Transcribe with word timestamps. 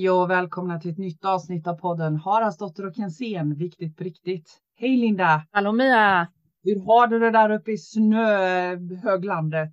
Hej 0.00 0.10
och 0.10 0.30
välkomna 0.30 0.80
till 0.80 0.90
ett 0.90 0.98
nytt 0.98 1.24
avsnitt 1.24 1.66
av 1.66 1.74
podden 1.74 2.16
Haraldsdotter 2.16 2.86
och 2.86 2.94
Kensén, 2.94 3.54
viktigt 3.54 3.96
på 3.96 4.04
riktigt. 4.04 4.60
Hej 4.76 4.96
Linda! 4.96 5.42
Hallå 5.50 5.72
Mia! 5.72 6.28
Hur 6.62 6.86
har 6.86 7.06
du 7.06 7.18
det 7.18 7.30
där 7.30 7.50
uppe 7.50 7.72
i 7.72 7.78
snöhöglandet? 7.78 9.72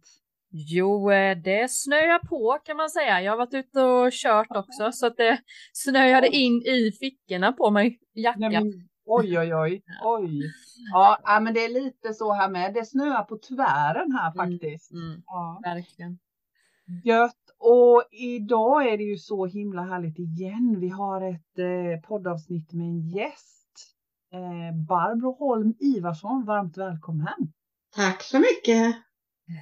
Jo, 0.49 1.11
eh, 1.11 1.37
det 1.37 1.71
snöar 1.71 2.27
på 2.27 2.59
kan 2.65 2.77
man 2.77 2.89
säga. 2.89 3.21
Jag 3.21 3.31
har 3.31 3.37
varit 3.37 3.53
ute 3.53 3.81
och 3.81 4.11
kört 4.11 4.47
också 4.49 4.91
så 4.91 5.07
att 5.07 5.17
det 5.17 5.39
snöade 5.73 6.27
in 6.27 6.53
i 6.53 6.91
fickorna 6.99 7.51
på 7.51 7.71
mig, 7.71 7.99
jackan. 8.13 8.53
Men, 8.53 8.89
oj, 9.05 9.39
oj, 9.39 9.55
oj, 9.55 9.83
oj. 10.03 10.41
Ja, 10.93 11.39
men 11.41 11.53
det 11.53 11.65
är 11.65 11.69
lite 11.69 12.13
så 12.13 12.33
här 12.33 12.49
med. 12.49 12.73
Det 12.73 12.85
snöar 12.85 13.23
på 13.23 13.37
tvären 13.37 14.11
här 14.11 14.31
mm, 14.31 14.51
faktiskt. 14.51 14.91
Mm, 14.91 15.05
mm, 15.05 15.21
ja. 15.25 15.61
Verkligen. 15.63 16.19
Gött. 17.03 17.46
Och 17.59 18.03
idag 18.11 18.87
är 18.87 18.97
det 18.97 19.03
ju 19.03 19.17
så 19.17 19.45
himla 19.45 19.81
härligt 19.81 20.19
igen. 20.19 20.79
Vi 20.79 20.89
har 20.89 21.21
ett 21.21 21.59
eh, 21.59 22.07
poddavsnitt 22.07 22.73
med 22.73 22.87
en 22.87 22.99
gäst. 22.99 23.67
Eh, 24.33 24.75
Barbro 24.87 25.31
Holm 25.39 25.73
Ivarsson, 25.79 26.45
varmt 26.45 26.77
välkommen. 26.77 27.53
Tack 27.95 28.23
så 28.23 28.39
mycket. 28.39 28.95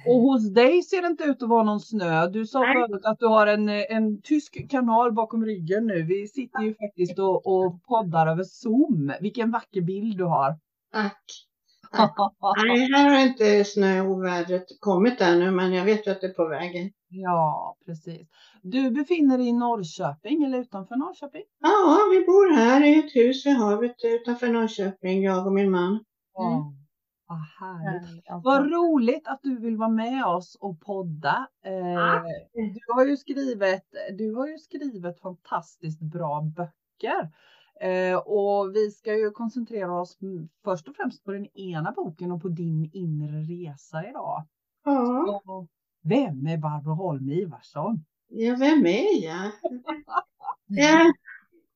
Och 0.06 0.20
hos 0.20 0.54
dig 0.54 0.82
ser 0.82 1.02
det 1.02 1.08
inte 1.08 1.24
ut 1.24 1.42
att 1.42 1.48
vara 1.48 1.62
någon 1.62 1.80
snö. 1.80 2.26
Du 2.26 2.46
sa 2.46 2.60
Nej. 2.60 2.74
förut 2.74 3.04
att 3.04 3.18
du 3.18 3.26
har 3.26 3.46
en, 3.46 3.68
en 3.68 4.22
tysk 4.22 4.70
kanal 4.70 5.12
bakom 5.12 5.44
ryggen 5.44 5.86
nu. 5.86 6.02
Vi 6.02 6.28
sitter 6.28 6.62
ju 6.62 6.74
faktiskt 6.74 7.18
och, 7.18 7.46
och 7.46 7.82
poddar 7.82 8.26
över 8.26 8.44
Zoom. 8.44 9.12
Vilken 9.20 9.50
vacker 9.50 9.80
bild 9.80 10.18
du 10.18 10.24
har. 10.24 10.58
Tack. 10.92 11.22
Nej, 12.66 12.92
här 12.92 13.10
har 13.10 13.26
inte 13.26 13.64
snöovädret 13.64 14.64
kommit 14.80 15.20
ännu, 15.20 15.50
men 15.50 15.72
jag 15.72 15.84
vet 15.84 16.06
ju 16.06 16.10
att 16.10 16.20
det 16.20 16.26
är 16.26 16.32
på 16.32 16.48
vägen. 16.48 16.90
Ja, 17.08 17.76
precis. 17.86 18.28
Du 18.62 18.90
befinner 18.90 19.38
dig 19.38 19.48
i 19.48 19.52
Norrköping 19.52 20.42
eller 20.42 20.58
utanför 20.58 20.96
Norrköping? 20.96 21.42
Ja, 21.60 21.98
vi 22.10 22.26
bor 22.26 22.56
här 22.56 22.84
i 22.84 22.98
ett 22.98 23.16
hus 23.16 23.46
vid 23.46 23.56
havet 23.56 23.96
utanför 24.04 24.48
Norrköping, 24.48 25.22
jag 25.22 25.46
och 25.46 25.52
min 25.52 25.70
man. 25.70 25.90
Mm. 25.90 26.02
Ja. 26.34 26.72
Vad 27.28 27.38
härligt. 27.38 28.24
Vad 28.44 28.72
roligt 28.72 29.28
att 29.28 29.40
du 29.42 29.58
vill 29.58 29.76
vara 29.76 29.88
med 29.88 30.24
oss 30.24 30.56
och 30.60 30.80
podda. 30.80 31.48
Eh, 31.64 32.22
du, 32.52 32.94
har 32.94 33.06
ju 33.06 33.16
skrivit, 33.16 33.84
du 34.18 34.34
har 34.34 34.48
ju 34.48 34.58
skrivit 34.58 35.20
fantastiskt 35.20 36.00
bra 36.00 36.40
böcker. 36.40 37.30
Eh, 37.80 38.16
och 38.16 38.74
vi 38.74 38.90
ska 38.90 39.16
ju 39.16 39.30
koncentrera 39.30 40.00
oss 40.00 40.18
först 40.64 40.88
och 40.88 40.96
främst 40.96 41.24
på 41.24 41.32
den 41.32 41.46
ena 41.56 41.92
boken 41.92 42.32
och 42.32 42.42
på 42.42 42.48
din 42.48 42.90
inre 42.92 43.40
resa 43.40 44.08
idag. 44.08 44.44
Ja. 44.84 45.42
Så, 45.44 45.66
vem 46.08 46.46
är 46.46 46.56
Barbro 46.58 46.94
Holm 46.94 47.30
Ivarsson? 47.30 48.04
Ja, 48.28 48.56
vem 48.58 48.86
är 48.86 49.24
jag? 49.24 49.50
jag? 50.66 51.12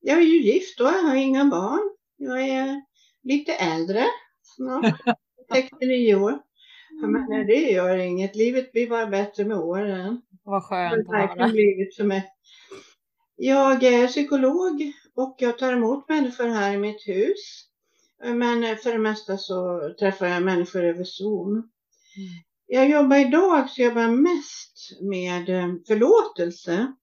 Jag 0.01 0.17
är 0.17 0.21
ju 0.21 0.41
gift 0.41 0.79
och 0.79 0.87
jag 0.87 1.03
har 1.03 1.15
inga 1.15 1.45
barn. 1.45 1.95
Jag 2.17 2.41
är 2.41 2.81
lite 3.23 3.53
äldre, 3.53 4.03
snart 4.41 4.95
69 5.53 6.15
år. 6.15 6.39
Men 7.01 7.47
det 7.47 7.71
gör 7.71 7.97
inget. 7.97 8.35
Livet 8.35 8.71
blir 8.71 8.89
bara 8.89 9.07
bättre 9.07 9.45
med 9.45 9.57
åren. 9.57 10.21
Vad 10.43 10.63
skönt 10.63 11.09
att 11.09 11.15
höra. 11.15 12.23
Jag 13.35 13.83
är 13.83 14.07
psykolog 14.07 14.93
och 15.15 15.35
jag 15.39 15.57
tar 15.57 15.73
emot 15.73 16.09
människor 16.09 16.47
här 16.47 16.73
i 16.73 16.77
mitt 16.77 17.07
hus. 17.07 17.67
Men 18.23 18.77
för 18.77 18.91
det 18.91 18.97
mesta 18.99 19.37
så 19.37 19.79
träffar 19.99 20.25
jag 20.25 20.43
människor 20.43 20.83
över 20.83 21.03
Zoom. 21.03 21.69
Jag 22.73 22.89
jobbar 22.89 23.17
idag 23.17 23.69
så 23.69 23.81
jobbar 23.81 24.01
jag 24.01 24.17
mest 24.17 24.99
med 25.01 25.49
eh, 25.49 25.73
förlåtelse. 25.87 26.93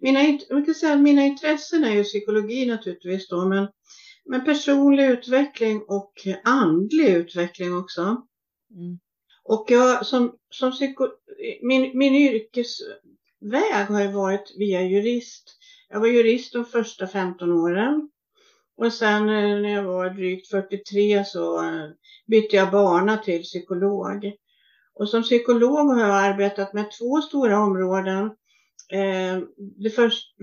Mina, 0.00 0.38
kan 0.48 0.74
säga 0.74 0.96
mina 0.96 1.26
intressen 1.26 1.84
är 1.84 1.94
ju 1.94 2.04
psykologi 2.04 2.66
naturligtvis 2.66 3.28
då, 3.28 3.48
men, 3.48 3.68
men 4.24 4.44
personlig 4.44 5.06
utveckling 5.10 5.82
och 5.88 6.12
andlig 6.44 7.08
utveckling 7.08 7.76
också. 7.76 8.02
Mm. 8.74 8.98
Och 9.44 9.64
jag 9.68 10.06
som, 10.06 10.34
som 10.50 10.72
psyko, 10.72 11.08
min, 11.62 11.98
min 11.98 12.14
yrkesväg 12.14 13.86
har 13.88 14.02
ju 14.02 14.12
varit 14.12 14.54
via 14.58 14.82
jurist. 14.82 15.58
Jag 15.88 16.00
var 16.00 16.06
jurist 16.06 16.52
de 16.52 16.64
första 16.64 17.06
15 17.06 17.52
åren. 17.52 18.10
Och 18.76 18.92
sen 18.92 19.22
eh, 19.22 19.60
när 19.60 19.68
jag 19.68 19.84
var 19.84 20.10
drygt 20.10 20.48
43 20.48 21.24
så 21.24 21.64
eh, 21.64 21.88
bytte 22.26 22.56
jag 22.56 22.70
bana 22.70 23.16
till 23.16 23.42
psykolog. 23.42 24.32
Och 24.98 25.08
som 25.08 25.22
psykolog 25.22 25.88
har 25.88 26.00
jag 26.00 26.24
arbetat 26.24 26.72
med 26.72 26.90
två 26.98 27.20
stora 27.20 27.60
områden. 27.60 28.24
Eh, 28.90 29.38
det 29.76 29.90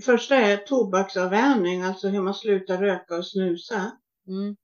första 0.02 0.36
är 0.36 0.58
tobaksavvänjning, 0.58 1.82
alltså 1.82 2.08
hur 2.08 2.22
man 2.22 2.34
slutar 2.34 2.78
röka 2.78 3.18
och 3.18 3.28
snusa. 3.28 3.92
Mm. 4.28 4.56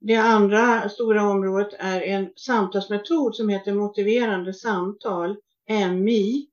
Det 0.00 0.16
andra 0.16 0.88
stora 0.88 1.28
området 1.30 1.74
är 1.78 2.00
en 2.00 2.30
samtalsmetod 2.36 3.36
som 3.36 3.48
heter 3.48 3.74
motiverande 3.74 4.54
samtal, 4.54 5.36
MI. 5.68 6.48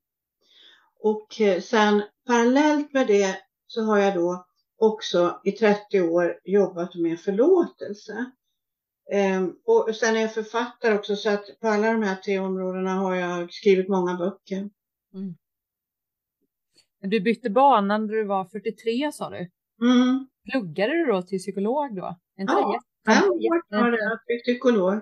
Och 1.02 1.40
sen 1.62 2.02
parallellt 2.26 2.92
med 2.92 3.06
det 3.06 3.36
så 3.66 3.82
har 3.82 3.98
jag 3.98 4.14
då 4.14 4.46
också 4.78 5.40
i 5.44 5.52
30 5.52 6.00
år 6.00 6.40
jobbat 6.44 6.94
med 6.94 7.20
förlåtelse. 7.20 8.30
Ehm, 9.12 9.54
och 9.64 9.96
sen 9.96 10.16
är 10.16 10.20
jag 10.20 10.34
författare 10.34 10.94
också 10.94 11.16
så 11.16 11.30
att 11.30 11.60
på 11.60 11.68
alla 11.68 11.92
de 11.92 12.02
här 12.02 12.16
tre 12.16 12.38
områdena 12.38 12.94
har 12.94 13.14
jag 13.14 13.52
skrivit 13.52 13.88
många 13.88 14.16
böcker. 14.16 14.70
Mm. 15.14 15.34
Du 17.00 17.20
bytte 17.20 17.50
bana 17.50 17.98
när 17.98 18.08
du 18.08 18.24
var 18.24 18.44
43 18.44 19.12
sa 19.12 19.30
du? 19.30 19.50
Mm. 19.82 20.28
Pluggade 20.50 20.92
du 20.92 21.06
då 21.06 21.22
till 21.22 21.38
psykolog 21.38 21.96
då? 21.96 22.18
Inte 22.38 22.52
ja, 22.52 22.80
fem 23.06 23.30
år 23.30 23.80
var 23.80 23.90
det 23.90 24.12
att 24.12 24.26
bli 24.26 24.38
psykolog. 24.38 25.00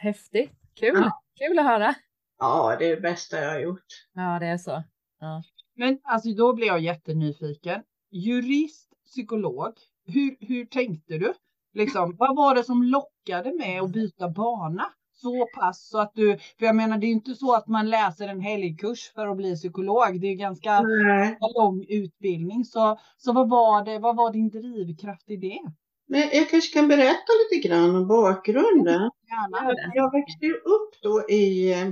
häftigt, 0.00 0.50
kul, 0.74 0.94
ja. 0.94 1.22
kul 1.38 1.58
att 1.58 1.64
höra. 1.64 1.94
Ja, 2.38 2.76
det 2.78 2.86
är 2.86 2.96
det 2.96 3.02
bästa 3.02 3.40
jag 3.40 3.50
har 3.50 3.60
gjort. 3.60 3.86
Ja, 4.14 4.38
det 4.38 4.46
är 4.46 4.58
så. 4.58 4.82
Ja. 5.20 5.42
Men 5.76 5.98
alltså 6.02 6.28
då 6.30 6.52
blir 6.52 6.66
jag 6.66 6.80
jättenyfiken. 6.80 7.82
Jurist, 8.10 8.92
psykolog, 9.04 9.72
hur, 10.06 10.36
hur 10.40 10.66
tänkte 10.66 11.18
du? 11.18 11.34
Liksom, 11.74 12.16
vad 12.18 12.36
var 12.36 12.54
det 12.54 12.64
som 12.64 12.82
lockade 12.82 13.52
med 13.54 13.82
att 13.82 13.92
byta 13.92 14.28
bana? 14.28 14.86
Så 15.14 15.46
pass 15.58 15.88
så 15.88 15.98
att 15.98 16.12
du, 16.14 16.38
för 16.58 16.66
jag 16.66 16.76
menar 16.76 16.98
det 16.98 17.06
är 17.06 17.12
inte 17.12 17.34
så 17.34 17.54
att 17.54 17.68
man 17.68 17.90
läser 17.90 18.28
en 18.28 18.40
helgkurs 18.40 19.12
för 19.14 19.26
att 19.26 19.36
bli 19.36 19.56
psykolog. 19.56 20.20
Det 20.20 20.26
är 20.26 20.34
ganska 20.34 20.80
Nej. 20.80 21.38
lång 21.56 21.84
utbildning. 21.88 22.64
Så, 22.64 22.98
så 23.16 23.32
vad 23.32 23.48
var 23.48 23.84
det, 23.84 23.98
vad 23.98 24.16
var 24.16 24.32
din 24.32 24.50
drivkraft 24.50 25.30
i 25.30 25.36
det? 25.36 25.60
Men 26.08 26.20
jag 26.20 26.50
kanske 26.50 26.72
kan 26.72 26.88
berätta 26.88 27.32
lite 27.50 27.68
grann 27.68 27.96
om 27.96 28.06
bakgrunden. 28.08 29.10
Jag, 29.50 29.74
jag 29.94 30.12
växte 30.12 30.46
ju 30.46 30.54
upp 30.54 31.02
då 31.02 31.30
i, 31.30 31.72
eh, 31.72 31.88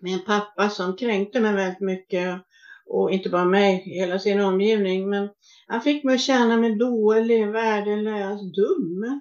med 0.00 0.12
en 0.12 0.24
pappa 0.24 0.68
som 0.68 0.96
kränkte 0.96 1.40
mig 1.40 1.54
väldigt 1.54 1.80
mycket 1.80 2.42
och 2.86 3.10
inte 3.10 3.28
bara 3.28 3.44
mig, 3.44 3.82
hela 3.86 4.18
sin 4.18 4.40
omgivning. 4.40 5.10
Men 5.10 5.28
han 5.66 5.80
fick 5.80 6.04
mig 6.04 6.14
att 6.14 6.20
känna 6.20 6.56
mig 6.56 6.76
dålig, 6.76 7.48
värdelös, 7.48 8.40
dum. 8.40 9.20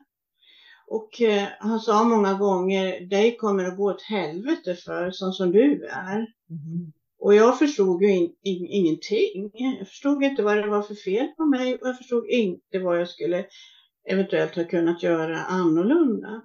Och 0.88 1.22
eh, 1.22 1.48
han 1.60 1.80
sa 1.80 2.04
många 2.04 2.34
gånger, 2.34 3.00
dig 3.00 3.38
kommer 3.38 3.66
att 3.66 3.78
gå 3.78 3.92
åt 3.92 4.02
helvete 4.02 4.76
för, 4.76 5.12
sån 5.12 5.34
som 5.34 5.52
du 5.52 5.86
är. 5.86 6.16
Mm. 6.16 6.92
Och 7.20 7.36
jag 7.36 7.60
förstod 7.60 8.04
ju 8.04 8.12
in, 8.12 8.36
in, 8.44 8.66
ingenting. 8.66 9.52
Jag 9.54 9.88
förstod 9.88 10.24
inte 10.24 10.44
vad 10.44 10.58
det 10.58 10.68
var 10.68 10.82
för 10.82 10.96
fel 10.96 11.28
på 11.28 11.46
mig 11.46 11.76
och 11.76 11.88
jag 11.88 11.98
förstod 11.98 12.30
inte 12.30 12.80
vad 12.80 13.00
jag 13.00 13.10
skulle 13.10 13.46
eventuellt 14.10 14.56
ha 14.56 14.64
kunnat 14.64 15.04
göra 15.04 15.38
annorlunda. 15.38 16.42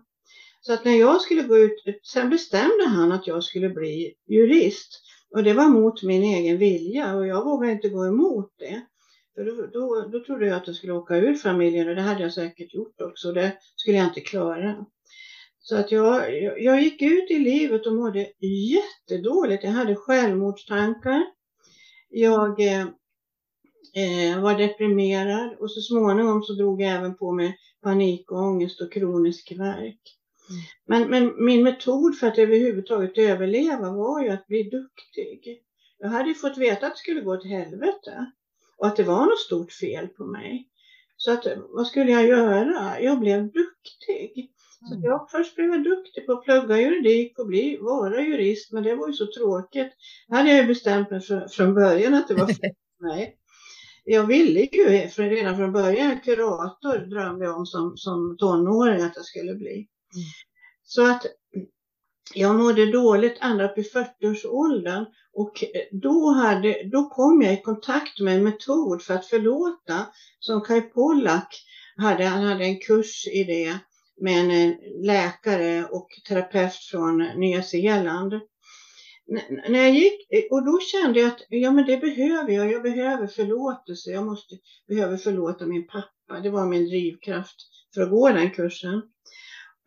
Så 0.60 0.72
att 0.72 0.84
när 0.84 0.96
jag 0.96 1.20
skulle 1.20 1.42
gå 1.42 1.58
ut, 1.58 1.84
sen 2.02 2.30
bestämde 2.30 2.86
han 2.86 3.12
att 3.12 3.26
jag 3.26 3.44
skulle 3.44 3.68
bli 3.68 4.14
jurist. 4.28 5.02
Och 5.30 5.44
det 5.44 5.52
var 5.52 5.68
mot 5.68 6.02
min 6.02 6.22
egen 6.22 6.58
vilja 6.58 7.16
och 7.16 7.26
jag 7.26 7.44
vågade 7.44 7.72
inte 7.72 7.88
gå 7.88 8.06
emot 8.06 8.54
det. 8.58 8.86
För 9.34 9.44
då, 9.44 9.66
då, 9.66 10.08
då 10.12 10.24
trodde 10.24 10.46
jag 10.46 10.56
att 10.56 10.66
jag 10.66 10.76
skulle 10.76 10.92
åka 10.92 11.16
ur 11.16 11.34
familjen 11.34 11.88
och 11.88 11.94
det 11.94 12.02
hade 12.02 12.22
jag 12.22 12.32
säkert 12.32 12.74
gjort 12.74 13.00
också. 13.00 13.32
Det 13.32 13.56
skulle 13.76 13.96
jag 13.96 14.06
inte 14.06 14.20
klara. 14.20 14.86
Så 15.60 15.76
att 15.76 15.92
jag, 15.92 16.42
jag, 16.62 16.82
gick 16.82 17.02
ut 17.02 17.30
i 17.30 17.38
livet 17.38 17.86
och 17.86 17.92
mådde 17.92 18.32
jättedåligt. 18.40 19.64
Jag 19.64 19.70
hade 19.70 19.96
självmordstankar. 19.96 21.22
Jag 22.08 22.60
eh, 22.60 22.86
eh, 23.94 24.40
var 24.40 24.58
deprimerad 24.58 25.56
och 25.58 25.70
så 25.70 25.80
småningom 25.80 26.42
så 26.42 26.52
drog 26.52 26.82
jag 26.82 26.90
även 26.90 27.16
på 27.16 27.32
mig 27.32 27.56
panikångest 27.82 28.80
och 28.80 28.92
kronisk 28.92 29.52
värk. 29.58 30.19
Men, 30.86 31.10
men 31.10 31.44
min 31.44 31.62
metod 31.62 32.18
för 32.18 32.26
att 32.26 32.38
överhuvudtaget 32.38 33.18
överleva 33.18 33.90
var 33.90 34.22
ju 34.22 34.28
att 34.28 34.46
bli 34.46 34.62
duktig. 34.62 35.62
Jag 35.98 36.08
hade 36.08 36.28
ju 36.28 36.34
fått 36.34 36.58
veta 36.58 36.86
att 36.86 36.92
det 36.92 36.98
skulle 36.98 37.20
gå 37.20 37.36
till 37.36 37.50
helvete 37.50 38.32
och 38.78 38.86
att 38.86 38.96
det 38.96 39.02
var 39.02 39.26
något 39.26 39.40
stort 39.40 39.72
fel 39.72 40.08
på 40.08 40.24
mig. 40.24 40.68
Så 41.16 41.32
att, 41.32 41.46
vad 41.68 41.86
skulle 41.86 42.12
jag 42.12 42.26
göra? 42.26 43.00
Jag 43.00 43.20
blev 43.20 43.42
duktig. 43.42 44.50
Så 44.88 44.94
mm. 44.94 45.04
jag, 45.04 45.30
först 45.30 45.56
blev 45.56 45.68
jag 45.68 45.84
duktig 45.84 46.26
på 46.26 46.32
att 46.32 46.44
plugga 46.44 46.80
juridik 46.80 47.38
och 47.38 47.46
bli, 47.46 47.78
vara 47.80 48.20
jurist, 48.20 48.72
men 48.72 48.82
det 48.82 48.94
var 48.94 49.08
ju 49.08 49.12
så 49.12 49.26
tråkigt. 49.26 49.92
Det 50.28 50.36
hade 50.36 50.50
jag 50.50 50.58
ju 50.58 50.66
bestämt 50.66 51.10
mig 51.10 51.20
för, 51.20 51.48
från 51.48 51.74
början 51.74 52.14
att 52.14 52.28
det 52.28 52.34
var 52.34 52.46
fel 52.46 52.72
för 52.98 53.06
mig. 53.06 53.36
jag 54.04 54.26
ville 54.26 54.60
ju 54.60 54.84
redan 55.16 55.56
från 55.56 55.72
början, 55.72 56.20
kurator 56.20 56.98
drömde 56.98 57.44
jag 57.44 57.56
om 57.56 57.66
som, 57.66 57.96
som 57.96 58.36
tonåring 58.38 59.02
att 59.02 59.16
jag 59.16 59.24
skulle 59.24 59.54
bli. 59.54 59.88
Mm. 60.14 60.26
Så 60.82 61.06
att 61.10 61.26
jag 62.34 62.56
mådde 62.56 62.92
dåligt 62.92 63.38
ända 63.40 63.70
upp 63.70 63.78
i 63.78 63.82
40-årsåldern 63.82 65.06
och 65.32 65.64
då, 65.90 66.30
hade, 66.30 66.82
då 66.92 67.08
kom 67.08 67.42
jag 67.42 67.54
i 67.54 67.62
kontakt 67.62 68.20
med 68.20 68.34
en 68.34 68.44
metod 68.44 69.02
för 69.02 69.14
att 69.14 69.26
förlåta 69.26 70.06
som 70.38 70.60
Kai 70.60 70.80
Pollak 70.80 71.54
hade. 71.96 72.24
Han 72.24 72.44
hade 72.44 72.64
en 72.64 72.78
kurs 72.78 73.26
i 73.26 73.44
det 73.44 73.78
med 74.20 74.50
en 74.50 74.76
läkare 75.06 75.84
och 75.84 76.08
terapeut 76.28 76.74
från 76.74 77.18
Nya 77.18 77.62
Zeeland. 77.62 78.32
När 79.68 79.78
jag 79.78 79.94
gick, 79.94 80.28
och 80.50 80.64
då 80.64 80.78
kände 80.80 81.20
jag 81.20 81.28
att 81.28 81.40
ja, 81.48 81.70
men 81.70 81.86
det 81.86 81.96
behöver 81.96 82.52
jag. 82.52 82.72
Jag 82.72 82.82
behöver 82.82 83.26
förlåtelse. 83.26 84.10
Jag 84.10 84.26
måste, 84.26 84.54
behöver 84.88 85.16
förlåta 85.16 85.66
min 85.66 85.86
pappa. 85.86 86.40
Det 86.42 86.50
var 86.50 86.66
min 86.66 86.84
drivkraft 86.84 87.56
för 87.94 88.02
att 88.02 88.10
gå 88.10 88.28
den 88.28 88.50
kursen. 88.50 89.02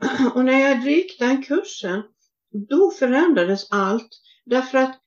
Och 0.35 0.45
när 0.45 0.59
jag 0.59 0.83
gick 0.83 1.19
den 1.19 1.43
kursen, 1.43 2.03
då 2.69 2.91
förändrades 2.91 3.67
allt. 3.71 4.09
Därför 4.45 4.77
att 4.77 4.99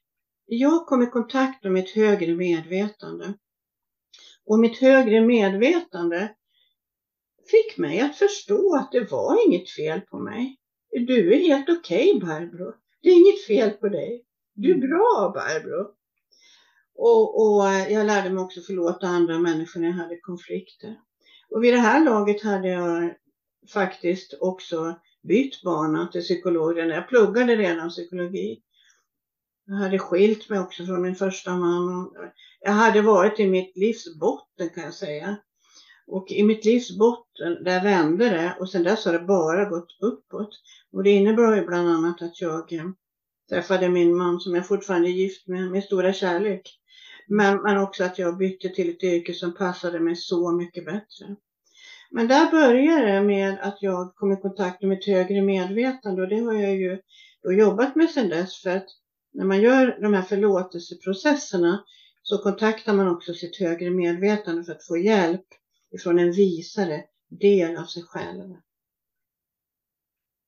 jag 0.46 0.86
kom 0.86 1.02
i 1.02 1.06
kontakt 1.06 1.64
med 1.64 1.72
mitt 1.72 1.90
högre 1.90 2.34
medvetande. 2.34 3.34
Och 4.46 4.58
mitt 4.58 4.78
högre 4.78 5.20
medvetande 5.20 6.34
fick 7.50 7.78
mig 7.78 8.00
att 8.00 8.16
förstå 8.16 8.76
att 8.76 8.92
det 8.92 9.10
var 9.10 9.46
inget 9.46 9.70
fel 9.70 10.00
på 10.00 10.18
mig. 10.18 10.56
Du 10.90 11.34
är 11.34 11.38
helt 11.38 11.68
okej 11.68 12.14
okay, 12.14 12.28
Barbro. 12.28 12.74
Det 13.02 13.08
är 13.08 13.14
inget 13.14 13.46
fel 13.46 13.70
på 13.70 13.88
dig. 13.88 14.24
Du 14.54 14.70
är 14.70 14.78
bra 14.78 15.32
Barbro. 15.34 15.92
Och, 16.98 17.42
och 17.42 17.68
eh, 17.68 17.92
jag 17.92 18.06
lärde 18.06 18.30
mig 18.30 18.44
också 18.44 18.60
förlåta 18.60 19.06
andra 19.06 19.38
människor 19.38 19.80
när 19.80 19.88
jag 19.88 19.94
hade 19.94 20.20
konflikter. 20.20 20.96
Och 21.50 21.64
vid 21.64 21.74
det 21.74 21.80
här 21.80 22.04
laget 22.04 22.42
hade 22.42 22.68
jag 22.68 23.14
faktiskt 23.70 24.34
också 24.40 24.94
bytt 25.22 25.62
bana 25.62 26.06
till 26.06 26.20
psykolog. 26.20 26.78
Jag 26.78 27.08
pluggade 27.08 27.56
redan 27.56 27.88
psykologi. 27.88 28.60
Jag 29.66 29.76
hade 29.76 29.98
skilt 29.98 30.48
mig 30.48 30.58
också 30.58 30.86
från 30.86 31.02
min 31.02 31.14
första 31.14 31.56
man. 31.56 32.10
Jag 32.60 32.72
hade 32.72 33.02
varit 33.02 33.40
i 33.40 33.46
mitt 33.46 33.76
livs 33.76 34.18
botten 34.18 34.68
kan 34.68 34.84
jag 34.84 34.94
säga. 34.94 35.36
Och 36.06 36.30
i 36.30 36.42
mitt 36.42 36.64
livs 36.64 36.98
botten, 36.98 37.64
där 37.64 37.82
vände 37.82 38.28
det 38.28 38.56
och 38.60 38.70
sen 38.70 38.82
dess 38.82 39.04
har 39.04 39.12
det 39.12 39.18
bara 39.18 39.64
gått 39.64 39.98
uppåt. 40.00 40.50
Och 40.92 41.02
det 41.02 41.10
innebar 41.10 41.56
ju 41.56 41.66
bland 41.66 41.88
annat 41.88 42.22
att 42.22 42.40
jag 42.40 42.72
eh, 42.72 42.84
träffade 43.48 43.88
min 43.88 44.16
man 44.16 44.40
som 44.40 44.54
jag 44.54 44.66
fortfarande 44.66 45.08
är 45.08 45.12
gift 45.12 45.46
med, 45.46 45.70
med 45.70 45.84
stora 45.84 46.12
kärlek. 46.12 46.80
Men, 47.28 47.62
men 47.62 47.78
också 47.78 48.04
att 48.04 48.18
jag 48.18 48.38
bytte 48.38 48.68
till 48.68 48.90
ett 48.90 49.02
yrke 49.02 49.34
som 49.34 49.54
passade 49.54 50.00
mig 50.00 50.16
så 50.16 50.52
mycket 50.52 50.84
bättre. 50.84 51.36
Men 52.10 52.28
där 52.28 52.50
började 52.50 53.12
det 53.12 53.22
med 53.22 53.58
att 53.60 53.82
jag 53.82 54.14
kom 54.14 54.32
i 54.32 54.36
kontakt 54.36 54.82
med 54.82 54.98
ett 54.98 55.06
högre 55.06 55.42
medvetande 55.42 56.22
och 56.22 56.28
det 56.28 56.40
har 56.40 56.54
jag 56.54 56.76
ju 56.76 57.00
då 57.42 57.52
jobbat 57.52 57.96
med 57.96 58.10
sedan 58.10 58.28
dess 58.28 58.62
för 58.62 58.70
att 58.70 58.86
när 59.32 59.44
man 59.44 59.60
gör 59.60 59.98
de 60.00 60.14
här 60.14 60.22
förlåtelseprocesserna 60.22 61.84
så 62.22 62.38
kontaktar 62.38 62.94
man 62.94 63.08
också 63.08 63.34
sitt 63.34 63.56
högre 63.56 63.90
medvetande 63.90 64.64
för 64.64 64.72
att 64.72 64.86
få 64.86 64.96
hjälp 64.96 65.46
ifrån 65.90 66.18
en 66.18 66.32
visare 66.32 67.04
del 67.28 67.76
av 67.76 67.84
sig 67.84 68.02
själv. 68.02 68.44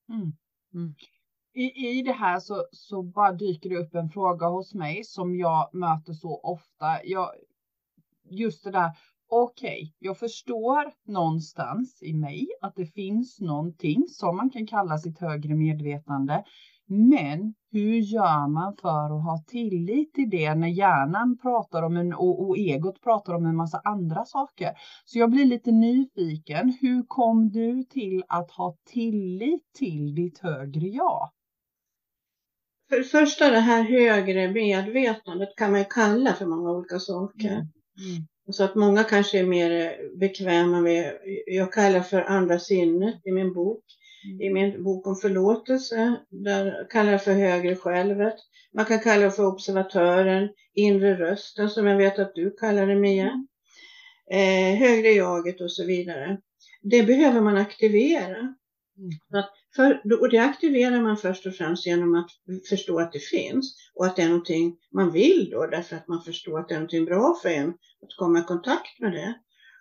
Mm. 0.08 0.32
Mm. 0.74 0.94
I, 1.54 1.98
I 1.98 2.02
det 2.02 2.12
här 2.12 2.40
så, 2.40 2.66
så 2.72 3.02
bara 3.02 3.32
dyker 3.32 3.70
det 3.70 3.76
upp 3.76 3.94
en 3.94 4.10
fråga 4.10 4.46
hos 4.46 4.74
mig 4.74 5.04
som 5.04 5.36
jag 5.36 5.70
möter 5.74 6.12
så 6.12 6.40
ofta. 6.40 7.04
Jag, 7.04 7.30
just 8.30 8.64
det 8.64 8.70
där, 8.70 8.90
okej, 9.28 9.68
okay, 9.68 9.92
jag 9.98 10.18
förstår 10.18 10.92
någonstans 11.06 12.02
i 12.02 12.14
mig 12.14 12.46
att 12.60 12.76
det 12.76 12.86
finns 12.86 13.40
någonting 13.40 14.06
som 14.08 14.36
man 14.36 14.50
kan 14.50 14.66
kalla 14.66 14.98
sitt 14.98 15.18
högre 15.18 15.54
medvetande. 15.54 16.44
Men 16.86 17.54
hur 17.72 17.94
gör 17.94 18.48
man 18.48 18.76
för 18.76 19.16
att 19.16 19.24
ha 19.24 19.44
tillit 19.46 20.14
till 20.14 20.30
det 20.30 20.54
när 20.54 20.68
hjärnan 20.68 21.38
pratar 21.42 21.82
om 21.82 21.96
en 21.96 22.12
och, 22.12 22.48
och 22.48 22.58
egot 22.58 23.02
pratar 23.02 23.34
om 23.34 23.46
en 23.46 23.56
massa 23.56 23.80
andra 23.84 24.24
saker? 24.24 24.70
Så 25.04 25.18
jag 25.18 25.30
blir 25.30 25.44
lite 25.44 25.72
nyfiken. 25.72 26.76
Hur 26.80 27.02
kom 27.08 27.50
du 27.50 27.82
till 27.82 28.24
att 28.28 28.50
ha 28.50 28.76
tillit 28.84 29.72
till 29.78 30.14
ditt 30.14 30.38
högre 30.38 30.86
jag? 30.86 31.30
För 32.88 32.96
det 32.96 33.04
första 33.04 33.50
det 33.50 33.60
här 33.60 33.82
högre 33.82 34.52
medvetandet 34.52 35.48
kan 35.56 35.70
man 35.70 35.80
ju 35.80 35.86
kalla 35.90 36.32
för 36.32 36.46
många 36.46 36.70
olika 36.70 36.98
saker. 36.98 37.52
Mm. 37.52 37.66
Mm. 38.10 38.26
Så 38.50 38.64
att 38.64 38.74
många 38.74 39.04
kanske 39.04 39.38
är 39.38 39.46
mer 39.46 39.96
bekväma 40.18 40.80
med, 40.80 41.18
jag 41.46 41.72
kallar 41.72 42.00
för 42.00 42.22
andra 42.22 42.58
sinnet 42.58 43.26
i 43.26 43.32
min 43.32 43.52
bok. 43.52 43.84
I 44.40 44.46
mm. 44.46 44.54
min 44.54 44.84
bok 44.84 45.06
om 45.06 45.16
förlåtelse, 45.16 46.14
där 46.30 46.86
kallar 46.90 47.12
jag 47.12 47.24
för 47.24 47.32
högre 47.32 47.76
självet. 47.76 48.34
Man 48.74 48.84
kan 48.84 49.00
kalla 49.00 49.24
det 49.24 49.30
för 49.30 49.46
observatören, 49.46 50.48
inre 50.74 51.14
rösten 51.14 51.70
som 51.70 51.86
jag 51.86 51.96
vet 51.96 52.18
att 52.18 52.34
du 52.34 52.50
kallar 52.50 52.86
det 52.86 52.94
Mia. 52.94 53.26
Mm. 53.26 54.74
Eh, 54.74 54.78
högre 54.78 55.08
jaget 55.08 55.60
och 55.60 55.72
så 55.72 55.84
vidare. 55.84 56.38
Det 56.82 57.02
behöver 57.02 57.40
man 57.40 57.56
aktivera. 57.56 58.38
Mm. 58.38 59.10
För, 59.78 60.20
och 60.20 60.30
det 60.30 60.38
aktiverar 60.38 61.02
man 61.02 61.16
först 61.16 61.46
och 61.46 61.54
främst 61.54 61.86
genom 61.86 62.14
att 62.14 62.30
förstå 62.68 63.00
att 63.00 63.12
det 63.12 63.18
finns 63.18 63.74
och 63.94 64.06
att 64.06 64.16
det 64.16 64.22
är 64.22 64.28
någonting 64.28 64.76
man 64.92 65.10
vill 65.10 65.50
då 65.50 65.66
därför 65.66 65.96
att 65.96 66.08
man 66.08 66.22
förstår 66.22 66.58
att 66.58 66.68
det 66.68 66.74
är 66.74 66.78
någonting 66.78 67.04
bra 67.04 67.38
för 67.42 67.48
en 67.48 67.68
att 67.68 68.16
komma 68.18 68.38
i 68.38 68.42
kontakt 68.42 69.00
med 69.00 69.12
det. 69.12 69.34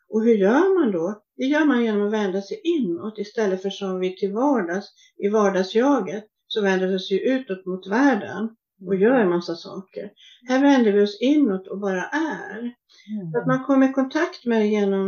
Och 0.09 0.23
hur 0.23 0.35
gör 0.35 0.79
man 0.79 0.91
då? 0.91 1.21
Det 1.37 1.45
gör 1.45 1.65
man 1.65 1.83
genom 1.83 2.07
att 2.07 2.13
vända 2.13 2.41
sig 2.41 2.61
inåt 2.63 3.17
istället 3.17 3.61
för 3.61 3.69
som 3.69 3.99
vi 3.99 4.15
till 4.15 4.33
vardags, 4.33 4.87
i 5.17 5.29
vardagsjaget, 5.29 6.25
så 6.47 6.61
vänder 6.61 6.87
vi 6.87 6.95
oss 6.95 7.11
ju 7.11 7.19
utåt 7.19 7.65
mot 7.65 7.87
världen 7.87 8.49
och 8.85 8.93
mm. 8.93 9.03
gör 9.03 9.19
en 9.19 9.29
massa 9.29 9.55
saker. 9.55 10.11
Här 10.47 10.61
vänder 10.61 10.91
vi 10.91 11.01
oss 11.01 11.21
inåt 11.21 11.67
och 11.67 11.79
bara 11.79 12.03
är. 12.03 12.59
Mm. 12.59 13.35
Att 13.35 13.47
man 13.47 13.63
kommer 13.63 13.89
i 13.89 13.93
kontakt 13.93 14.45
med 14.45 14.61
det 14.61 14.67
genom 14.67 15.07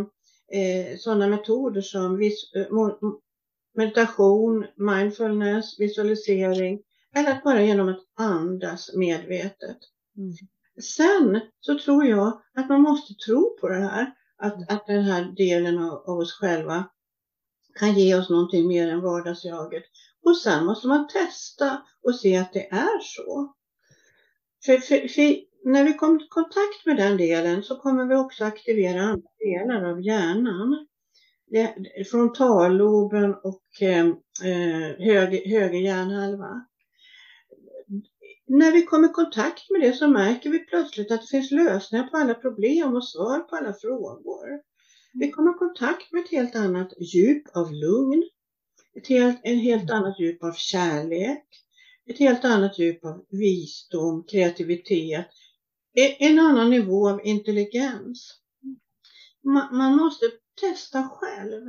eh, 0.54 0.98
sådana 0.98 1.28
metoder 1.28 1.82
som 1.82 2.18
vis, 2.18 2.54
eh, 2.56 2.68
meditation, 3.80 4.66
mindfulness, 4.78 5.80
visualisering 5.80 6.82
eller 7.16 7.32
att 7.32 7.44
bara 7.44 7.62
genom 7.62 7.90
att 7.90 8.04
andas 8.18 8.94
medvetet. 8.96 9.78
Mm. 10.18 10.34
Sen 10.82 11.40
så 11.60 11.80
tror 11.80 12.06
jag 12.06 12.42
att 12.54 12.70
man 12.70 12.82
måste 12.82 13.14
tro 13.14 13.58
på 13.62 13.68
det 13.68 13.76
här 13.76 14.14
att, 14.38 14.72
att 14.72 14.88
den 14.88 15.04
här 15.04 15.24
delen 15.38 15.78
av, 15.78 15.94
av 15.94 16.18
oss 16.18 16.34
själva 16.34 16.90
kan 17.80 17.94
ge 17.94 18.16
oss 18.16 18.30
någonting 18.30 18.68
mer 18.68 18.88
än 18.88 19.02
vardagsjaget. 19.02 19.84
Och 20.26 20.38
sen 20.38 20.66
måste 20.66 20.88
man 20.88 21.08
testa 21.08 21.82
och 22.04 22.16
se 22.16 22.38
att 22.38 22.54
det 22.54 22.68
är 22.72 23.00
så. 23.02 23.56
För, 24.66 24.78
för, 24.78 25.08
för, 25.08 25.36
när 25.64 25.84
vi 25.84 25.94
kommer 25.94 26.24
i 26.24 26.28
kontakt 26.28 26.86
med 26.86 26.98
den 26.98 27.18
delen 27.18 27.64
så 27.64 27.76
kommer 27.76 28.06
vi 28.06 28.16
också 28.16 28.46
aktivera 28.46 29.02
andra 29.02 29.30
delar 29.40 29.84
av 29.84 30.02
hjärnan. 30.02 30.88
Frontalloben 32.12 33.36
och 33.36 33.82
eh, 33.82 34.08
eh, 34.44 34.98
höger, 34.98 35.50
höger 35.50 35.80
hjärnhalva 35.80 36.66
när 38.50 38.72
vi 38.72 38.86
kommer 38.86 39.10
i 39.10 39.12
kontakt 39.12 39.70
med 39.70 39.82
det 39.82 39.94
så 39.94 40.08
märker 40.08 40.50
vi 40.50 40.60
plötsligt 40.60 41.12
att 41.12 41.22
det 41.22 41.28
finns 41.28 41.52
lösningar 41.52 42.08
på 42.08 42.18
alla 42.18 42.34
problem 42.34 42.96
och 42.96 43.08
svar 43.08 43.40
på 43.40 43.56
alla 43.56 43.74
frågor. 43.74 44.62
Vi 45.14 45.32
kommer 45.32 45.52
i 45.52 45.58
kontakt 45.58 46.12
med 46.12 46.22
ett 46.24 46.32
helt 46.32 46.56
annat 46.56 46.94
djup 47.00 47.44
av 47.56 47.74
lugn, 47.74 48.24
ett 48.96 49.08
helt, 49.08 49.40
en 49.44 49.60
helt 49.60 49.92
annat 49.92 50.20
djup 50.20 50.44
av 50.44 50.54
kärlek, 50.54 51.46
ett 52.06 52.20
helt 52.20 52.46
annat 52.46 52.80
djup 52.80 53.06
av 53.06 53.26
visdom, 53.30 54.24
kreativitet, 54.24 55.28
en 56.20 56.40
annan 56.40 56.70
nivå 56.70 57.10
av 57.10 57.22
intelligens. 57.26 58.36
Man, 59.44 59.78
man 59.78 59.96
måste 59.96 60.26
testa 60.60 61.10
själv. 61.10 61.62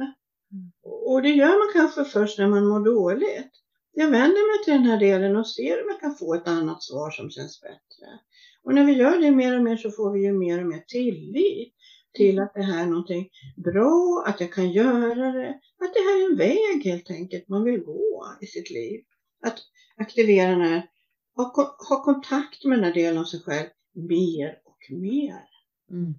Och 0.82 1.22
det 1.22 1.28
gör 1.28 1.46
man 1.48 1.72
kanske 1.72 2.04
först 2.04 2.38
när 2.38 2.48
man 2.48 2.66
mår 2.66 2.84
dåligt 2.84 3.60
jag 3.92 4.10
vänder 4.10 4.56
mig 4.56 4.64
till 4.64 4.72
den 4.72 4.84
här 4.84 4.98
delen 4.98 5.36
och 5.36 5.48
ser 5.48 5.82
om 5.82 5.88
jag 5.88 6.00
kan 6.00 6.14
få 6.14 6.34
ett 6.34 6.48
annat 6.48 6.82
svar 6.82 7.10
som 7.10 7.30
känns 7.30 7.60
bättre. 7.60 8.20
Och 8.62 8.74
när 8.74 8.84
vi 8.84 8.92
gör 8.92 9.18
det 9.18 9.30
mer 9.30 9.56
och 9.56 9.62
mer 9.62 9.76
så 9.76 9.90
får 9.90 10.12
vi 10.12 10.24
ju 10.24 10.32
mer 10.32 10.60
och 10.60 10.66
mer 10.66 10.84
tillit 10.86 11.74
till 12.12 12.38
att 12.38 12.54
det 12.54 12.62
här 12.62 12.82
är 12.82 12.86
någonting 12.86 13.28
bra, 13.56 14.24
att 14.26 14.40
jag 14.40 14.52
kan 14.52 14.70
göra 14.70 15.32
det, 15.32 15.60
att 15.80 15.94
det 15.94 16.00
här 16.00 16.20
är 16.20 16.30
en 16.30 16.36
väg 16.36 16.84
helt 16.84 17.10
enkelt 17.10 17.48
man 17.48 17.64
vill 17.64 17.80
gå 17.80 18.26
i 18.40 18.46
sitt 18.46 18.70
liv. 18.70 19.00
Att 19.42 19.58
aktivera 19.96 20.50
den 20.50 20.60
här, 20.60 20.88
ha, 21.36 21.76
ha 21.88 22.04
kontakt 22.04 22.64
med 22.64 22.78
den 22.78 22.84
här 22.84 22.94
delen 22.94 23.18
av 23.18 23.24
sig 23.24 23.40
själv 23.40 23.68
mer 23.92 24.58
och 24.64 24.90
mer. 24.90 25.48
Mm. 25.90 26.14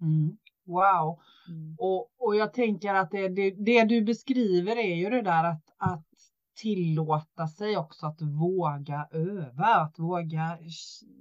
Mm. 0.00 0.36
Wow. 0.68 1.18
Mm. 1.48 1.76
Och, 1.78 2.10
och 2.18 2.36
jag 2.36 2.52
tänker 2.52 2.94
att 2.94 3.10
det, 3.10 3.28
det, 3.28 3.50
det, 3.50 3.84
du 3.84 4.02
beskriver 4.02 4.76
är 4.76 4.96
ju 4.96 5.10
det 5.10 5.22
där 5.22 5.44
att, 5.44 5.62
att 5.78 6.04
tillåta 6.62 7.48
sig 7.48 7.76
också 7.76 8.06
att 8.06 8.22
våga 8.22 9.08
öva, 9.10 9.66
att 9.66 9.98
våga 9.98 10.58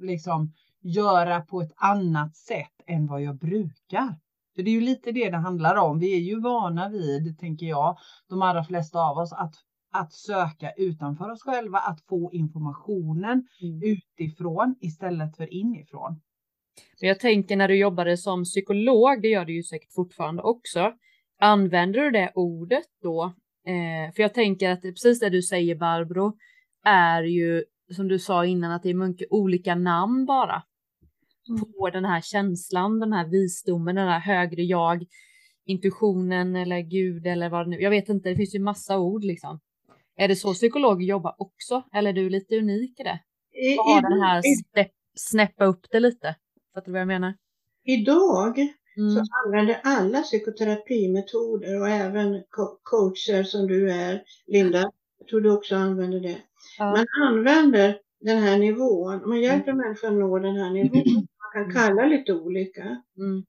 liksom 0.02 0.54
göra 0.82 1.42
på 1.42 1.62
ett 1.62 1.74
annat 1.76 2.36
sätt 2.36 2.82
än 2.88 3.08
vad 3.08 3.22
jag 3.22 3.38
brukar. 3.38 4.16
För 4.56 4.64
det 4.64 4.70
är 4.70 4.74
ju 4.74 4.82
lite 4.82 5.12
det 5.12 5.30
det 5.30 5.38
handlar 5.38 5.76
om. 5.76 6.00
Vi 6.00 6.16
är 6.16 6.20
ju 6.20 6.40
vana 6.40 6.90
vid, 6.90 7.40
tänker 7.40 7.66
jag, 7.66 7.98
de 8.30 8.42
allra 8.42 8.64
flesta 8.64 9.00
av 9.00 9.18
oss, 9.18 9.34
att, 9.34 9.56
att 9.92 10.14
söka 10.14 10.72
utanför 10.72 11.30
oss 11.30 11.44
själva, 11.44 11.80
att 11.80 12.02
få 12.02 12.34
informationen 12.34 13.48
mm. 13.62 13.82
utifrån 13.84 14.76
istället 14.80 15.38
för 15.38 15.54
inifrån. 15.54 16.22
Jag 17.00 17.20
tänker 17.20 17.56
när 17.56 17.68
du 17.68 17.76
jobbade 17.76 18.18
som 18.18 18.44
psykolog, 18.44 19.22
det 19.22 19.28
gör 19.28 19.46
du 19.46 19.56
ju 19.56 19.64
säkert 19.64 19.94
fortfarande 19.94 20.42
också. 20.42 20.94
Använder 21.40 22.00
du 22.00 22.12
det 22.12 22.32
ordet 22.36 22.88
då? 23.02 23.24
Eh, 23.68 24.14
för 24.16 24.22
jag 24.22 24.34
tänker 24.34 24.70
att 24.70 24.82
precis 24.82 25.20
det 25.20 25.30
du 25.30 25.42
säger 25.42 25.76
Barbro 25.76 26.38
är 26.86 27.24
ju 27.24 27.64
som 27.96 28.08
du 28.08 28.20
sa 28.20 28.46
innan 28.46 28.72
att 28.72 28.84
det 28.84 28.90
är 28.90 28.94
mycket 28.94 29.28
olika 29.32 29.76
namn 29.76 30.26
bara 30.26 30.64
mm. 31.50 31.62
på 31.80 31.90
den 31.90 32.06
här 32.06 32.22
känslan, 32.22 33.00
den 33.00 33.14
här 33.14 33.28
visdomen, 33.28 33.96
den 33.96 34.08
här 34.08 34.20
högre 34.20 34.62
jag, 34.62 35.06
intuitionen 35.66 36.56
eller 36.56 36.80
gud 36.80 37.28
eller 37.28 37.50
vad 37.50 37.66
det 37.66 37.70
nu, 37.70 37.82
jag 37.82 37.90
vet 37.90 38.10
inte, 38.10 38.30
det 38.30 38.36
finns 38.36 38.56
ju 38.56 38.60
massa 38.60 38.98
ord 38.98 39.24
liksom. 39.24 39.60
Är 40.16 40.28
det 40.28 40.36
så 40.36 40.54
psykologer 40.54 41.06
jobbar 41.06 41.36
också 41.38 41.84
eller 41.94 42.10
är 42.10 42.14
du 42.14 42.30
lite 42.30 42.58
unik 42.58 43.00
i 43.00 43.04
det? 43.04 43.20
Bara 43.78 44.02
den 44.02 44.22
här 44.22 44.42
snäppa 45.16 45.66
upp 45.66 45.86
det 45.92 46.00
lite. 46.00 46.36
Fattar 46.78 46.86
du 46.86 46.92
vad 46.92 47.02
jag 47.02 47.08
menar? 47.08 47.34
Idag 47.84 48.60
mm. 48.98 49.10
så 49.10 49.24
använder 49.46 49.82
alla 49.84 50.22
psykoterapimetoder 50.22 51.82
och 51.82 51.90
även 51.90 52.44
coacher 52.84 53.44
som 53.44 53.68
du 53.68 53.92
är, 53.92 54.24
Linda, 54.48 54.92
jag 55.20 55.28
tror 55.28 55.42
du 55.42 55.52
också 55.52 55.76
använder 55.76 56.20
det. 56.20 56.38
Ja. 56.78 56.86
Man 56.92 57.28
använder 57.28 58.00
den 58.20 58.38
här 58.38 58.58
nivån, 58.58 59.30
man 59.30 59.42
hjälper 59.42 59.72
mm. 59.72 59.86
människor 59.86 60.08
att 60.08 60.14
nå 60.14 60.40
den 60.40 60.56
här 60.56 60.70
nivån. 60.70 61.28
Man 61.40 61.52
kan 61.54 61.64
mm. 61.64 61.76
kalla 61.76 62.06
lite 62.06 62.34
olika. 62.34 63.02
Mm. 63.18 63.44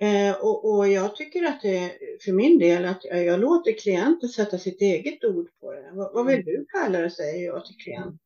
Eh, 0.00 0.36
och, 0.36 0.74
och, 0.74 0.88
jag 0.88 1.16
tycker 1.16 1.44
att 1.44 1.62
det, 1.62 1.92
för 2.24 2.32
min 2.32 2.58
del, 2.58 2.84
att 2.84 3.04
jag 3.04 3.40
låter 3.40 3.78
klienten 3.78 4.28
sätta 4.28 4.58
sitt 4.58 4.80
eget 4.80 5.24
ord 5.24 5.48
på 5.60 5.72
det. 5.72 5.90
Vad, 5.92 6.12
vad 6.14 6.26
vill 6.26 6.40
mm. 6.40 6.46
du 6.46 6.66
kalla 6.68 6.98
det, 6.98 7.10
säger 7.10 7.46
jag 7.46 7.66
till 7.66 7.76
klienten. 7.76 8.18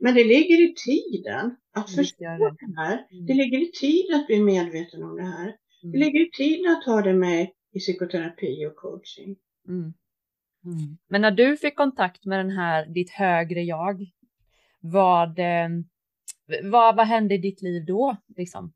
Men 0.00 0.14
det 0.14 0.24
ligger 0.24 0.70
i 0.70 0.74
tiden 0.74 1.56
att 1.72 1.90
förstå 1.90 2.24
det 2.60 2.80
här. 2.80 3.06
Det 3.26 3.34
ligger 3.34 3.58
i 3.58 3.70
tiden 3.72 4.20
att 4.20 4.26
bli 4.26 4.40
medveten 4.40 5.02
om 5.02 5.16
det 5.16 5.22
här. 5.22 5.56
Det 5.82 5.98
ligger 5.98 6.20
i 6.20 6.30
tiden 6.30 6.72
att 6.72 6.84
ha 6.84 7.02
det 7.02 7.14
med 7.14 7.50
i 7.72 7.78
psykoterapi 7.78 8.66
och 8.66 8.76
coaching. 8.76 9.36
Mm. 9.68 9.92
Mm. 10.64 10.98
Men 11.08 11.20
när 11.20 11.30
du 11.30 11.56
fick 11.56 11.76
kontakt 11.76 12.24
med 12.24 12.38
den 12.38 12.50
här, 12.50 12.86
ditt 12.86 13.10
högre 13.10 13.62
jag, 13.62 14.06
vad, 14.80 15.38
eh, 15.38 15.68
vad, 16.62 16.96
vad 16.96 17.06
hände 17.06 17.34
i 17.34 17.38
ditt 17.38 17.62
liv 17.62 17.84
då? 17.86 18.16
Liksom? 18.36 18.72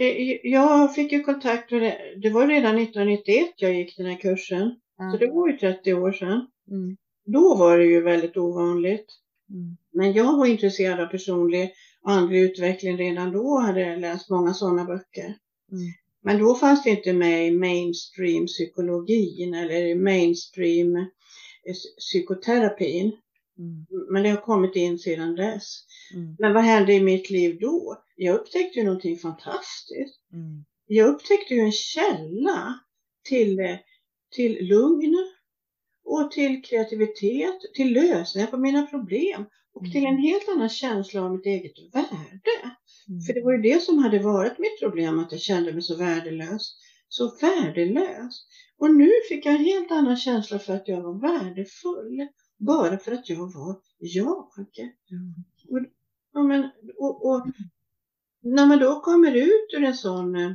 Eh, 0.00 0.38
jag 0.42 0.94
fick 0.94 1.12
ju 1.12 1.22
kontakt 1.22 1.70
med 1.70 1.82
det, 1.82 2.14
det 2.22 2.30
var 2.30 2.46
redan 2.46 2.78
1991 2.78 3.52
jag 3.56 3.74
gick 3.74 3.96
den 3.96 4.06
här 4.06 4.16
kursen, 4.16 4.62
mm. 5.00 5.12
så 5.12 5.18
det 5.18 5.26
var 5.26 5.48
ju 5.48 5.56
30 5.56 5.94
år 5.94 6.12
sedan. 6.12 6.46
Mm. 6.70 6.96
Då 7.26 7.56
var 7.56 7.78
det 7.78 7.84
ju 7.84 8.02
väldigt 8.02 8.36
ovanligt. 8.36 9.06
Men 9.94 10.12
jag 10.12 10.36
var 10.36 10.46
intresserad 10.46 11.00
av 11.00 11.06
personlig 11.06 11.72
och 12.02 12.10
andlig 12.10 12.40
utveckling 12.40 12.96
redan 12.96 13.32
då, 13.32 13.58
hade 13.58 13.96
läst 13.96 14.30
många 14.30 14.54
sådana 14.54 14.84
böcker. 14.84 15.36
Mm. 15.72 15.92
Men 16.22 16.38
då 16.38 16.54
fanns 16.54 16.82
det 16.82 16.90
inte 16.90 17.12
med 17.12 17.46
i 17.46 17.50
mainstream 17.50 18.46
psykologin 18.46 19.54
eller 19.54 19.94
mainstream 19.94 21.06
psykoterapin. 21.98 23.12
Mm. 23.58 23.86
Men 24.10 24.22
det 24.22 24.28
har 24.28 24.40
kommit 24.40 24.76
in 24.76 24.98
sedan 24.98 25.34
dess. 25.34 25.80
Mm. 26.14 26.36
Men 26.38 26.52
vad 26.52 26.62
hände 26.62 26.92
i 26.92 27.00
mitt 27.00 27.30
liv 27.30 27.58
då? 27.60 28.02
Jag 28.16 28.34
upptäckte 28.34 28.78
ju 28.78 28.84
någonting 28.84 29.18
fantastiskt. 29.18 30.32
Mm. 30.32 30.64
Jag 30.86 31.08
upptäckte 31.08 31.54
ju 31.54 31.60
en 31.60 31.72
källa 31.72 32.80
till, 33.28 33.78
till 34.30 34.66
lugn 34.66 35.16
och 36.04 36.30
till 36.30 36.62
kreativitet, 36.62 37.60
till 37.74 37.92
lösningar 37.92 38.46
på 38.46 38.56
mina 38.56 38.86
problem 38.86 39.46
och 39.74 39.84
till 39.84 40.04
en 40.04 40.08
mm. 40.08 40.22
helt 40.22 40.48
annan 40.48 40.68
känsla 40.68 41.22
av 41.22 41.32
mitt 41.32 41.46
eget 41.46 41.94
värde. 41.94 42.74
Mm. 43.08 43.20
För 43.20 43.34
det 43.34 43.42
var 43.42 43.52
ju 43.52 43.62
det 43.62 43.82
som 43.82 43.98
hade 43.98 44.18
varit 44.18 44.58
mitt 44.58 44.80
problem, 44.80 45.18
att 45.18 45.32
jag 45.32 45.40
kände 45.40 45.72
mig 45.72 45.82
så 45.82 45.96
värdelös. 45.96 46.76
Så 47.08 47.36
värdelös. 47.40 48.46
Och 48.78 48.94
nu 48.94 49.10
fick 49.28 49.46
jag 49.46 49.54
en 49.54 49.64
helt 49.64 49.90
annan 49.90 50.16
känsla 50.16 50.58
för 50.58 50.74
att 50.74 50.88
jag 50.88 51.02
var 51.02 51.20
värdefull. 51.20 52.28
Bara 52.58 52.98
för 52.98 53.12
att 53.12 53.28
jag 53.28 53.52
var 53.54 53.80
jag. 53.98 54.50
Mm. 55.10 55.34
Och, 55.68 55.80
ja, 56.32 56.42
men, 56.42 56.70
och, 56.98 57.26
och, 57.26 57.46
när 58.42 58.66
man 58.66 58.78
då 58.78 59.00
kommer 59.00 59.34
ut 59.34 59.68
ur 59.72 59.84
en 59.84 59.94
sån 59.94 60.36
eh, 60.36 60.52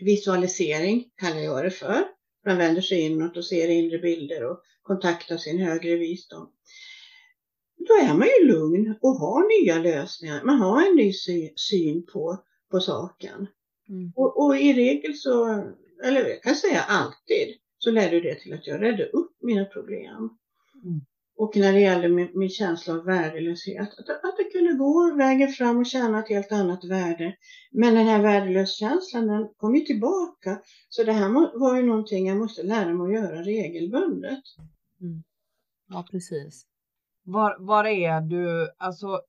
visualisering, 0.00 1.10
kallar 1.16 1.40
jag 1.40 1.64
det 1.64 1.70
för. 1.70 2.04
Man 2.46 2.58
vänder 2.58 2.82
sig 2.82 3.00
inåt 3.00 3.36
och 3.36 3.44
ser 3.44 3.68
inre 3.68 3.98
bilder 3.98 4.50
och 4.50 4.62
kontaktar 4.82 5.36
sin 5.36 5.58
högre 5.58 5.96
visdom. 5.96 6.50
Då 7.76 7.94
är 7.94 8.14
man 8.14 8.28
ju 8.40 8.46
lugn 8.46 8.94
och 9.00 9.14
har 9.14 9.62
nya 9.62 9.78
lösningar. 9.78 10.42
Man 10.44 10.58
har 10.58 10.86
en 10.86 10.96
ny 10.96 11.12
syn 11.56 12.06
på, 12.12 12.44
på 12.70 12.80
saken. 12.80 13.46
Mm. 13.88 14.12
Och, 14.16 14.44
och, 14.44 14.56
i 14.56 14.72
regel 14.72 15.14
så 15.14 15.64
eller 16.04 16.28
jag 16.28 16.42
kan 16.42 16.54
säga 16.54 16.80
alltid, 16.80 17.54
så 17.78 17.90
ledde 17.90 18.20
det 18.20 18.34
till 18.34 18.54
att 18.54 18.66
jag 18.66 18.82
redde 18.82 19.06
upp 19.06 19.36
mina 19.40 19.64
problem. 19.64 20.30
Mm. 20.84 21.00
Och 21.36 21.56
när 21.56 21.72
det 21.72 21.80
gäller 21.80 22.08
min, 22.08 22.28
min, 22.34 22.48
känsla 22.48 22.94
av 22.94 23.04
värdelöshet, 23.04 23.98
att, 23.98 24.08
att 24.08 24.36
det 24.36 24.44
kunde 24.44 24.72
gå 24.72 25.14
vägen 25.16 25.52
fram 25.52 25.78
och 25.78 25.86
känna 25.86 26.18
ett 26.18 26.28
helt 26.28 26.52
annat 26.52 26.84
värde. 26.84 27.36
Men 27.70 27.94
den 27.94 28.06
här 28.06 28.22
värdelöskänslan, 28.22 29.26
den 29.26 29.48
kom 29.56 29.74
ju 29.74 29.80
tillbaka. 29.80 30.60
Så 30.88 31.04
det 31.04 31.12
här 31.12 31.58
var 31.58 31.76
ju 31.76 31.82
någonting 31.82 32.26
jag 32.26 32.36
måste 32.36 32.62
lära 32.62 32.94
mig 32.94 33.06
att 33.06 33.22
göra 33.22 33.42
regelbundet. 33.42 34.42
Mm. 35.00 35.22
Ja, 35.88 36.06
precis. 36.10 36.66
Var, 37.24 37.56
var 37.58 37.84
är 37.84 38.20
du, 38.20 38.68
alltså 38.78 39.20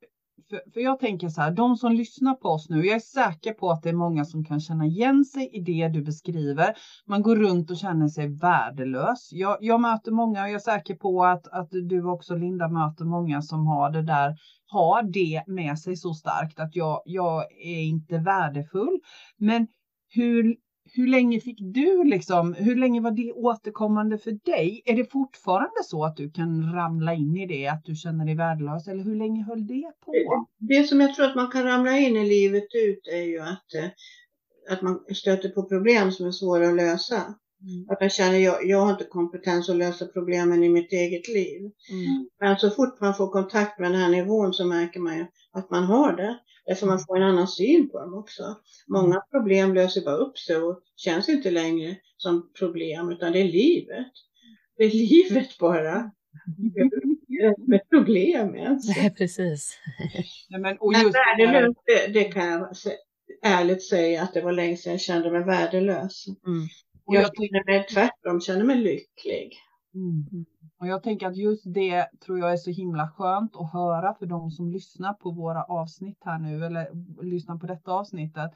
för, 0.49 0.61
för 0.73 0.79
jag 0.79 0.99
tänker 0.99 1.29
så 1.29 1.41
här, 1.41 1.51
de 1.51 1.77
som 1.77 1.91
lyssnar 1.91 2.33
på 2.33 2.49
oss 2.49 2.69
nu, 2.69 2.85
jag 2.85 2.95
är 2.95 2.99
säker 2.99 3.53
på 3.53 3.71
att 3.71 3.83
det 3.83 3.89
är 3.89 3.93
många 3.93 4.25
som 4.25 4.43
kan 4.45 4.59
känna 4.59 4.85
igen 4.85 5.25
sig 5.25 5.49
i 5.53 5.59
det 5.59 5.87
du 5.87 6.01
beskriver. 6.01 6.73
Man 7.05 7.21
går 7.21 7.35
runt 7.35 7.71
och 7.71 7.77
känner 7.77 8.07
sig 8.07 8.27
värdelös. 8.27 9.29
Jag, 9.31 9.57
jag 9.61 9.81
möter 9.81 10.11
många 10.11 10.41
och 10.41 10.47
jag 10.47 10.55
är 10.55 10.59
säker 10.59 10.95
på 10.95 11.25
att, 11.25 11.47
att 11.47 11.69
du 11.71 12.03
också 12.05 12.35
Linda 12.35 12.67
möter 12.67 13.05
många 13.05 13.41
som 13.41 13.67
har 13.67 13.89
det 13.89 14.01
där, 14.01 14.35
har 14.65 15.03
det 15.03 15.43
med 15.47 15.79
sig 15.79 15.95
så 15.95 16.13
starkt 16.13 16.59
att 16.59 16.75
jag, 16.75 17.01
jag 17.05 17.43
är 17.51 17.81
inte 17.81 18.17
värdefull. 18.17 18.99
Men 19.37 19.67
hur, 20.09 20.55
hur 20.95 21.07
länge 21.07 21.39
fick 21.39 21.57
du 21.59 22.03
liksom, 22.03 22.53
hur 22.53 22.75
länge 22.75 23.01
var 23.01 23.11
det 23.11 23.31
återkommande 23.31 24.17
för 24.17 24.31
dig? 24.31 24.81
Är 24.85 24.95
det 24.95 25.11
fortfarande 25.11 25.83
så 25.83 26.05
att 26.05 26.17
du 26.17 26.31
kan 26.31 26.73
ramla 26.73 27.13
in 27.13 27.37
i 27.37 27.47
det, 27.47 27.67
att 27.67 27.85
du 27.85 27.95
känner 27.95 28.25
dig 28.25 28.35
värdelös 28.35 28.87
eller 28.87 29.03
hur 29.03 29.15
länge 29.15 29.43
höll 29.43 29.67
det 29.67 29.91
på? 30.05 30.11
Det, 30.57 30.77
det 30.77 30.83
som 30.83 31.01
jag 31.01 31.15
tror 31.15 31.25
att 31.25 31.35
man 31.35 31.51
kan 31.51 31.63
ramla 31.63 31.97
in 31.97 32.17
i 32.17 32.29
livet 32.29 32.67
ut 32.75 33.07
är 33.13 33.21
ju 33.21 33.39
att, 33.39 33.73
eh, 33.75 33.89
att 34.73 34.81
man 34.81 34.99
stöter 35.15 35.49
på 35.49 35.63
problem 35.63 36.11
som 36.11 36.27
är 36.27 36.31
svåra 36.31 36.69
att 36.69 36.75
lösa. 36.75 37.15
Mm. 37.61 37.89
Att 37.89 38.01
man 38.01 38.09
känner, 38.09 38.37
jag, 38.37 38.65
jag 38.65 38.81
har 38.81 38.91
inte 38.91 39.03
kompetens 39.03 39.69
att 39.69 39.75
lösa 39.75 40.05
problemen 40.05 40.63
i 40.63 40.69
mitt 40.69 40.91
eget 40.91 41.27
liv. 41.27 41.61
Mm. 41.91 42.29
Men 42.39 42.57
så 42.57 42.69
fort 42.69 43.01
man 43.01 43.13
får 43.13 43.27
kontakt 43.27 43.79
med 43.79 43.91
den 43.91 44.01
här 44.01 44.09
nivån 44.09 44.53
så 44.53 44.65
märker 44.65 44.99
man 44.99 45.17
ju 45.17 45.25
att 45.51 45.71
man 45.71 45.83
har 45.83 46.13
det. 46.13 46.39
Därför 46.65 46.87
man 46.87 46.99
får 46.99 47.17
en 47.17 47.23
annan 47.23 47.47
syn 47.47 47.89
på 47.89 47.99
dem 47.99 48.13
också. 48.13 48.55
Många 48.87 49.15
mm. 49.15 49.21
problem 49.31 49.73
löser 49.73 50.01
bara 50.01 50.15
upp 50.15 50.37
sig 50.37 50.55
och 50.55 50.81
känns 50.95 51.29
inte 51.29 51.51
längre 51.51 51.95
som 52.17 52.51
problem 52.59 53.09
utan 53.09 53.31
det 53.31 53.39
är 53.39 53.51
livet. 53.51 54.07
Det 54.77 54.83
är 54.83 54.91
livet 54.91 55.57
bara. 55.57 56.11
Med 57.67 57.89
problem 57.89 58.67
alltså. 58.67 58.91
Nej, 59.01 59.13
precis. 59.17 59.79
Ja, 60.49 60.57
men, 60.57 60.77
och 60.77 60.93
just 60.93 61.15
värdelös, 61.15 61.75
det, 61.85 62.13
det 62.13 62.23
kan 62.23 62.45
jag 62.47 62.75
ärligt 63.43 63.83
säga 63.83 64.21
att 64.21 64.33
det 64.33 64.41
var 64.41 64.51
länge 64.51 64.77
sedan 64.77 64.91
jag 64.91 65.01
kände 65.01 65.31
mig 65.31 65.43
värdelös. 65.43 66.25
Mm. 66.27 66.67
Och 67.05 67.15
jag, 67.15 67.23
jag 67.23 67.35
känner 67.35 67.65
mig 67.65 67.87
tvärtom, 67.87 68.41
känner 68.41 68.63
mig 68.63 68.77
lycklig. 68.77 69.57
Mm. 69.95 70.45
Och 70.79 70.87
jag 70.87 71.03
tänker 71.03 71.27
att 71.27 71.37
just 71.37 71.63
det 71.73 72.07
tror 72.25 72.39
jag 72.39 72.53
är 72.53 72.57
så 72.57 72.71
himla 72.71 73.09
skönt 73.09 73.55
att 73.55 73.73
höra 73.73 74.13
för 74.13 74.25
de 74.25 74.51
som 74.51 74.69
lyssnar 74.69 75.13
på 75.13 75.31
våra 75.31 75.63
avsnitt 75.63 76.17
här 76.25 76.39
nu 76.39 76.65
eller 76.65 76.87
lyssnar 77.23 77.57
på 77.57 77.67
detta 77.67 77.91
avsnittet. 77.91 78.51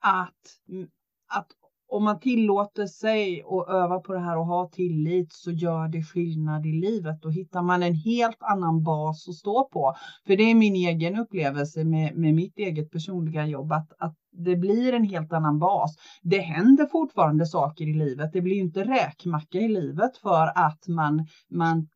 Att, 0.00 0.68
mm, 0.68 0.88
att 1.28 1.48
om 1.88 2.04
man 2.04 2.20
tillåter 2.20 2.86
sig 2.86 3.42
att 3.42 3.68
öva 3.68 4.00
på 4.00 4.12
det 4.12 4.20
här 4.20 4.38
och 4.38 4.46
ha 4.46 4.68
tillit 4.68 5.32
så 5.32 5.50
gör 5.50 5.88
det 5.88 6.02
skillnad 6.02 6.66
i 6.66 6.72
livet. 6.72 7.22
Då 7.22 7.30
hittar 7.30 7.62
man 7.62 7.82
en 7.82 7.94
helt 7.94 8.42
annan 8.42 8.82
bas 8.82 9.28
att 9.28 9.34
stå 9.34 9.64
på. 9.64 9.94
För 10.26 10.36
det 10.36 10.42
är 10.42 10.54
min 10.54 10.74
egen 10.74 11.16
upplevelse 11.16 11.84
med, 11.84 12.16
med 12.16 12.34
mitt 12.34 12.58
eget 12.58 12.90
personliga 12.90 13.46
jobb 13.46 13.72
att, 13.72 13.92
att 13.98 14.16
det 14.38 14.56
blir 14.56 14.92
en 14.92 15.04
helt 15.04 15.32
annan 15.32 15.58
bas. 15.58 15.96
Det 16.22 16.38
händer 16.38 16.86
fortfarande 16.86 17.46
saker 17.46 17.84
i 17.84 17.92
livet. 17.92 18.32
Det 18.32 18.40
blir 18.40 18.56
inte 18.56 18.84
räkmacka 18.84 19.58
i 19.58 19.68
livet 19.68 20.16
för 20.16 20.52
att 20.54 20.88
man, 20.88 21.26
man 21.50 21.88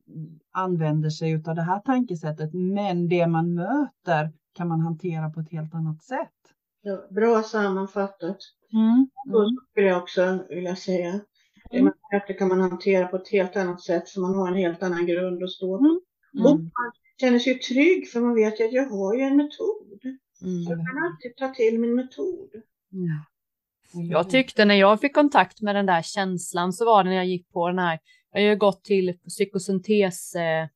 använder 0.53 1.11
sig 1.11 1.35
av 1.35 1.55
det 1.55 1.63
här 1.63 1.81
tankesättet. 1.81 2.51
Men 2.55 3.09
det 3.09 3.27
man 3.27 3.55
möter 3.55 4.33
kan 4.55 4.69
man 4.69 4.81
hantera 4.81 5.31
på 5.31 5.41
ett 5.41 5.51
helt 5.51 5.75
annat 5.75 6.03
sätt. 6.03 6.29
Ja, 6.83 7.07
bra 7.11 7.43
sammanfattat. 7.43 8.39
Mm. 8.73 9.09
Så 9.33 9.51
skulle 9.71 9.87
jag 9.87 10.03
också 10.03 10.39
vilja 10.49 10.77
säga. 10.77 11.21
Det 11.71 11.83
man 11.83 11.93
det 12.27 12.35
kan 12.35 12.49
man 12.49 12.61
hantera 12.61 13.07
på 13.07 13.17
ett 13.17 13.29
helt 13.29 13.57
annat 13.57 13.81
sätt 13.81 14.09
för 14.09 14.21
man 14.21 14.35
har 14.35 14.49
en 14.49 14.55
helt 14.55 14.83
annan 14.83 15.07
grund 15.07 15.43
att 15.43 15.51
stå 15.51 15.79
på. 15.79 15.85
Mm. 15.85 16.47
Och 16.47 16.59
man 16.61 16.93
känner 17.21 17.39
sig 17.39 17.59
trygg 17.59 18.11
för 18.11 18.21
man 18.21 18.35
vet 18.35 18.53
att 18.53 18.73
jag 18.73 18.87
har 18.87 19.15
ju 19.15 19.21
en 19.21 19.37
metod. 19.37 20.01
Mm. 20.43 20.63
Jag 20.63 20.79
kan 20.79 21.05
alltid 21.05 21.37
ta 21.37 21.55
till 21.55 21.79
min 21.81 21.95
metod. 21.95 22.51
Jag 24.11 24.31
tyckte 24.31 24.65
när 24.65 24.75
jag 24.75 25.01
fick 25.01 25.15
kontakt 25.15 25.61
med 25.61 25.75
den 25.75 25.87
där 25.87 26.03
känslan 26.03 26.73
så 26.73 26.85
var 26.85 27.05
det 27.05 27.11
när 27.11 27.17
jag 27.17 27.27
gick 27.27 27.51
på 27.53 27.69
den 27.69 27.79
här, 27.79 27.99
jag 28.33 28.41
har 28.41 28.49
ju 28.49 28.57
gått 28.57 28.85
till 28.85 29.19
psykosyntes 29.29 30.35
eh, 30.35 30.67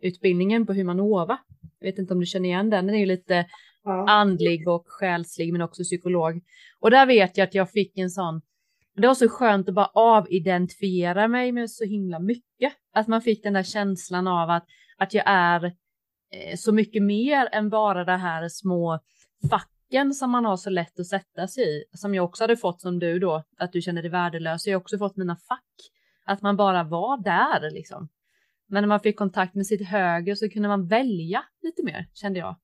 utbildningen 0.00 0.66
på 0.66 0.72
Humanova. 0.72 1.38
Jag 1.78 1.86
vet 1.88 1.98
inte 1.98 2.14
om 2.14 2.20
du 2.20 2.26
känner 2.26 2.48
igen 2.48 2.70
den, 2.70 2.86
den 2.86 2.94
är 2.94 3.00
ju 3.00 3.06
lite 3.06 3.46
Ja. 3.84 4.08
andlig 4.08 4.68
och 4.68 4.84
själslig 4.86 5.52
men 5.52 5.62
också 5.62 5.82
psykolog. 5.82 6.40
Och 6.80 6.90
där 6.90 7.06
vet 7.06 7.36
jag 7.36 7.44
att 7.44 7.54
jag 7.54 7.70
fick 7.70 7.98
en 7.98 8.10
sån, 8.10 8.42
det 8.96 9.06
var 9.06 9.14
så 9.14 9.28
skönt 9.28 9.68
att 9.68 9.74
bara 9.74 9.90
avidentifiera 9.94 11.28
mig 11.28 11.52
med 11.52 11.70
så 11.70 11.84
himla 11.84 12.18
mycket. 12.18 12.72
Att 12.92 13.08
man 13.08 13.22
fick 13.22 13.42
den 13.42 13.52
där 13.52 13.62
känslan 13.62 14.26
av 14.26 14.50
att, 14.50 14.66
att 14.98 15.14
jag 15.14 15.24
är 15.26 15.72
så 16.56 16.72
mycket 16.72 17.02
mer 17.02 17.48
än 17.52 17.68
bara 17.70 18.04
det 18.04 18.16
här 18.16 18.48
små 18.48 19.00
facken 19.50 20.14
som 20.14 20.30
man 20.30 20.44
har 20.44 20.56
så 20.56 20.70
lätt 20.70 21.00
att 21.00 21.06
sätta 21.06 21.48
sig 21.48 21.64
i. 21.64 21.84
Som 21.92 22.14
jag 22.14 22.24
också 22.24 22.42
hade 22.44 22.56
fått 22.56 22.80
som 22.80 22.98
du 22.98 23.18
då, 23.18 23.44
att 23.58 23.72
du 23.72 23.80
känner 23.82 24.02
dig 24.02 24.10
värdelös. 24.10 24.66
Jag 24.66 24.74
har 24.74 24.80
också 24.80 24.98
fått 24.98 25.16
mina 25.16 25.36
fack. 25.36 25.64
Att 26.24 26.42
man 26.42 26.56
bara 26.56 26.84
var 26.84 27.22
där 27.22 27.70
liksom. 27.70 28.08
Men 28.68 28.82
när 28.82 28.88
man 28.88 29.00
fick 29.00 29.16
kontakt 29.18 29.54
med 29.54 29.66
sitt 29.66 29.88
högre 29.88 30.36
så 30.36 30.48
kunde 30.48 30.68
man 30.68 30.86
välja 30.88 31.44
lite 31.62 31.82
mer, 31.82 32.06
kände 32.14 32.38
jag 32.38 32.56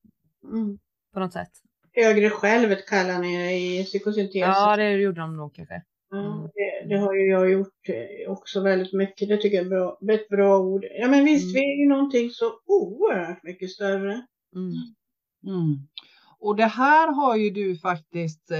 Mm. 0.52 0.78
på 1.14 1.20
något 1.20 1.32
sätt. 1.32 1.50
Högre 1.92 2.30
självet 2.30 2.86
kallar 2.88 3.18
ni 3.18 3.36
det 3.36 3.52
i 3.52 3.84
psykosyntes. 3.84 4.34
Ja, 4.34 4.76
det 4.76 4.90
gjorde 4.92 5.20
de 5.20 5.36
nog 5.36 5.54
kanske. 5.54 5.82
Ja, 6.10 6.50
det, 6.54 6.73
det 6.88 6.96
har 6.98 7.14
ju 7.14 7.30
jag 7.30 7.50
gjort 7.50 7.88
eh, 7.88 8.30
också 8.32 8.60
väldigt 8.60 8.92
mycket. 8.92 9.28
Det 9.28 9.36
tycker 9.36 9.56
jag 9.56 9.66
är 9.66 9.70
bra, 9.70 9.98
ett 10.12 10.28
bra 10.28 10.58
ord. 10.58 10.84
Ja 11.00 11.08
men 11.08 11.24
visst, 11.24 11.44
Mm. 11.44 11.54
vi 11.54 11.60
är 11.60 11.82
ju 11.82 11.88
någonting 11.88 12.30
så 12.30 12.44
oerhört 12.66 13.42
mycket 13.42 13.70
större. 13.70 14.12
Mm. 14.56 14.72
Mm. 15.46 15.78
Och 16.40 16.56
det 16.56 16.64
här 16.66 17.12
har 17.12 17.36
ju 17.36 17.50
du 17.50 17.76
faktiskt 17.76 18.50
eh, 18.50 18.58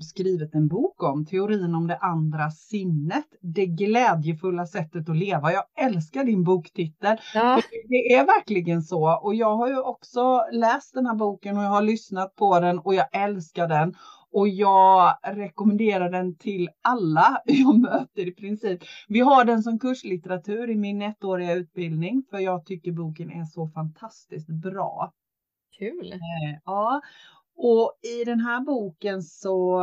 skrivit 0.00 0.54
en 0.54 0.68
bok 0.68 1.02
om, 1.02 1.26
teorin 1.26 1.74
om 1.74 1.86
det 1.86 1.96
andra 1.96 2.50
sinnet, 2.50 3.24
det 3.40 3.66
glädjefulla 3.66 4.66
sättet 4.66 5.08
att 5.08 5.16
leva. 5.16 5.52
Jag 5.52 5.64
älskar 5.80 6.24
din 6.24 6.44
boktitel. 6.44 7.16
Ja, 7.34 7.60
Det 7.88 8.14
är 8.14 8.26
verkligen 8.26 8.82
så 8.82 9.18
och 9.22 9.34
jag 9.34 9.56
har 9.56 9.68
ju 9.68 9.78
också 9.80 10.42
läst 10.52 10.94
den 10.94 11.06
här 11.06 11.14
boken 11.14 11.56
och 11.56 11.62
jag 11.64 11.70
har 11.70 11.82
lyssnat 11.82 12.36
på 12.36 12.60
den 12.60 12.78
och 12.78 12.94
jag 12.94 13.06
älskar 13.24 13.68
den. 13.68 13.94
Och 14.32 14.48
jag 14.48 15.18
rekommenderar 15.22 16.10
den 16.10 16.36
till 16.36 16.68
alla 16.82 17.42
jag 17.44 17.80
möter 17.80 18.28
i 18.28 18.32
princip. 18.32 18.80
Vi 19.08 19.20
har 19.20 19.44
den 19.44 19.62
som 19.62 19.78
kurslitteratur 19.78 20.70
i 20.70 20.76
min 20.76 21.02
ettåriga 21.02 21.52
utbildning 21.54 22.22
för 22.30 22.38
jag 22.38 22.66
tycker 22.66 22.92
boken 22.92 23.30
är 23.30 23.44
så 23.44 23.68
fantastiskt 23.68 24.48
bra. 24.48 25.12
kul. 25.78 26.12
Eh, 26.12 26.58
Ja, 26.64 27.00
och 27.56 27.92
i 28.20 28.24
den 28.24 28.40
här 28.40 28.60
boken 28.60 29.22
så, 29.22 29.80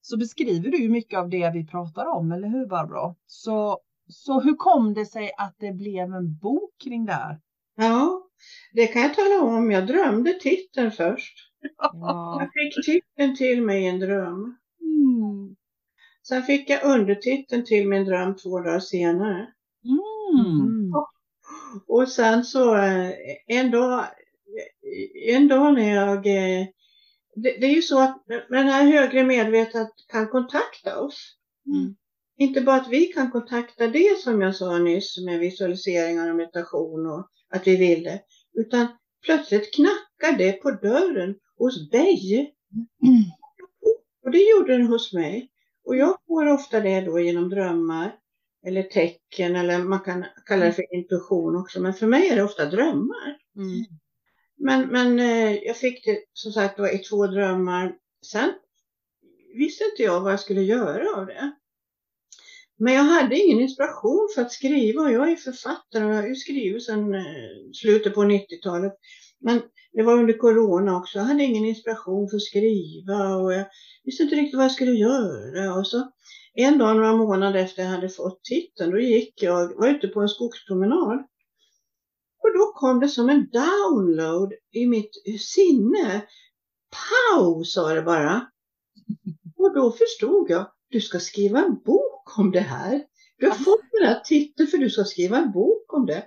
så 0.00 0.16
beskriver 0.18 0.70
du 0.70 0.78
ju 0.82 0.88
mycket 0.88 1.18
av 1.18 1.28
det 1.28 1.50
vi 1.54 1.66
pratar 1.66 2.06
om, 2.06 2.32
eller 2.32 2.48
hur 2.48 2.66
Barbro? 2.66 3.16
Så, 3.26 3.78
så 4.08 4.40
hur 4.40 4.56
kom 4.56 4.94
det 4.94 5.06
sig 5.06 5.30
att 5.38 5.54
det 5.58 5.72
blev 5.72 6.14
en 6.14 6.36
bok 6.36 6.70
kring 6.84 7.06
det 7.06 7.12
här? 7.12 7.40
Ja, 7.76 8.22
det 8.72 8.86
kan 8.86 9.02
jag 9.02 9.14
tala 9.14 9.42
om. 9.42 9.70
Jag 9.70 9.86
drömde 9.86 10.32
titeln 10.32 10.90
först. 10.90 11.47
Ja. 11.78 12.38
Jag 12.40 12.50
fick 12.52 12.84
titeln 12.86 13.36
till 13.36 13.62
mig 13.62 13.86
en 13.86 14.00
dröm. 14.00 14.56
Mm. 14.80 15.56
Sen 16.28 16.42
fick 16.42 16.70
jag 16.70 16.84
undertiteln 16.84 17.64
till 17.64 17.88
min 17.88 18.04
dröm 18.04 18.36
två 18.36 18.60
dagar 18.60 18.80
senare. 18.80 19.52
Mm. 19.84 20.92
Och 21.86 22.08
sen 22.08 22.44
så 22.44 22.76
eh, 22.76 23.10
en 23.46 23.70
dag, 23.70 24.04
en 25.28 25.48
dag 25.48 25.74
när 25.74 25.94
jag, 25.94 26.26
eh, 26.26 26.66
det, 27.34 27.50
det 27.60 27.66
är 27.66 27.74
ju 27.74 27.82
så 27.82 28.00
att 28.00 28.24
den 28.48 28.68
här 28.68 28.84
högre 28.84 29.24
medvetandet 29.24 29.92
kan 30.08 30.28
kontakta 30.28 31.00
oss. 31.00 31.36
Mm. 31.66 31.96
Inte 32.38 32.60
bara 32.60 32.76
att 32.76 32.88
vi 32.88 33.06
kan 33.06 33.30
kontakta 33.30 33.86
det 33.86 34.18
som 34.18 34.40
jag 34.40 34.56
sa 34.56 34.78
nyss 34.78 35.24
med 35.24 35.38
visualiseringar 35.40 36.30
och 36.30 36.36
meditation 36.36 37.06
och 37.06 37.28
att 37.50 37.66
vi 37.66 37.76
vill 37.76 38.02
det. 38.02 38.20
Utan 38.54 38.86
plötsligt 39.26 39.74
knackar 39.74 40.38
det 40.38 40.52
på 40.52 40.70
dörren 40.70 41.34
hos 41.58 41.90
dig. 41.90 42.54
Och 44.24 44.30
det 44.30 44.50
gjorde 44.50 44.72
den 44.72 44.86
hos 44.86 45.12
mig. 45.12 45.50
Och 45.84 45.96
jag 45.96 46.16
får 46.26 46.46
ofta 46.46 46.80
det 46.80 47.00
då 47.00 47.20
genom 47.20 47.48
drömmar 47.48 48.16
eller 48.66 48.82
tecken 48.82 49.56
eller 49.56 49.78
man 49.78 50.00
kan 50.00 50.24
kalla 50.46 50.64
det 50.64 50.72
för 50.72 50.94
intuition 50.94 51.56
också. 51.56 51.80
Men 51.80 51.94
för 51.94 52.06
mig 52.06 52.28
är 52.28 52.36
det 52.36 52.42
ofta 52.42 52.64
drömmar. 52.64 53.38
Mm. 53.56 53.84
Men, 54.56 54.88
men 54.88 55.18
eh, 55.18 55.56
jag 55.56 55.76
fick 55.76 56.04
det 56.04 56.18
som 56.32 56.52
sagt 56.52 56.76
då 56.76 56.88
i 56.88 56.98
två 56.98 57.26
drömmar. 57.26 57.96
Sen 58.26 58.52
visste 59.54 59.84
inte 59.84 60.02
jag 60.02 60.20
vad 60.20 60.32
jag 60.32 60.40
skulle 60.40 60.62
göra 60.62 61.20
av 61.20 61.26
det. 61.26 61.52
Men 62.76 62.94
jag 62.94 63.02
hade 63.02 63.38
ingen 63.38 63.60
inspiration 63.60 64.28
för 64.34 64.42
att 64.42 64.52
skriva 64.52 65.02
och 65.02 65.12
jag 65.12 65.32
är 65.32 65.36
författare 65.36 66.04
och 66.04 66.10
jag 66.10 66.22
har 66.22 66.28
ju 66.28 66.34
skrivit 66.34 66.84
sedan 66.84 67.14
eh, 67.14 67.22
slutet 67.72 68.14
på 68.14 68.24
90-talet. 68.24 68.92
Men 69.40 69.62
det 69.92 70.02
var 70.02 70.12
under 70.12 70.38
corona 70.38 70.96
också. 70.96 71.18
Jag 71.18 71.24
hade 71.24 71.42
ingen 71.42 71.64
inspiration 71.64 72.28
för 72.28 72.36
att 72.36 72.42
skriva 72.42 73.36
och 73.36 73.52
jag 73.52 73.66
visste 74.04 74.22
inte 74.22 74.36
riktigt 74.36 74.56
vad 74.56 74.64
jag 74.64 74.72
skulle 74.72 74.92
göra. 74.92 75.74
Och 75.74 75.86
så 75.86 76.10
en 76.54 76.78
dag, 76.78 76.96
några 76.96 77.16
månader 77.16 77.60
efter 77.60 77.82
jag 77.82 77.90
hade 77.90 78.08
fått 78.08 78.44
titeln, 78.44 78.90
då 78.90 78.98
gick 78.98 79.42
jag, 79.42 79.74
var 79.74 79.88
ute 79.88 80.08
på 80.08 80.20
en 80.20 80.28
skogspromenad. 80.28 81.18
Och 82.42 82.52
då 82.54 82.72
kom 82.74 83.00
det 83.00 83.08
som 83.08 83.30
en 83.30 83.48
download 83.50 84.52
i 84.72 84.86
mitt 84.86 85.10
sinne. 85.40 86.26
Pow, 86.90 87.62
sa 87.62 87.94
det 87.94 88.02
bara. 88.02 88.50
Och 89.56 89.74
då 89.74 89.92
förstod 89.92 90.50
jag, 90.50 90.66
du 90.90 91.00
ska 91.00 91.20
skriva 91.20 91.58
en 91.58 91.82
bok 91.84 92.38
om 92.38 92.50
det 92.50 92.60
här. 92.60 93.04
Du 93.38 93.48
har 93.48 93.54
fått 93.54 93.80
den 93.98 94.08
här 94.08 94.20
titeln 94.20 94.68
för 94.68 94.78
du 94.78 94.90
ska 94.90 95.04
skriva 95.04 95.38
en 95.38 95.52
bok 95.52 95.92
om 95.92 96.06
det. 96.06 96.24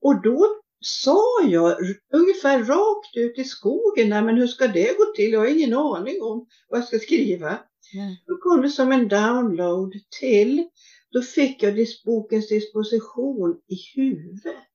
Och 0.00 0.22
då 0.22 0.61
sa 0.82 1.20
jag 1.48 1.76
ungefär 2.12 2.64
rakt 2.64 3.16
ut 3.16 3.38
i 3.38 3.44
skogen, 3.44 4.08
nej 4.08 4.22
men 4.22 4.36
hur 4.36 4.46
ska 4.46 4.66
det 4.66 4.98
gå 4.98 5.04
till? 5.16 5.32
Jag 5.32 5.40
har 5.40 5.46
ingen 5.46 5.74
aning 5.74 6.22
om 6.22 6.46
vad 6.68 6.80
jag 6.80 6.86
ska 6.86 6.98
skriva. 6.98 7.58
Nej. 7.94 8.22
Då 8.26 8.36
kom 8.36 8.62
det 8.62 8.70
som 8.70 8.92
en 8.92 9.08
download 9.08 9.92
till. 10.20 10.68
Då 11.12 11.22
fick 11.22 11.62
jag 11.62 11.74
dis- 11.74 12.04
bokens 12.04 12.48
disposition 12.48 13.60
i 13.68 14.00
huvudet. 14.00 14.68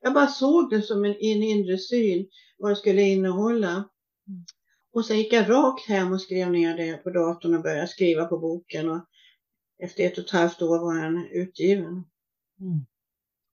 Jag 0.00 0.14
bara 0.14 0.26
såg 0.26 0.70
den 0.70 0.82
som 0.82 1.04
en, 1.04 1.14
en 1.14 1.42
inre 1.42 1.78
syn, 1.78 2.26
vad 2.58 2.70
det 2.70 2.76
skulle 2.76 3.02
innehålla. 3.02 3.88
Och 4.92 5.04
sen 5.04 5.18
gick 5.18 5.32
jag 5.32 5.50
rakt 5.50 5.88
hem 5.88 6.12
och 6.12 6.20
skrev 6.22 6.50
ner 6.50 6.76
det 6.76 6.96
på 6.96 7.10
datorn 7.10 7.54
och 7.54 7.62
började 7.62 7.88
skriva 7.88 8.24
på 8.24 8.38
boken. 8.38 8.88
Och 8.88 9.06
efter 9.82 10.04
ett 10.04 10.18
och 10.18 10.24
ett 10.24 10.30
halvt 10.30 10.62
år 10.62 10.78
var 10.78 11.02
den 11.02 11.26
utgiven. 11.32 12.04
Mm. 12.60 12.86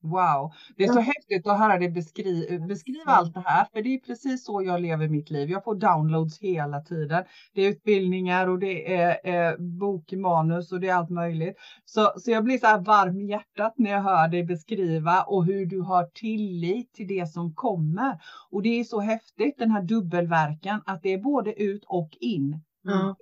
Wow, 0.04 0.54
det 0.78 0.84
är 0.84 0.94
så 0.94 1.00
häftigt 1.00 1.48
att 1.48 1.60
höra 1.60 1.80
dig 1.80 1.90
beskri 1.90 2.60
beskriva 2.68 3.12
allt 3.12 3.34
det 3.34 3.44
här, 3.46 3.66
för 3.74 3.82
det 3.82 3.90
är 3.90 4.00
precis 4.00 4.46
så 4.46 4.62
jag 4.64 4.82
lever 4.82 5.08
mitt 5.08 5.30
liv. 5.30 5.50
Jag 5.50 5.64
får 5.64 5.76
downloads 5.76 6.40
hela 6.40 6.82
tiden. 6.82 7.24
Det 7.54 7.62
är 7.62 7.70
utbildningar 7.70 8.48
och 8.48 8.60
det 8.60 8.94
är 8.96 9.18
eh, 9.24 9.58
bokmanus 9.58 10.72
och 10.72 10.80
det 10.80 10.90
är 10.90 10.96
allt 10.96 11.10
möjligt. 11.10 11.56
Så, 11.86 12.14
så 12.18 12.32
jag 12.32 12.44
blir 12.44 12.58
så 12.58 12.68
här 12.68 12.80
varm 12.80 13.22
i 13.22 13.26
hjärtat 13.26 13.74
när 13.78 13.92
jag 13.92 14.02
hör 14.02 14.28
dig 14.28 14.44
beskriva 14.44 15.24
och 15.24 15.46
hur 15.46 15.66
du 15.66 15.82
har 15.82 16.06
tillit 16.14 16.94
till 16.94 17.08
det 17.08 17.30
som 17.30 17.54
kommer. 17.54 18.20
Och 18.50 18.62
det 18.62 18.80
är 18.80 18.84
så 18.84 19.00
häftigt, 19.00 19.58
den 19.58 19.72
här 19.72 19.82
dubbelverkan, 19.82 20.82
att 20.86 21.04
det 21.04 21.14
är 21.14 21.18
både 21.18 21.62
ut 21.64 21.84
och 21.88 22.18
in. 22.20 22.62
Ja. 22.82 23.16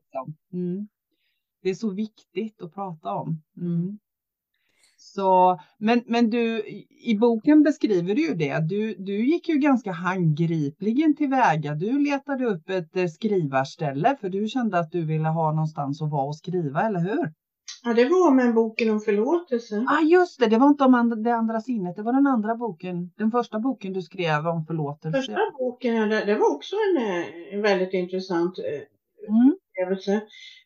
Mm. 0.54 0.88
Det 1.64 1.70
är 1.70 1.76
så 1.76 1.90
viktigt 1.90 2.62
att 2.62 2.74
prata 2.74 3.14
om. 3.14 3.42
Mm. 3.58 4.00
Så, 5.04 5.60
men, 5.78 6.04
men 6.08 6.30
du, 6.30 6.64
i 7.06 7.18
boken 7.20 7.64
beskriver 7.64 8.16
du 8.16 8.28
ju 8.28 8.36
det. 8.36 8.60
Du, 8.60 8.96
du 8.96 9.26
gick 9.26 9.50
ju 9.50 9.56
ganska 9.58 9.92
handgripligen 9.92 11.16
tillväga. 11.16 11.76
Du 11.76 12.00
letade 12.00 12.46
upp 12.46 12.70
ett 12.70 12.98
eh, 12.98 13.08
skrivarställe 13.08 14.18
för 14.22 14.30
du 14.30 14.48
kände 14.48 14.80
att 14.80 14.92
du 14.92 15.06
ville 15.06 15.28
ha 15.30 15.52
någonstans 15.52 16.02
att 16.02 16.12
vara 16.12 16.26
och 16.28 16.36
skriva, 16.38 16.82
eller 16.82 17.00
hur? 17.00 17.34
ja, 17.84 17.94
det 17.94 18.06
var 18.06 18.32
med 18.32 18.54
boken 18.54 18.90
om 18.90 19.00
förlåtelse. 19.00 19.86
ah, 19.90 20.02
just 20.02 20.40
det. 20.40 20.48
Det 20.48 20.58
var 20.58 20.68
inte 20.68 20.84
om 20.84 21.24
det 21.24 21.32
andra 21.36 21.62
sinnet. 21.62 21.96
Det 21.96 22.04
var 22.04 22.14
den 22.14 22.28
andra 22.28 22.56
boken. 22.56 23.12
Den 23.18 23.32
första 23.32 23.60
boken 23.60 23.94
du 23.94 24.02
skrev 24.02 24.48
om 24.48 24.66
förlåtelse. 24.66 25.18
Första 25.18 25.40
boken, 25.58 25.96
ja, 25.96 26.06
det, 26.06 26.26
det 26.26 26.36
var 26.36 26.56
också 26.56 26.76
en, 26.76 27.04
eh, 27.08 27.54
en 27.54 27.62
väldigt 27.62 27.94
intressant 27.94 28.58
eh, 28.60 28.82
Mm. 29.30 29.56
upplevelse. 29.56 30.22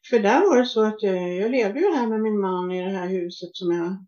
För 0.09 0.19
där 0.19 0.39
var 0.49 0.57
det 0.57 0.65
så 0.65 0.83
att 0.85 1.03
eh, 1.03 1.33
jag 1.41 1.51
levde 1.51 1.79
ju 1.79 1.85
här 1.95 2.07
med 2.07 2.21
min 2.21 2.39
man 2.39 2.71
i 2.71 2.83
det 2.83 2.89
här 2.89 3.07
huset 3.07 3.49
som 3.53 3.71
jag 3.71 4.05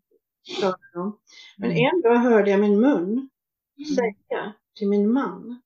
Men 1.56 1.70
Mm. 1.70 1.84
en 1.86 2.02
dag 2.02 2.16
hörde 2.18 2.50
jag 2.50 2.60
min 2.60 2.80
mun 2.80 3.28
säga 3.96 4.52
till 4.78 4.88
min 4.88 5.12
man. 5.12 5.62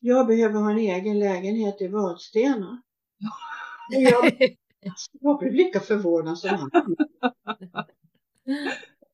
jag 0.00 0.26
behöver 0.26 0.60
ha 0.60 0.70
en 0.70 0.78
egen 0.78 1.18
lägenhet 1.18 1.80
i 1.82 1.88
Vadstena. 1.88 2.82
Jag, 3.90 4.52
jag 5.20 5.38
blev 5.38 5.52
lika 5.54 5.80
förvånad 5.80 6.38
som 6.38 6.50
han. 6.50 6.96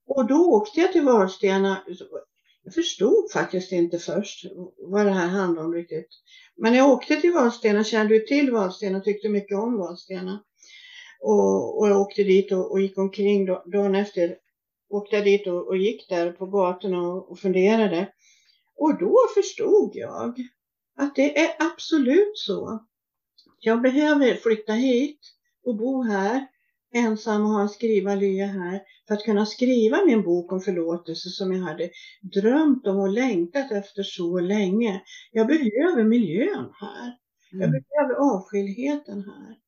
Och 0.07 0.27
då 0.27 0.51
åkte 0.53 0.81
jag 0.81 0.93
till 0.93 1.03
Vadstena. 1.05 1.83
Jag 2.65 2.75
förstod 2.75 3.31
faktiskt 3.33 3.73
inte 3.73 3.99
först 3.99 4.45
vad 4.79 5.07
det 5.07 5.13
här 5.13 5.29
handlade 5.29 5.67
om 5.67 5.75
riktigt. 5.75 6.09
Men 6.57 6.75
jag 6.75 6.91
åkte 6.91 7.17
till 7.17 7.33
Vadstena, 7.33 7.85
kände 7.85 8.15
ju 8.15 8.21
till 8.21 8.51
Vadstena, 8.51 9.01
tyckte 9.01 9.29
mycket 9.29 9.59
om 9.59 9.79
Vadstena. 9.79 10.43
Och, 11.21 11.79
och 11.79 11.89
jag 11.89 12.01
åkte 12.01 12.23
dit 12.25 12.53
och, 12.53 12.71
och 12.73 12.81
gick 12.81 12.99
omkring 12.99 13.47
dagen 13.47 13.95
efter. 13.95 14.37
Åkte 14.89 15.17
jag 15.17 15.25
dit 15.25 15.47
och, 15.47 15.69
och 15.69 15.77
gick 15.77 16.09
där 16.09 16.33
på 16.33 16.47
gatorna 16.47 17.03
och, 17.03 17.31
och 17.31 17.39
funderade. 17.39 18.13
Och 18.77 18.99
då 18.99 19.17
förstod 19.35 19.91
jag 19.95 20.35
att 20.97 21.17
det 21.17 21.39
är 21.39 21.57
absolut 21.59 22.39
så. 22.39 22.87
Jag 23.61 23.83
behöver 23.83 24.35
flytta 24.35 24.73
hit 24.73 25.21
och 25.65 25.77
bo 25.77 26.03
här 26.03 26.47
ensam 26.95 27.43
och 27.43 27.49
ha 27.49 27.63
en 27.63 27.69
skrivarlya 27.69 28.47
här 28.47 28.83
för 29.09 29.15
att 29.15 29.25
kunna 29.25 29.47
skriva 29.47 30.05
min 30.05 30.23
bok 30.23 30.53
om 30.53 30.61
förlåtelse 30.61 31.29
som 31.29 31.53
jag 31.53 31.61
hade 31.61 31.91
drömt 32.23 32.87
om 32.87 33.01
och 33.01 33.09
längtat 33.09 33.73
efter 33.73 34.03
så 34.03 34.41
länge. 34.41 35.03
Jag 35.33 35.47
behöver 35.47 36.05
miljön 36.05 36.71
här. 36.81 37.19
Jag 37.51 37.69
mm. 37.69 37.83
behöver 37.83 38.35
avskildheten 38.35 39.25
här. 39.25 39.64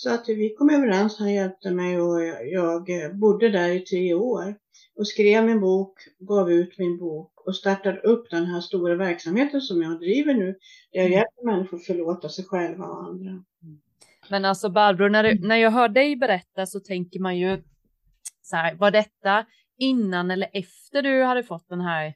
Så 0.00 0.10
att 0.10 0.28
vi 0.28 0.54
kom 0.54 0.70
överens, 0.70 1.18
han 1.18 1.32
hjälpte 1.32 1.70
mig 1.70 2.00
och 2.00 2.22
jag 2.44 2.86
bodde 3.18 3.48
där 3.48 3.68
i 3.68 3.80
tre 3.80 4.14
år 4.14 4.54
och 4.96 5.08
skrev 5.08 5.44
min 5.44 5.60
bok, 5.60 5.98
gav 6.18 6.52
ut 6.52 6.78
min 6.78 6.98
bok 6.98 7.46
och 7.46 7.56
startade 7.56 8.00
upp 8.00 8.30
den 8.30 8.46
här 8.46 8.60
stora 8.60 8.94
verksamheten 8.94 9.60
som 9.60 9.82
jag 9.82 10.00
driver 10.00 10.34
nu. 10.34 10.46
Där 10.46 10.56
jag 10.92 11.06
mm. 11.06 11.18
hjälper 11.18 11.44
människor 11.44 11.78
förlåta 11.78 12.28
sig 12.28 12.44
själva 12.44 12.84
och 12.84 13.02
andra. 13.04 13.30
Mm. 13.30 13.44
Men 14.30 14.44
alltså 14.44 14.70
Barbro, 14.70 15.08
när, 15.08 15.22
du, 15.22 15.48
när 15.48 15.56
jag 15.56 15.70
hör 15.70 15.88
dig 15.88 16.16
berätta 16.16 16.66
så 16.66 16.80
tänker 16.80 17.20
man 17.20 17.38
ju 17.38 17.62
så 18.42 18.56
här, 18.56 18.74
var 18.74 18.90
detta 18.90 19.46
innan 19.78 20.30
eller 20.30 20.48
efter 20.52 21.02
du 21.02 21.22
hade 21.22 21.42
fått 21.42 21.68
den 21.68 21.80
här, 21.80 22.14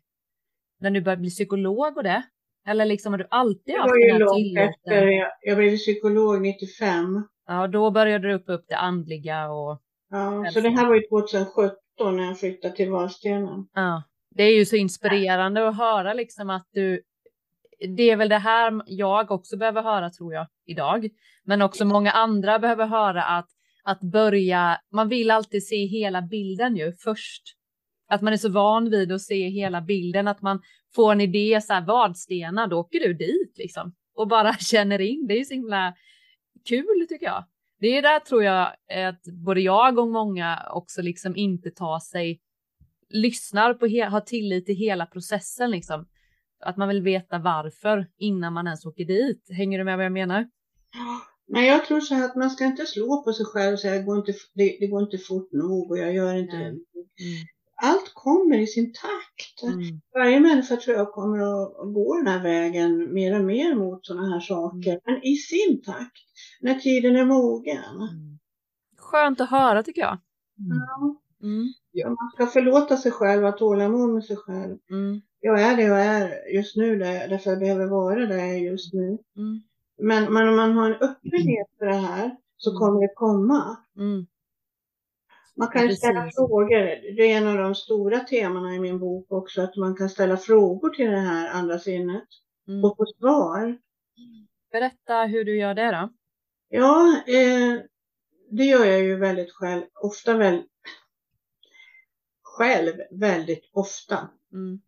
när 0.81 0.91
du 0.91 1.01
började 1.01 1.21
bli 1.21 1.31
psykolog 1.31 1.97
och 1.97 2.03
det? 2.03 2.23
Eller 2.67 2.85
liksom 2.85 3.13
har 3.13 3.19
du 3.19 3.27
alltid 3.31 3.75
haft 3.75 3.95
den 3.95 4.21
här 4.21 4.35
tilliten? 4.35 4.69
Efter, 4.69 5.07
jag, 5.07 5.31
jag 5.41 5.57
blev 5.57 5.77
psykolog 5.77 6.43
95. 6.43 7.29
Ja, 7.47 7.67
då 7.67 7.91
började 7.91 8.29
du 8.29 8.35
upp 8.35 8.45
upp 8.47 8.65
det 8.69 8.77
andliga 8.77 9.51
och... 9.51 9.83
Ja, 10.11 10.51
så 10.53 10.61
det 10.61 10.69
här 10.69 10.87
var 10.87 10.95
ju 10.95 11.03
2017 11.03 12.17
när 12.17 12.25
jag 12.25 12.41
flyttade 12.41 12.77
till 12.77 12.91
Vadstena. 12.91 13.67
Ja, 13.75 14.03
det 14.31 14.43
är 14.43 14.55
ju 14.55 14.65
så 14.65 14.77
inspirerande 14.77 15.69
att 15.69 15.77
höra 15.77 16.13
liksom 16.15 16.51
att 16.51 16.69
du 16.73 17.03
det 17.89 18.11
är 18.11 18.17
väl 18.17 18.29
det 18.29 18.39
här 18.39 18.83
jag 18.87 19.31
också 19.31 19.57
behöver 19.57 19.83
höra 19.83 20.11
tror 20.11 20.35
jag 20.35 20.47
idag. 20.67 21.09
Men 21.45 21.63
också 21.63 21.85
många 21.85 22.11
andra 22.11 22.59
behöver 22.59 22.87
höra 22.87 23.25
att, 23.25 23.49
att 23.85 24.01
börja, 24.01 24.81
man 24.93 25.09
vill 25.09 25.31
alltid 25.31 25.67
se 25.67 25.87
hela 25.87 26.23
bilden 26.23 26.77
ju 26.77 26.93
först. 26.93 27.43
Att 28.09 28.23
man 28.23 28.33
är 28.33 28.37
så 28.37 28.49
van 28.49 28.91
vid 28.91 29.13
att 29.13 29.21
se 29.23 29.49
hela 29.49 29.81
bilden, 29.81 30.29
att 30.29 30.43
man 30.43 30.61
får 30.95 31.13
en 31.13 31.21
idé, 31.21 31.61
så 31.61 31.73
här 31.73 31.87
Vadstena, 31.87 32.67
då 32.67 32.79
åker 32.79 33.01
du 33.01 33.15
dit 33.15 33.59
liksom. 33.59 33.95
Och 34.15 34.29
bara 34.29 34.53
känner 34.59 35.01
in, 35.01 35.27
det 35.27 35.41
är 35.41 35.45
så 35.45 35.55
himla 35.55 35.95
kul 36.65 37.07
tycker 37.09 37.27
jag. 37.27 37.45
Det 37.81 37.97
är 37.99 38.03
där 38.03 38.21
tror 38.21 38.45
jag 38.45 38.75
att 39.09 39.23
både 39.25 39.61
jag 39.61 39.99
och 39.99 40.09
många 40.09 40.69
också 40.71 41.03
liksom 41.03 41.37
inte 41.37 41.71
tar 41.71 41.99
sig, 41.99 42.41
lyssnar 43.09 43.75
på, 43.75 43.87
har 44.11 44.21
tillit 44.21 44.67
till 44.67 44.75
hela 44.75 45.07
processen 45.07 45.71
liksom 45.71 46.07
att 46.61 46.77
man 46.77 46.89
vill 46.89 47.03
veta 47.03 47.39
varför 47.39 48.07
innan 48.19 48.53
man 48.53 48.67
ens 48.67 48.87
åker 48.87 49.05
dit. 49.05 49.49
Hänger 49.51 49.79
du 49.79 49.85
med 49.85 49.97
vad 49.97 50.05
jag 50.05 50.13
menar? 50.13 50.49
Men 51.47 51.65
jag 51.65 51.87
tror 51.87 52.01
så 52.01 52.15
här 52.15 52.25
att 52.25 52.37
man 52.37 52.51
ska 52.51 52.65
inte 52.65 52.87
slå 52.87 53.23
på 53.25 53.33
sig 53.33 53.47
själv 53.47 53.73
och 53.73 53.81
säga 53.81 53.95
det 53.95 54.03
går 54.03 54.19
inte, 54.19 54.33
det, 54.55 54.77
det 54.81 54.87
går 54.87 55.03
inte 55.03 55.19
fort 55.19 55.53
nog 55.53 55.91
och 55.91 55.99
jag 55.99 56.15
gör 56.15 56.35
inte 56.35 56.57
mm. 56.57 56.79
Allt 57.83 58.15
kommer 58.15 58.59
i 58.59 58.67
sin 58.67 58.93
takt. 58.93 59.63
Mm. 59.63 60.01
Varje 60.15 60.41
människa 60.41 60.77
tror 60.77 60.97
jag 60.97 61.13
kommer 61.13 61.39
att 61.39 61.95
gå 61.95 62.17
den 62.17 62.27
här 62.27 62.43
vägen 62.43 63.15
mer 63.15 63.39
och 63.39 63.45
mer 63.45 63.75
mot 63.75 64.07
sådana 64.07 64.29
här 64.29 64.41
saker. 64.41 64.91
Mm. 64.91 65.01
Men 65.05 65.25
i 65.25 65.37
sin 65.37 65.83
takt. 65.83 66.23
När 66.61 66.75
tiden 66.75 67.17
är 67.17 67.25
mogen. 67.25 67.95
Mm. 67.95 68.39
Skönt 68.99 69.41
att 69.41 69.51
höra 69.51 69.83
tycker 69.83 70.01
jag. 70.01 70.19
Ja. 70.57 71.17
Mm. 71.43 71.73
Ja, 71.91 72.09
man 72.09 72.31
ska 72.35 72.47
förlåta 72.47 72.97
sig 72.97 73.13
själv, 73.13 73.43
ha 73.43 73.53
tålamod 73.53 74.11
med 74.11 74.25
sig 74.25 74.37
själv. 74.37 74.79
Mm 74.91 75.21
jag 75.43 75.61
är 75.63 75.77
det 75.77 75.83
jag 75.83 76.07
är 76.07 76.55
just 76.55 76.77
nu 76.77 76.99
därför 76.99 77.51
jag 77.51 77.59
behöver 77.59 77.87
vara 77.87 78.27
där 78.27 78.37
jag 78.37 78.51
är 78.51 78.59
just 78.59 78.93
nu. 78.93 79.19
Mm. 79.37 79.63
Men, 79.99 80.33
men 80.33 80.49
om 80.49 80.57
man 80.57 80.73
har 80.73 80.91
en 80.91 81.03
öppenhet 81.03 81.67
för 81.79 81.87
det 81.87 81.95
här 81.95 82.37
så 82.57 82.71
mm. 82.71 82.79
kommer 82.79 83.01
det 83.01 83.15
komma. 83.15 83.77
Mm. 83.97 84.27
Man 85.63 85.71
kan 85.71 85.89
ja, 85.89 85.97
ställa 85.97 86.31
frågor. 86.37 86.69
Det 87.17 87.33
är 87.33 87.37
en 87.37 87.47
av 87.47 87.57
de 87.57 87.75
stora 87.75 88.21
temana 88.21 88.75
i 88.75 88.79
min 88.79 88.99
bok 88.99 89.33
också, 89.33 89.63
att 89.63 89.77
man 89.77 89.97
kan 89.97 90.09
ställa 90.09 90.37
frågor 90.37 90.91
till 90.91 91.11
det 91.11 91.21
här 91.21 91.51
andra 91.51 91.79
sinnet 91.79 92.29
mm. 92.69 92.85
och 92.85 92.97
få 92.97 93.07
svar. 93.19 93.79
Berätta 94.73 95.25
hur 95.25 95.45
du 95.45 95.59
gör 95.59 95.75
det 95.75 95.91
då. 95.91 96.13
Ja, 96.69 97.23
eh, 97.27 97.81
det 98.51 98.65
gör 98.65 98.85
jag 98.85 99.01
ju 99.01 99.17
väldigt 99.17 99.53
själv, 99.53 99.83
ofta 100.03 100.37
väl, 100.37 100.63
själv 102.43 102.95
väldigt 103.11 103.71
ofta. 103.73 104.29
Mm. 104.53 104.81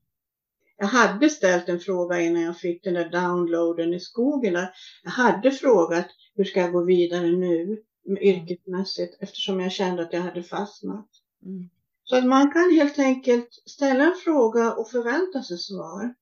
Jag 0.77 0.87
hade 0.87 1.31
ställt 1.31 1.69
en 1.69 1.81
fråga 1.81 2.21
innan 2.21 2.43
jag 2.43 2.59
fick 2.59 2.85
den 2.85 2.95
där 2.95 3.09
downloaden 3.09 3.95
i 3.95 4.01
skogen. 4.01 4.55
Jag 5.03 5.11
hade 5.11 5.51
frågat 5.51 6.07
hur 6.35 6.45
ska 6.45 6.61
jag 6.61 6.73
gå 6.73 6.85
vidare 6.85 7.27
nu 7.27 7.83
yrkesmässigt 8.07 9.17
eftersom 9.21 9.61
jag 9.61 9.73
kände 9.73 10.03
att 10.03 10.13
jag 10.13 10.21
hade 10.21 10.43
fastnat. 10.43 11.09
Mm. 11.45 11.69
Så 12.05 12.17
att 12.17 12.27
man 12.27 12.53
kan 12.53 12.71
helt 12.71 12.99
enkelt 12.99 13.49
ställa 13.67 14.05
en 14.05 14.17
fråga 14.25 14.73
och 14.73 14.91
förvänta 14.91 15.43
sig 15.43 15.59
svar. 15.59 16.15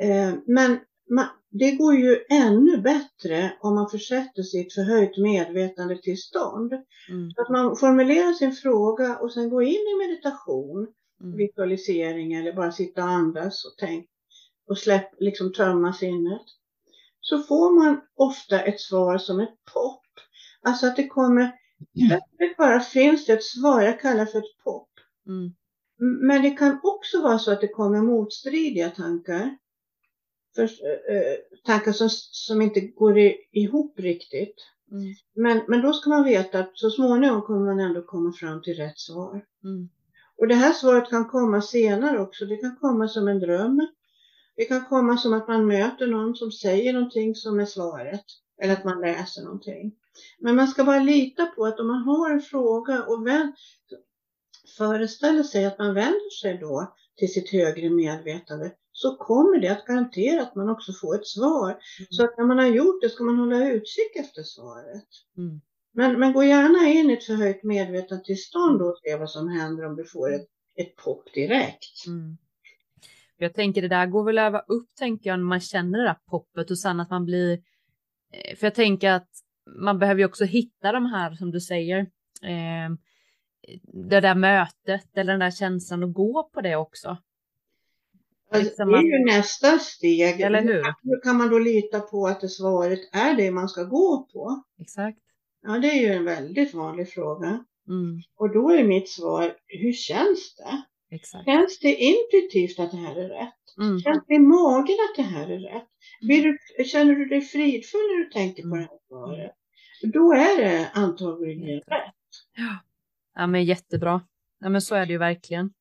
Eh, 0.00 0.34
men 0.46 0.80
man, 1.10 1.26
det 1.50 1.70
går 1.70 1.94
ju 1.94 2.24
ännu 2.28 2.76
bättre 2.76 3.52
om 3.60 3.74
man 3.74 3.90
försätter 3.90 4.42
sig 4.42 4.60
i 4.60 4.66
ett 4.66 4.72
förhöjt 4.72 5.18
medvetandetillstånd. 5.18 6.72
Mm. 7.08 7.30
Så 7.30 7.42
att 7.42 7.48
man 7.48 7.76
formulerar 7.76 8.32
sin 8.32 8.52
fråga 8.52 9.16
och 9.16 9.32
sen 9.32 9.50
går 9.50 9.62
in 9.62 9.70
i 9.70 10.08
meditation 10.08 10.86
mm. 11.22 11.36
visualisering 11.36 12.32
eller 12.32 12.52
bara 12.52 12.72
sitta 12.72 13.02
och 13.04 13.10
andas 13.10 13.64
och 13.64 13.78
tänka 13.78 14.08
och 14.68 14.78
släpp, 14.78 15.20
liksom 15.20 15.52
tömma 15.52 15.92
sinnet. 15.92 16.42
Så 17.20 17.42
får 17.42 17.84
man 17.84 18.00
ofta 18.14 18.60
ett 18.60 18.80
svar 18.80 19.18
som 19.18 19.40
ett 19.40 19.54
pop. 19.72 20.01
Alltså 20.62 20.86
att 20.86 20.96
det 20.96 21.08
kommer, 21.08 21.52
plötsligt 22.08 22.56
bara 22.56 22.80
finns 22.80 23.26
det 23.26 23.32
ett 23.32 23.44
svar, 23.44 23.82
jag 23.82 24.00
kallar 24.00 24.26
för 24.26 24.38
ett 24.38 24.64
pop. 24.64 24.88
Mm. 25.26 25.54
Men 25.98 26.42
det 26.42 26.50
kan 26.50 26.80
också 26.82 27.22
vara 27.22 27.38
så 27.38 27.52
att 27.52 27.60
det 27.60 27.68
kommer 27.68 28.02
motstridiga 28.02 28.90
tankar. 28.90 29.56
För, 30.54 30.62
äh, 30.62 31.36
tankar 31.64 31.92
som, 31.92 32.08
som 32.10 32.62
inte 32.62 32.80
går 32.80 33.18
i, 33.18 33.36
ihop 33.52 33.98
riktigt. 33.98 34.54
Mm. 34.90 35.14
Men, 35.34 35.60
men 35.68 35.82
då 35.82 35.92
ska 35.92 36.10
man 36.10 36.24
veta 36.24 36.58
att 36.58 36.70
så 36.74 36.90
småningom 36.90 37.42
kommer 37.42 37.66
man 37.66 37.80
ändå 37.80 38.02
komma 38.02 38.32
fram 38.32 38.62
till 38.62 38.74
rätt 38.74 38.98
svar. 38.98 39.44
Mm. 39.64 39.88
Och 40.38 40.48
det 40.48 40.54
här 40.54 40.72
svaret 40.72 41.10
kan 41.10 41.28
komma 41.28 41.62
senare 41.62 42.20
också. 42.20 42.44
Det 42.44 42.56
kan 42.56 42.76
komma 42.76 43.08
som 43.08 43.28
en 43.28 43.38
dröm. 43.38 43.88
Det 44.56 44.64
kan 44.64 44.84
komma 44.84 45.16
som 45.16 45.32
att 45.32 45.48
man 45.48 45.66
möter 45.66 46.06
någon 46.06 46.34
som 46.34 46.52
säger 46.52 46.92
någonting 46.92 47.34
som 47.34 47.60
är 47.60 47.66
svaret. 47.66 48.24
Eller 48.62 48.72
att 48.72 48.84
man 48.84 49.00
läser 49.00 49.42
någonting. 49.42 49.94
Men 50.38 50.56
man 50.56 50.68
ska 50.68 50.84
bara 50.84 51.02
lita 51.02 51.46
på 51.46 51.64
att 51.64 51.80
om 51.80 51.86
man 51.86 52.02
har 52.02 52.30
en 52.30 52.40
fråga 52.40 53.02
och 53.02 53.26
väl, 53.26 53.52
föreställer 54.78 55.42
sig 55.42 55.64
att 55.64 55.78
man 55.78 55.94
vänder 55.94 56.40
sig 56.40 56.58
då 56.58 56.94
till 57.16 57.32
sitt 57.32 57.52
högre 57.52 57.90
medvetande 57.90 58.72
så 58.92 59.16
kommer 59.16 59.60
det 59.60 59.68
att 59.68 59.86
garantera 59.86 60.42
att 60.42 60.54
man 60.54 60.68
också 60.68 60.92
får 60.92 61.14
ett 61.14 61.26
svar. 61.26 61.70
Mm. 61.70 62.06
Så 62.10 62.24
att 62.24 62.38
när 62.38 62.44
man 62.44 62.58
har 62.58 62.66
gjort 62.66 63.02
det 63.02 63.08
ska 63.10 63.24
man 63.24 63.38
hålla 63.38 63.70
utkik 63.70 64.16
efter 64.16 64.42
svaret. 64.42 65.08
Mm. 65.36 65.60
Men, 65.94 66.20
men 66.20 66.32
gå 66.32 66.44
gärna 66.44 66.88
in 66.88 67.10
i 67.10 67.12
ett 67.12 67.24
förhöjt 67.24 67.62
medvetandetillstånd 67.62 68.82
och 68.82 68.98
se 69.04 69.16
vad 69.16 69.30
som 69.30 69.48
händer 69.48 69.84
om 69.84 69.96
du 69.96 70.04
får 70.04 70.34
ett, 70.34 70.46
ett 70.76 70.96
pop 70.96 71.34
direkt. 71.34 72.06
Mm. 72.06 72.36
Jag 73.36 73.54
tänker 73.54 73.82
det 73.82 73.88
där 73.88 74.06
går 74.06 74.24
väl 74.24 74.38
öva 74.38 74.60
upp, 74.60 74.94
tänker 74.94 75.30
jag, 75.30 75.38
när 75.38 75.46
man 75.46 75.60
känner 75.60 75.98
det 75.98 76.04
där 76.04 76.18
poppet 76.30 76.70
och 76.70 76.78
sen 76.78 77.00
att 77.00 77.10
man 77.10 77.24
blir... 77.24 77.52
Eh, 78.32 78.56
för 78.56 78.66
jag 78.66 78.74
tänker 78.74 79.10
att 79.10 79.30
man 79.66 79.98
behöver 79.98 80.18
ju 80.18 80.26
också 80.26 80.44
hitta 80.44 80.92
de 80.92 81.06
här, 81.06 81.34
som 81.34 81.50
du 81.50 81.60
säger, 81.60 81.98
eh, 82.42 82.96
det 84.08 84.20
där 84.20 84.34
mötet 84.34 85.16
eller 85.16 85.32
den 85.32 85.40
där 85.40 85.50
känslan 85.50 86.02
och 86.02 86.12
gå 86.12 86.50
på 86.54 86.60
det 86.60 86.76
också. 86.76 87.18
Alltså, 88.50 88.68
liksom 88.68 88.88
det 88.88 88.98
är 88.98 89.18
ju 89.18 89.24
nästa 89.24 89.78
steg. 89.78 90.40
Eller 90.40 90.62
hur? 90.62 90.82
Hur 91.02 91.22
kan 91.22 91.36
man 91.36 91.50
då 91.50 91.58
lita 91.58 92.00
på 92.00 92.26
att 92.26 92.40
det 92.40 92.48
svaret 92.48 93.00
är 93.12 93.36
det 93.36 93.50
man 93.50 93.68
ska 93.68 93.84
gå 93.84 94.28
på? 94.32 94.62
Exakt. 94.80 95.18
Ja, 95.62 95.78
det 95.78 95.88
är 95.90 96.00
ju 96.00 96.12
en 96.12 96.24
väldigt 96.24 96.74
vanlig 96.74 97.08
fråga. 97.08 97.64
Mm. 97.88 98.20
Och 98.36 98.52
då 98.52 98.70
är 98.70 98.84
mitt 98.84 99.08
svar, 99.08 99.56
hur 99.66 99.92
känns 99.92 100.54
det? 100.56 100.82
Exakt. 101.16 101.44
Känns 101.44 101.78
det 101.78 101.94
intuitivt 101.94 102.78
att 102.78 102.90
det 102.90 102.96
här 102.96 103.16
är 103.16 103.28
rätt? 103.28 103.61
Mm. 103.80 104.00
Känns 104.00 104.24
det 104.26 104.34
i 104.34 104.38
magen 104.38 104.96
att 105.10 105.16
det 105.16 105.22
här 105.22 105.48
är 105.48 105.58
rätt? 105.58 105.88
Blir 106.20 106.42
du, 106.42 106.84
känner 106.84 107.14
du 107.14 107.24
dig 107.24 107.40
fridfull 107.40 108.00
när 108.00 108.24
du 108.24 108.30
tänker 108.30 108.62
på 108.62 108.76
det 108.76 108.82
här 108.82 108.98
svaret? 109.08 109.52
Då 110.02 110.32
är 110.32 110.64
det 110.64 110.90
antagligen 110.94 111.80
rätt. 111.80 112.14
Ja. 112.56 112.78
ja, 113.34 113.46
men 113.46 113.64
jättebra. 113.64 114.20
Ja, 114.60 114.68
men 114.68 114.82
så 114.82 114.94
är 114.94 115.06
det 115.06 115.12
ju 115.12 115.18
verkligen. 115.18 115.72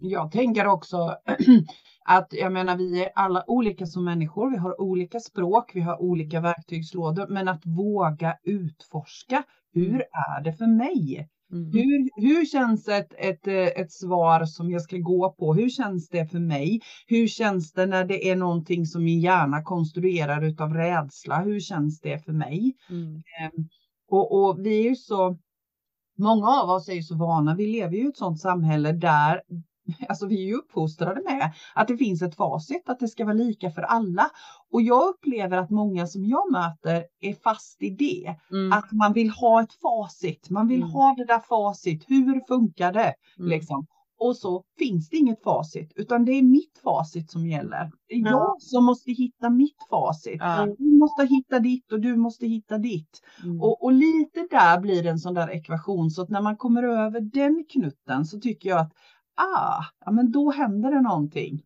Jag 0.00 0.32
tänker 0.32 0.66
också 0.66 0.96
att 2.04 2.28
jag 2.30 2.52
menar, 2.52 2.76
vi 2.76 3.04
är 3.04 3.10
alla 3.14 3.44
olika 3.46 3.86
som 3.86 4.04
människor. 4.04 4.50
Vi 4.50 4.56
har 4.56 4.80
olika 4.80 5.20
språk, 5.20 5.70
vi 5.74 5.80
har 5.80 6.02
olika 6.02 6.40
verktygslådor, 6.40 7.26
men 7.28 7.48
att 7.48 7.66
våga 7.66 8.36
utforska. 8.42 9.42
Hur 9.72 10.00
är 10.00 10.40
det 10.44 10.52
för 10.52 10.66
mig? 10.66 11.28
Mm. 11.52 11.72
Hur, 11.72 12.10
hur 12.22 12.44
känns 12.44 12.88
ett, 12.88 13.12
ett, 13.18 13.46
eh, 13.46 13.54
ett 13.54 13.92
svar 13.92 14.44
som 14.44 14.70
jag 14.70 14.82
ska 14.82 14.96
gå 14.96 15.32
på? 15.38 15.54
Hur 15.54 15.68
känns 15.68 16.08
det 16.08 16.26
för 16.26 16.38
mig? 16.38 16.80
Hur 17.06 17.26
känns 17.28 17.72
det 17.72 17.86
när 17.86 18.04
det 18.04 18.30
är 18.30 18.36
någonting 18.36 18.86
som 18.86 19.04
min 19.04 19.20
hjärna 19.20 19.62
konstruerar 19.62 20.44
utav 20.44 20.74
rädsla? 20.74 21.42
Hur 21.42 21.60
känns 21.60 22.00
det 22.00 22.24
för 22.24 22.32
mig? 22.32 22.72
Mm. 22.90 23.14
Ehm, 23.14 23.68
Och, 24.10 24.48
och 24.48 24.66
vi 24.66 24.78
är 24.86 24.90
ju 24.90 24.96
så, 24.96 25.38
många 26.18 26.48
av 26.48 26.70
oss 26.70 26.88
är 26.88 26.94
ju 26.94 27.02
så 27.02 27.16
vana, 27.16 27.54
vi 27.54 27.66
lever 27.66 27.96
ju 27.96 28.04
i 28.04 28.08
ett 28.08 28.16
sådant 28.16 28.40
samhälle 28.40 28.92
där 28.92 29.40
Alltså 30.08 30.26
vi 30.26 30.42
är 30.42 30.46
ju 30.46 30.54
uppfostrade 30.54 31.22
med 31.22 31.52
att 31.74 31.88
det 31.88 31.96
finns 31.96 32.22
ett 32.22 32.36
facit, 32.36 32.88
att 32.88 32.98
det 33.00 33.08
ska 33.08 33.24
vara 33.24 33.34
lika 33.34 33.70
för 33.70 33.82
alla. 33.82 34.30
Och 34.72 34.82
jag 34.82 35.08
upplever 35.08 35.56
att 35.58 35.70
många 35.70 36.06
som 36.06 36.24
jag 36.24 36.52
möter 36.52 37.04
är 37.20 37.34
fast 37.34 37.82
i 37.82 37.90
det. 37.90 38.36
Mm. 38.50 38.72
Att 38.72 38.92
man 38.92 39.12
vill 39.12 39.30
ha 39.30 39.62
ett 39.62 39.72
facit, 39.72 40.50
man 40.50 40.68
vill 40.68 40.80
Mm. 40.82 40.90
ha 40.90 41.14
det 41.18 41.24
där 41.24 41.40
facit. 41.40 42.04
Hur 42.08 42.40
funkar 42.48 42.92
det? 42.92 43.14
Mm. 43.38 43.48
Liksom. 43.50 43.86
Och 44.18 44.36
så 44.36 44.64
finns 44.78 45.08
det 45.08 45.16
inget 45.16 45.42
facit, 45.42 45.92
utan 45.96 46.24
det 46.24 46.32
är 46.32 46.42
mitt 46.42 46.78
facit 46.84 47.30
som 47.30 47.46
gäller. 47.46 47.90
Det 48.08 48.14
är 48.14 48.18
Ja. 48.20 48.30
jag 48.30 48.62
som 48.62 48.84
måste 48.84 49.12
hitta 49.12 49.50
mitt 49.50 49.76
facit. 49.90 50.40
Du 50.78 50.98
måste 50.98 51.24
hitta 51.24 51.58
ditt 51.58 51.92
och 51.92 52.00
du 52.00 52.16
måste 52.16 52.46
hitta 52.46 52.78
ditt. 52.78 53.20
Mm. 53.44 53.60
Och, 53.62 53.84
och 53.84 53.92
lite 53.92 54.46
där 54.50 54.80
blir 54.80 55.02
det 55.02 55.10
en 55.10 55.18
sån 55.18 55.34
där 55.34 55.50
ekvation 55.50 56.10
så 56.10 56.22
att 56.22 56.28
när 56.28 56.40
man 56.42 56.56
kommer 56.56 56.82
över 56.82 57.20
den 57.20 57.64
knutten 57.72 58.24
så 58.24 58.40
tycker 58.40 58.68
jag 58.68 58.78
att 58.80 58.92
ah, 59.36 59.84
ja 60.04 60.12
men 60.12 60.32
då 60.32 60.50
händer 60.50 60.90
det 60.90 61.00
någonting. 61.00 61.62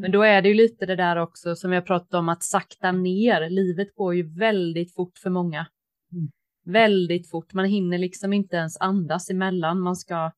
Men 0.00 0.10
då 0.10 0.22
är 0.22 0.42
det 0.42 0.48
ju 0.48 0.54
lite 0.54 0.86
det 0.86 0.96
där 0.96 1.16
också 1.16 1.56
som 1.56 1.72
jag 1.72 1.86
pratade 1.86 2.18
om 2.18 2.28
att 2.28 2.42
sakta 2.42 2.92
ner. 2.92 3.50
Livet 3.50 3.94
går 3.94 4.14
ju 4.14 4.22
väldigt 4.38 4.94
fort 4.94 5.18
för 5.18 5.30
många. 5.30 5.66
Mm. 6.12 6.30
Väldigt 6.64 7.30
fort. 7.30 7.52
Man 7.52 7.64
hinner 7.64 7.98
liksom 7.98 8.32
inte 8.32 8.56
ens 8.56 8.76
andas 8.76 9.30
emellan. 9.30 9.80
Man 9.80 9.96
ska 9.96 10.32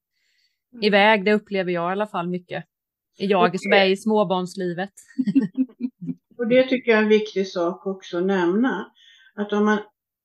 iväg. 0.83 1.25
Det 1.25 1.35
upplever 1.35 1.73
jag 1.73 1.91
i 1.91 1.93
alla 1.93 2.07
fall 2.07 2.29
mycket. 2.29 2.65
Jag 3.19 3.61
som 3.61 3.73
är 3.73 3.87
i 3.87 3.97
småbarnslivet. 3.97 4.93
Och 6.39 6.47
det 6.49 6.63
tycker 6.63 6.91
jag 6.91 6.99
är 6.99 7.03
en 7.03 7.09
viktig 7.09 7.49
sak 7.49 7.87
också 7.87 8.19
att 8.19 8.27
nämna. 8.27 8.93
Att 9.35 9.53
om 9.53 9.65
man, 9.65 9.79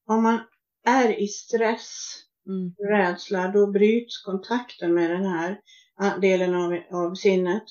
om 0.07 0.23
man 0.23 0.39
är 0.85 1.19
i 1.19 1.27
stress, 1.27 2.17
Mm. 2.47 2.75
rädsla, 2.91 3.47
då 3.47 3.67
bryts 3.67 4.21
kontakten 4.21 4.93
med 4.93 5.09
den 5.09 5.25
här 5.25 5.59
delen 6.21 6.55
av, 6.55 6.79
av 6.91 7.15
sinnet. 7.15 7.63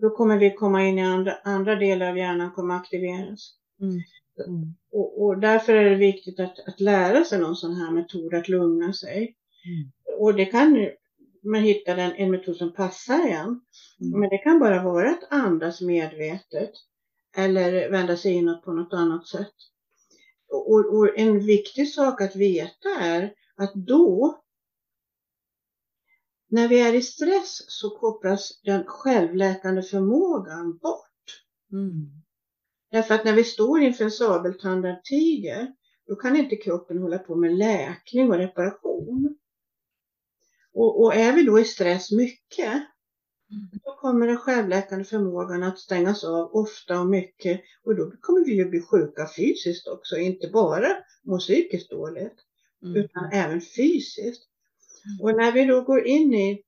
Då 0.00 0.10
kommer 0.10 0.38
vi 0.38 0.54
komma 0.54 0.86
in 0.86 0.98
i 0.98 1.02
andra, 1.02 1.34
andra 1.44 1.76
delar 1.76 2.08
av 2.10 2.18
hjärnan 2.18 2.52
kommer 2.52 2.74
aktiveras. 2.74 3.54
Mm. 3.80 4.02
Mm. 4.46 4.74
Och, 4.92 5.24
och 5.24 5.38
därför 5.38 5.74
är 5.74 5.90
det 5.90 5.96
viktigt 5.96 6.40
att, 6.40 6.68
att 6.68 6.80
lära 6.80 7.24
sig 7.24 7.40
någon 7.40 7.56
sån 7.56 7.76
här 7.76 7.90
metod 7.90 8.34
att 8.34 8.48
lugna 8.48 8.92
sig. 8.92 9.36
Mm. 9.64 9.90
Och 10.18 10.34
det 10.34 10.44
kan 10.44 10.88
man 11.42 11.60
hittar 11.60 11.96
en, 11.96 12.12
en 12.12 12.30
metod 12.30 12.56
som 12.56 12.72
passar 12.72 13.26
en. 13.26 13.60
Mm. 14.00 14.20
Men 14.20 14.28
det 14.28 14.38
kan 14.38 14.58
bara 14.58 14.82
vara 14.82 15.10
att 15.10 15.32
andas 15.32 15.80
medvetet. 15.80 16.70
Eller 17.36 17.90
vända 17.90 18.16
sig 18.16 18.32
inåt 18.32 18.64
på 18.64 18.72
något 18.72 18.92
annat 18.92 19.26
sätt. 19.26 19.54
Och, 20.48 20.96
och 20.96 21.18
en 21.18 21.46
viktig 21.46 21.88
sak 21.88 22.20
att 22.20 22.36
veta 22.36 22.88
är 23.00 23.32
att 23.56 23.74
då, 23.74 24.38
när 26.50 26.68
vi 26.68 26.80
är 26.80 26.94
i 26.94 27.02
stress 27.02 27.64
så 27.68 27.90
kopplas 27.90 28.60
den 28.64 28.84
självläkande 28.86 29.82
förmågan 29.82 30.78
bort. 30.78 31.06
Mm. 31.72 32.10
Därför 32.90 33.14
att 33.14 33.24
när 33.24 33.34
vi 33.34 33.44
står 33.44 33.80
inför 33.80 34.04
en 34.04 34.10
sabeltandad 34.10 35.04
tiger, 35.04 35.74
då 36.06 36.16
kan 36.16 36.36
inte 36.36 36.56
kroppen 36.56 36.98
hålla 36.98 37.18
på 37.18 37.36
med 37.36 37.56
läkning 37.56 38.30
och 38.30 38.36
reparation. 38.36 39.36
Och, 40.72 41.02
och 41.02 41.14
är 41.14 41.32
vi 41.32 41.42
då 41.42 41.60
i 41.60 41.64
stress 41.64 42.10
mycket, 42.10 42.82
då 43.84 43.96
kommer 43.96 44.26
den 44.26 44.36
självläkande 44.36 45.04
förmågan 45.04 45.62
att 45.62 45.78
stängas 45.78 46.24
av 46.24 46.54
ofta 46.54 47.00
och 47.00 47.06
mycket. 47.06 47.60
Och 47.84 47.96
då 47.96 48.12
kommer 48.20 48.44
vi 48.44 48.54
ju 48.54 48.64
bli 48.64 48.80
sjuka 48.80 49.28
fysiskt 49.36 49.88
också, 49.88 50.16
inte 50.16 50.48
bara 50.48 50.88
må 51.22 51.38
psykiskt 51.38 51.90
dåligt, 51.90 52.46
Mm. 52.82 52.96
utan 52.96 53.32
även 53.32 53.60
fysiskt. 53.60 54.49
Och 55.20 55.36
när 55.36 55.52
vi 55.52 55.64
då 55.64 55.82
går 55.82 56.06
in 56.06 56.34
i, 56.34 56.62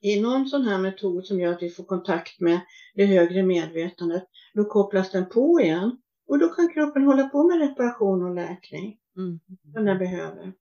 i 0.00 0.20
någon 0.20 0.46
sån 0.46 0.62
här 0.62 0.78
metod 0.78 1.24
som 1.24 1.40
gör 1.40 1.52
att 1.52 1.62
vi 1.62 1.70
får 1.70 1.84
kontakt 1.84 2.40
med 2.40 2.60
det 2.94 3.06
högre 3.06 3.42
medvetandet, 3.42 4.24
då 4.54 4.64
kopplas 4.64 5.10
den 5.10 5.28
på 5.28 5.60
igen. 5.60 5.98
Och 6.28 6.38
då 6.38 6.48
kan 6.48 6.68
kroppen 6.68 7.02
hålla 7.02 7.28
på 7.28 7.44
med 7.44 7.68
reparation 7.68 8.24
och 8.24 8.34
läkning 8.34 8.98
Mm. 9.16 9.40
som 9.74 9.84
den 9.84 9.98
behöver. 9.98 10.52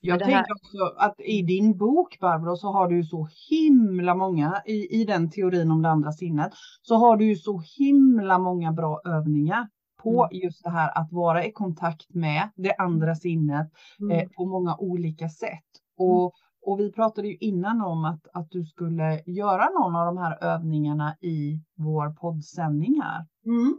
Jag 0.00 0.18
tänker 0.20 0.52
också 0.52 0.94
att 0.96 1.20
i 1.20 1.42
din 1.42 1.76
bok 1.76 2.18
Barbro 2.20 2.56
så 2.56 2.68
har 2.68 2.88
du 2.88 3.04
så 3.04 3.28
himla 3.50 4.14
många 4.14 4.62
i, 4.66 5.00
i 5.00 5.04
den 5.04 5.30
teorin 5.30 5.70
om 5.70 5.82
det 5.82 5.88
andra 5.88 6.12
sinnet 6.12 6.52
så 6.82 6.94
har 6.94 7.16
du 7.16 7.36
så 7.36 7.62
himla 7.78 8.38
många 8.38 8.72
bra 8.72 9.00
övningar 9.04 9.68
på 10.02 10.28
just 10.32 10.64
det 10.64 10.70
här 10.70 10.98
att 10.98 11.12
vara 11.12 11.44
i 11.44 11.52
kontakt 11.52 12.14
med 12.14 12.48
det 12.56 12.74
andra 12.74 13.14
sinnet 13.14 13.72
Mm. 14.00 14.18
eh, 14.18 14.28
på 14.36 14.46
många 14.46 14.76
olika 14.76 15.28
sätt. 15.28 15.64
Och, 15.98 16.34
och 16.62 16.80
vi 16.80 16.92
pratade 16.92 17.28
ju 17.28 17.36
innan 17.36 17.80
om 17.80 18.04
att, 18.04 18.26
att 18.32 18.50
du 18.50 18.64
skulle 18.64 19.22
göra 19.26 19.70
någon 19.70 19.96
av 19.96 20.06
de 20.06 20.18
här 20.18 20.44
övningarna 20.44 21.16
i 21.20 21.60
vår 21.76 22.10
poddsändning 22.10 23.00
här. 23.02 23.26
Mm. 23.46 23.78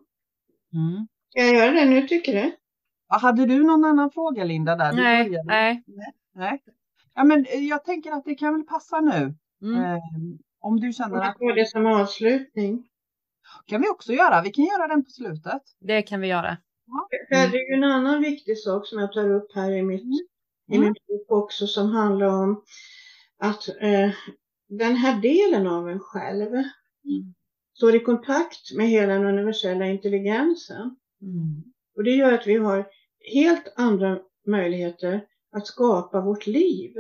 Mm. 0.73 1.07
Ska 1.29 1.41
jag 1.41 1.55
göra 1.55 1.71
det 1.71 1.85
nu 1.85 2.07
tycker 2.07 2.33
du? 2.33 2.51
Hade 3.07 3.45
du 3.45 3.63
någon 3.63 3.85
annan 3.85 4.11
fråga 4.11 4.43
Linda? 4.43 4.75
Där? 4.75 4.91
Du 4.91 5.01
Nej, 5.01 5.41
nej. 5.45 5.83
Nej. 6.35 6.63
Ja, 7.15 7.23
men 7.23 7.45
eh, 7.45 7.59
jag 7.59 7.85
tänker 7.85 8.11
att 8.11 8.25
det 8.25 8.35
kan 8.35 8.53
väl 8.53 8.63
passa 8.63 9.01
nu. 9.01 9.35
Mm. 9.61 9.83
Eh, 9.83 9.99
om 10.59 10.79
du 10.79 10.93
känner 10.93 11.17
att 11.21 11.37
det 11.55 11.69
som 11.69 11.85
avslutning. 11.85 12.87
Kan 13.65 13.81
vi 13.81 13.89
också 13.89 14.13
göra. 14.13 14.41
Vi 14.41 14.49
kan 14.51 14.65
göra 14.65 14.87
den 14.87 15.03
på 15.03 15.09
slutet. 15.09 15.61
Det 15.79 16.01
kan 16.01 16.21
vi 16.21 16.27
göra. 16.27 16.57
För 17.29 17.35
Det 17.51 17.57
är 17.57 17.69
ju 17.71 17.77
en 17.77 17.83
annan 17.91 18.21
viktig 18.21 18.57
sak 18.59 18.87
som 18.87 18.99
jag 18.99 19.13
tar 19.13 19.31
upp 19.31 19.55
här 19.55 19.71
i, 19.71 19.81
mitt, 19.83 20.03
i 20.03 20.75
Mm. 20.75 20.81
min 20.83 20.93
bok 21.07 21.31
också 21.43 21.67
som 21.67 21.89
handlar 21.89 22.27
om 22.27 22.63
att 23.37 23.67
eh, 23.69 24.09
den 24.69 24.95
här 24.95 25.21
delen 25.21 25.67
av 25.67 25.89
en 25.89 25.99
själv 25.99 26.51
Mm. 27.05 27.33
står 27.77 27.95
i 27.95 27.99
kontakt 27.99 28.71
med 28.77 28.87
hela 28.89 29.13
den 29.13 29.25
universella 29.25 29.87
intelligensen. 29.87 30.95
Mm. 31.21 31.63
Och 31.95 32.03
det 32.03 32.11
gör 32.11 32.33
att 32.33 32.47
vi 32.47 32.55
har 32.55 32.85
helt 33.33 33.73
andra 33.75 34.19
möjligheter 34.47 35.25
att 35.55 35.67
skapa 35.67 36.21
vårt 36.21 36.47
liv. 36.47 36.91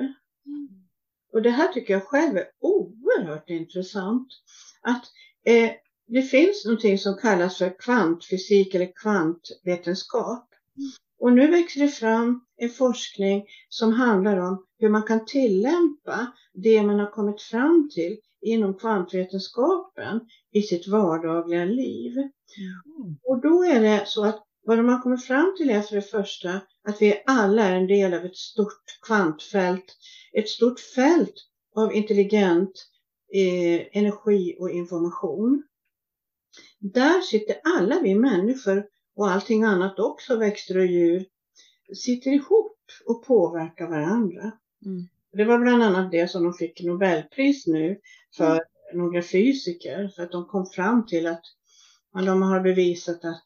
Och 1.33 1.41
det 1.41 1.49
här 1.49 1.67
tycker 1.67 1.93
jag 1.93 2.03
själv 2.03 2.37
är 2.37 2.45
oerhört 2.59 3.49
intressant. 3.49 4.27
Att 4.81 5.03
eh, 5.45 5.71
det 6.07 6.21
finns 6.21 6.65
någonting 6.65 6.97
som 6.97 7.17
kallas 7.17 7.57
för 7.57 7.79
kvantfysik 7.79 8.75
eller 8.75 8.91
kvantvetenskap. 8.95 10.49
Och 11.19 11.33
nu 11.33 11.47
växer 11.47 11.81
det 11.81 11.87
fram 11.87 12.45
en 12.57 12.69
forskning 12.69 13.45
som 13.69 13.93
handlar 13.93 14.37
om 14.37 14.65
hur 14.79 14.89
man 14.89 15.03
kan 15.03 15.25
tillämpa 15.25 16.31
det 16.53 16.83
man 16.83 16.99
har 16.99 17.11
kommit 17.11 17.41
fram 17.41 17.89
till 17.93 18.17
inom 18.41 18.73
kvantvetenskapen 18.73 20.19
i 20.51 20.61
sitt 20.61 20.87
vardagliga 20.87 21.65
liv. 21.65 22.17
Mm. 22.17 23.17
Och 23.23 23.41
då 23.41 23.63
är 23.63 23.81
det 23.81 24.03
så 24.07 24.25
att 24.25 24.43
vad 24.65 24.85
man 24.85 25.01
kommer 25.01 25.17
fram 25.17 25.55
till 25.57 25.69
är 25.69 25.81
för 25.81 25.95
det 25.95 26.01
första 26.01 26.61
att 26.87 27.01
vi 27.01 27.23
alla 27.25 27.63
är 27.63 27.75
en 27.75 27.87
del 27.87 28.13
av 28.13 28.25
ett 28.25 28.37
stort 28.37 28.99
kvantfält, 29.07 29.85
ett 30.33 30.49
stort 30.49 30.79
fält 30.79 31.33
av 31.75 31.93
intelligent 31.93 32.71
eh, 33.33 33.97
energi 33.97 34.55
och 34.59 34.69
information. 34.69 35.63
Där 36.83 37.21
sitter 37.21 37.55
alla 37.63 37.99
vi 38.01 38.15
människor 38.15 38.85
och 39.15 39.31
allting 39.31 39.63
annat 39.63 39.99
också, 39.99 40.35
växter 40.35 40.77
och 40.77 40.85
djur, 40.85 41.25
sitter 41.95 42.31
ihop 42.31 42.77
och 43.05 43.23
påverkar 43.25 43.87
varandra. 43.87 44.51
Mm. 44.85 45.07
Det 45.33 45.45
var 45.45 45.59
bland 45.59 45.83
annat 45.83 46.11
det 46.11 46.27
som 46.27 46.43
de 46.43 46.53
fick 46.53 46.83
Nobelpris 46.83 47.67
nu 47.67 47.99
för 48.37 48.61
några 48.93 49.21
fysiker, 49.21 50.07
för 50.07 50.23
att 50.23 50.31
de 50.31 50.45
kom 50.45 50.65
fram 50.65 51.05
till 51.05 51.27
att 51.27 51.43
de 52.13 52.41
har 52.41 52.59
bevisat 52.59 53.25
att 53.25 53.43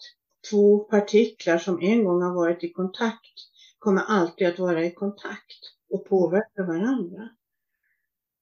två 0.52 0.80
partiklar 0.80 1.58
som 1.58 1.82
en 1.82 2.04
gång 2.04 2.22
har 2.22 2.34
varit 2.34 2.64
i 2.64 2.70
kontakt 2.70 3.34
kommer 3.80 4.02
alltid 4.02 4.48
att 4.48 4.60
vara 4.60 4.86
i 4.86 4.92
kontakt 4.92 5.60
och 5.90 6.06
påverka 6.06 6.64
varandra. 6.64 7.30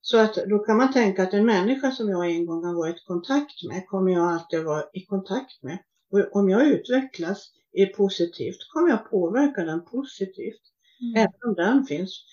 Så 0.08 0.18
att 0.18 0.36
då 0.36 0.60
kan 0.60 0.78
man 0.78 0.94
tänka 0.94 1.24
att 1.24 1.34
en 1.34 1.46
människa 1.46 1.92
som 1.92 2.10
jag 2.10 2.32
en 2.32 2.46
gång 2.46 2.66
har 2.66 2.74
varit 2.74 2.96
i 2.96 3.06
kontakt 3.06 3.64
med 3.64 3.88
kommer 3.88 4.12
jag 4.12 4.34
alltid 4.34 4.64
vara 4.64 4.84
i 4.94 5.06
kontakt 5.06 5.64
med. 5.64 5.78
Och 6.12 6.36
om 6.36 6.50
jag 6.50 6.68
utvecklas 6.68 7.52
är 7.72 7.86
positivt 7.86 8.58
kommer 8.74 8.90
jag 8.90 9.10
påverka 9.10 9.64
den 9.64 9.86
positivt. 9.86 10.62
Mm. 11.02 11.16
Även 11.16 11.50
om 11.50 11.54
den 11.54 11.86
finns 11.86 12.26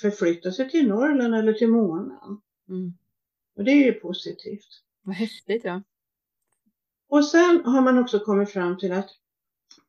förflytta 0.00 0.52
sig 0.52 0.70
till 0.70 0.88
Norrland 0.88 1.34
eller 1.34 1.52
till 1.52 1.68
månen. 1.68 2.40
Mm. 2.68 2.92
Och 3.56 3.64
det 3.64 3.70
är 3.70 3.84
ju 3.84 3.92
positivt. 3.92 4.68
Vad 5.02 5.14
häftigt 5.14 5.64
ja. 5.64 5.82
Och 7.08 7.24
sen 7.24 7.62
har 7.64 7.80
man 7.80 7.98
också 7.98 8.18
kommit 8.18 8.50
fram 8.50 8.78
till 8.78 8.92
att 8.92 9.10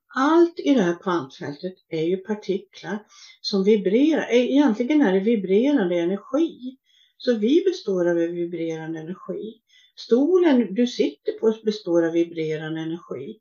allt 0.08 0.60
i 0.60 0.74
det 0.74 0.82
här 0.82 0.98
kvantfältet 1.02 1.74
är 1.90 2.04
ju 2.04 2.18
partiklar 2.18 3.06
som 3.42 3.64
vibrerar. 3.64 4.32
Egentligen 4.32 5.02
är 5.02 5.14
det 5.14 5.20
vibrerande 5.20 5.96
energi. 5.96 6.78
Så 7.26 7.38
vi 7.38 7.64
består 7.66 8.10
av 8.10 8.16
vibrerande 8.16 9.00
energi. 9.00 9.62
Stolen 9.96 10.74
du 10.74 10.88
sitter 10.88 11.32
på 11.32 11.56
består 11.64 12.06
av 12.06 12.12
vibrerande 12.12 12.82
energi. 12.82 13.40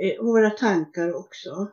Eh, 0.00 0.24
våra 0.24 0.50
tankar 0.50 1.14
också. 1.14 1.70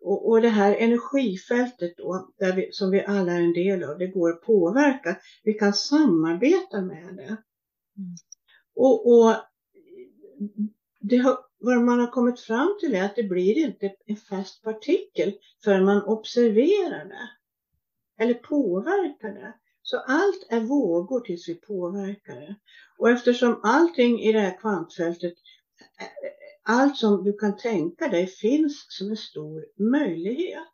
Och, 0.00 0.28
och 0.28 0.42
det 0.42 0.48
här 0.48 0.74
energifältet 0.74 1.96
då, 1.96 2.32
där 2.38 2.56
vi, 2.56 2.72
som 2.72 2.90
vi 2.90 3.04
alla 3.04 3.32
är 3.32 3.40
en 3.40 3.52
del 3.52 3.84
av, 3.84 3.98
det 3.98 4.06
går 4.06 4.30
att 4.30 4.42
påverka. 4.42 5.16
Vi 5.42 5.54
kan 5.54 5.72
samarbeta 5.72 6.80
med 6.80 7.16
det. 7.16 7.36
Mm. 7.96 8.16
Och, 8.74 9.12
och 9.12 9.34
det 11.00 11.16
har, 11.16 11.38
vad 11.58 11.82
man 11.82 12.00
har 12.00 12.10
kommit 12.10 12.40
fram 12.40 12.76
till 12.80 12.94
är 12.94 13.04
att 13.04 13.16
det 13.16 13.22
blir 13.22 13.58
inte 13.58 13.94
en 14.06 14.16
fast 14.16 14.62
partikel 14.62 15.32
förrän 15.64 15.84
man 15.84 16.02
observerar 16.02 17.04
det. 17.04 17.30
Eller 18.24 18.34
påverkar 18.34 19.28
det. 19.28 19.54
Så 19.86 19.98
allt 19.98 20.46
är 20.48 20.60
vågor 20.60 21.20
tills 21.20 21.48
vi 21.48 21.54
påverkar 21.54 22.34
det. 22.34 22.56
Och 22.98 23.10
eftersom 23.10 23.60
allting 23.62 24.20
i 24.20 24.32
det 24.32 24.40
här 24.40 24.58
kvantfältet, 24.58 25.34
allt 26.62 26.96
som 26.96 27.24
du 27.24 27.32
kan 27.32 27.56
tänka 27.56 28.08
dig 28.08 28.26
finns 28.26 28.86
som 28.88 29.10
en 29.10 29.16
stor 29.16 29.64
möjlighet. 29.90 30.72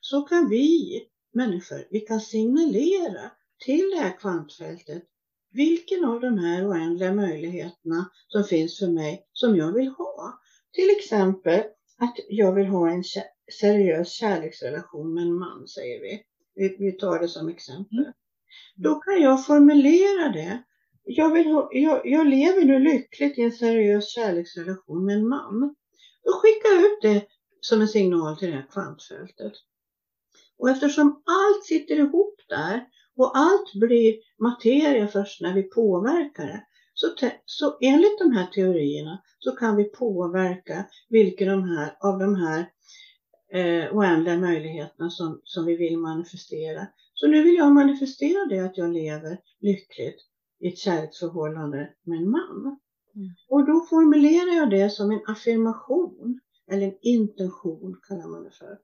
Så 0.00 0.22
kan 0.22 0.48
vi 0.48 1.00
människor, 1.32 1.86
vi 1.90 2.00
kan 2.00 2.20
signalera 2.20 3.30
till 3.64 3.90
det 3.90 4.00
här 4.00 4.18
kvantfältet 4.18 5.02
vilken 5.50 6.04
av 6.04 6.20
de 6.20 6.38
här 6.38 6.68
oändliga 6.68 7.14
möjligheterna 7.14 8.10
som 8.28 8.44
finns 8.44 8.78
för 8.78 8.88
mig 8.88 9.26
som 9.32 9.56
jag 9.56 9.72
vill 9.72 9.88
ha. 9.88 10.40
Till 10.72 10.90
exempel 10.98 11.60
att 11.98 12.16
jag 12.28 12.54
vill 12.54 12.66
ha 12.66 12.90
en 12.90 13.04
seriös 13.60 14.12
kärleksrelation 14.12 15.14
med 15.14 15.22
en 15.22 15.34
man, 15.34 15.68
säger 15.68 16.00
vi. 16.00 16.22
Vi, 16.78 16.92
tar 16.92 17.18
det 17.18 17.28
som 17.28 17.48
exempel. 17.48 17.98
Mm. 17.98 18.12
Då 18.76 18.94
kan 18.94 19.22
jag 19.22 19.46
formulera 19.46 20.28
det. 20.28 20.62
Jag, 21.04 21.32
vill 21.32 21.46
ha, 21.46 21.68
jag, 21.72 22.00
jag 22.04 22.26
lever 22.26 22.64
nu 22.64 22.78
lyckligt 22.78 23.38
i 23.38 23.42
en 23.42 23.52
seriös 23.52 24.08
kärleksrelation 24.08 25.04
med 25.04 25.16
en 25.16 25.28
man. 25.28 25.74
Då 26.24 26.32
skickar 26.32 26.68
jag 26.68 26.84
ut 26.84 26.98
det 27.02 27.26
som 27.60 27.80
en 27.80 27.88
signal 27.88 28.36
till 28.36 28.50
det 28.50 28.56
här 28.56 28.66
kvantfältet. 28.72 29.52
Och 30.58 30.70
eftersom 30.70 31.22
allt 31.26 31.64
sitter 31.64 31.96
ihop 31.96 32.34
där 32.48 32.86
och 33.16 33.36
allt 33.38 33.74
blir 33.74 34.16
materia 34.38 35.08
först 35.08 35.40
när 35.40 35.54
vi 35.54 35.62
påverkar 35.62 36.46
det. 36.46 36.64
Så, 36.94 37.14
så 37.44 37.78
enligt 37.80 38.18
de 38.18 38.32
här 38.32 38.46
teorierna 38.46 39.22
så 39.38 39.52
kan 39.52 39.76
vi 39.76 39.84
påverka 39.84 40.86
vilka 41.08 41.44
de 41.44 41.64
här, 41.64 41.96
av 42.00 42.18
de 42.18 42.34
här 42.34 42.70
eh, 43.52 43.96
oändliga 43.96 44.36
möjligheterna 44.36 45.10
som, 45.10 45.40
som 45.44 45.66
vi 45.66 45.76
vill 45.76 45.98
manifestera. 45.98 46.86
Så 47.20 47.26
nu 47.26 47.42
vill 47.42 47.54
jag 47.54 47.72
manifestera 47.72 48.44
det 48.44 48.58
att 48.58 48.78
jag 48.78 48.92
lever 48.92 49.40
lyckligt 49.60 50.16
i 50.60 50.68
ett 50.68 50.78
kärleksförhållande 50.78 51.94
med 52.02 52.18
en 52.18 52.30
man. 52.30 52.78
Mm. 53.14 53.30
Och 53.48 53.66
då 53.66 53.86
formulerar 53.90 54.56
jag 54.56 54.70
det 54.70 54.90
som 54.90 55.10
en 55.10 55.20
affirmation 55.26 56.40
eller 56.70 56.86
en 56.86 56.98
intention 57.02 58.00
kallar 58.08 58.28
man 58.28 58.44
det 58.44 58.50
för. 58.50 58.78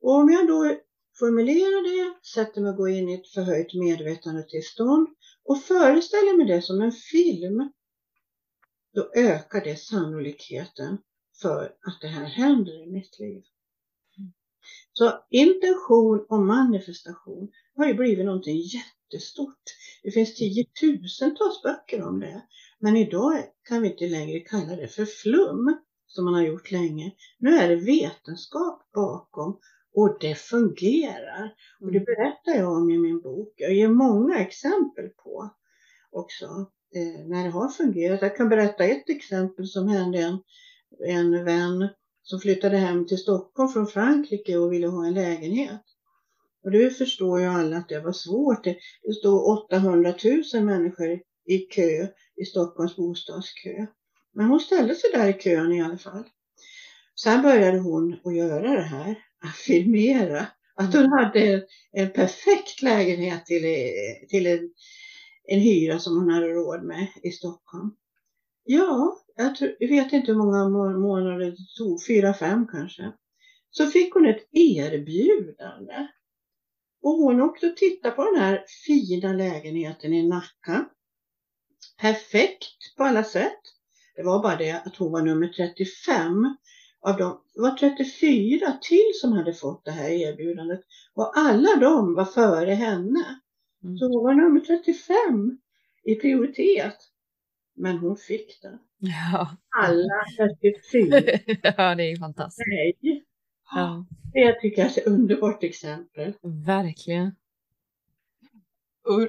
Och 0.00 0.14
om 0.14 0.30
jag 0.30 0.46
då 0.46 0.76
formulerar 1.18 1.82
det, 1.82 2.24
sätter 2.34 2.60
mig 2.60 2.70
att 2.70 2.76
gå 2.76 2.88
in 2.88 3.08
i 3.08 3.14
ett 3.14 3.28
förhöjt 3.28 3.74
medvetandetillstånd 3.74 5.08
och 5.44 5.62
föreställer 5.62 6.36
mig 6.36 6.46
det 6.46 6.62
som 6.62 6.80
en 6.80 6.92
film, 6.92 7.72
då 8.94 9.10
ökar 9.14 9.64
det 9.64 9.76
sannolikheten 9.76 10.98
för 11.42 11.64
att 11.64 12.00
det 12.00 12.08
här 12.08 12.26
händer 12.26 12.82
i 12.82 12.90
mitt 12.90 13.18
liv. 13.18 13.42
Så 14.92 15.24
intention 15.30 16.26
och 16.28 16.40
manifestation 16.40 17.50
har 17.76 17.86
ju 17.86 17.94
blivit 17.94 18.24
någonting 18.24 18.56
jättestort. 18.56 19.62
Det 20.02 20.10
finns 20.10 20.34
tiotusentals 20.34 21.62
böcker 21.62 22.02
om 22.02 22.20
det. 22.20 22.42
Men 22.78 22.96
idag 22.96 23.44
kan 23.68 23.82
vi 23.82 23.90
inte 23.90 24.06
längre 24.06 24.40
kalla 24.40 24.76
det 24.76 24.88
för 24.88 25.04
flum 25.04 25.76
som 26.06 26.24
man 26.24 26.34
har 26.34 26.42
gjort 26.42 26.70
länge. 26.70 27.12
Nu 27.38 27.56
är 27.56 27.68
det 27.68 27.76
vetenskap 27.76 28.90
bakom 28.94 29.58
och 29.94 30.16
det 30.20 30.34
fungerar. 30.34 31.54
Och 31.80 31.92
det 31.92 31.98
mm. 31.98 32.04
berättar 32.04 32.62
jag 32.62 32.72
om 32.72 32.90
i 32.90 32.98
min 32.98 33.20
bok. 33.20 33.54
Jag 33.56 33.74
ger 33.74 33.88
många 33.88 34.38
exempel 34.38 35.08
på 35.08 35.50
också 36.10 36.44
eh, 36.94 37.26
när 37.26 37.44
det 37.44 37.50
har 37.50 37.68
fungerat. 37.68 38.22
Jag 38.22 38.36
kan 38.36 38.48
berätta 38.48 38.84
ett 38.84 39.08
exempel 39.08 39.66
som 39.66 39.88
hände 39.88 40.18
en, 40.18 40.38
en 41.06 41.44
vän 41.44 41.88
som 42.22 42.40
flyttade 42.40 42.76
hem 42.76 43.06
till 43.06 43.18
Stockholm 43.18 43.68
från 43.68 43.86
Frankrike 43.86 44.56
och 44.56 44.72
ville 44.72 44.86
ha 44.86 45.06
en 45.06 45.14
lägenhet. 45.14 45.82
Och 46.64 46.70
det 46.70 46.90
förstår 46.90 47.40
ju 47.40 47.46
alla 47.46 47.76
att 47.76 47.88
det 47.88 48.00
var 48.00 48.12
svårt. 48.12 48.64
Det 49.02 49.14
stod 49.14 49.48
800 49.70 50.14
000 50.54 50.62
människor 50.62 51.20
i 51.46 51.58
kö 51.58 52.08
i 52.36 52.44
Stockholms 52.44 52.96
bostadskö. 52.96 53.86
Men 54.32 54.46
hon 54.46 54.60
ställde 54.60 54.94
sig 54.94 55.10
där 55.12 55.28
i 55.28 55.32
kön 55.32 55.72
i 55.72 55.82
alla 55.82 55.98
fall. 55.98 56.24
Sen 57.20 57.42
började 57.42 57.78
hon 57.78 58.16
att 58.24 58.36
göra 58.36 58.74
det 58.74 58.82
här 58.82 59.18
affirmera 59.44 60.46
att 60.74 60.94
hon 60.94 61.12
hade 61.12 61.66
en 61.92 62.10
perfekt 62.10 62.82
lägenhet 62.82 63.46
till, 63.46 63.62
till 64.28 64.46
en, 64.46 64.70
en 65.44 65.60
hyra 65.60 65.98
som 65.98 66.16
hon 66.16 66.30
hade 66.30 66.46
råd 66.46 66.82
med 66.82 67.06
i 67.22 67.30
Stockholm. 67.30 67.90
Ja, 68.64 69.18
jag, 69.36 69.56
tror, 69.56 69.76
jag 69.78 69.88
vet 69.88 70.12
inte 70.12 70.32
hur 70.32 70.38
många 70.38 70.68
månader 70.98 71.38
det 71.38 71.56
tog, 71.78 72.06
fyra, 72.06 72.34
fem 72.34 72.66
kanske. 72.72 73.12
Så 73.70 73.86
fick 73.86 74.14
hon 74.14 74.26
ett 74.26 74.48
erbjudande. 74.52 76.08
Och 77.04 77.12
hon 77.12 77.40
åkte 77.40 77.66
och 77.66 77.76
tittade 77.76 78.14
på 78.14 78.24
den 78.24 78.42
här 78.42 78.64
fina 78.86 79.32
lägenheten 79.32 80.12
i 80.12 80.28
Nacka. 80.28 80.88
Perfekt 82.00 82.96
på 82.96 83.04
alla 83.04 83.24
sätt. 83.24 83.60
Det 84.16 84.22
var 84.22 84.42
bara 84.42 84.56
det 84.56 84.72
att 84.72 84.96
hon 84.96 85.12
var 85.12 85.22
nummer 85.22 85.48
35 85.48 86.56
av 87.00 87.16
dem, 87.16 87.40
det 87.54 87.60
var 87.60 87.70
34 87.70 88.78
till 88.82 89.10
som 89.20 89.32
hade 89.32 89.54
fått 89.54 89.84
det 89.84 89.90
här 89.90 90.10
erbjudandet 90.10 90.80
och 91.14 91.38
alla 91.38 91.76
de 91.80 92.14
var 92.14 92.24
före 92.24 92.70
henne. 92.70 93.40
Mm. 93.84 93.98
Så 93.98 94.04
hon 94.04 94.24
var 94.24 94.34
nummer 94.34 94.60
35 94.60 95.58
i 96.04 96.14
prioritet. 96.14 96.96
Men 97.76 97.98
hon 97.98 98.16
fick 98.16 98.62
det. 98.62 98.78
Ja. 98.98 99.56
Alla 99.76 100.24
34. 100.36 101.20
ja, 101.76 101.94
det 101.94 102.12
är 102.12 102.18
fantastiskt. 102.18 102.68
Nej. 102.68 103.24
Ja. 103.70 104.04
Det 104.32 104.60
tycker 104.60 104.82
jag 104.82 104.96
är 104.96 105.00
ett 105.00 105.06
underbart 105.06 105.64
exempel. 105.64 106.32
Verkligen. 106.66 107.34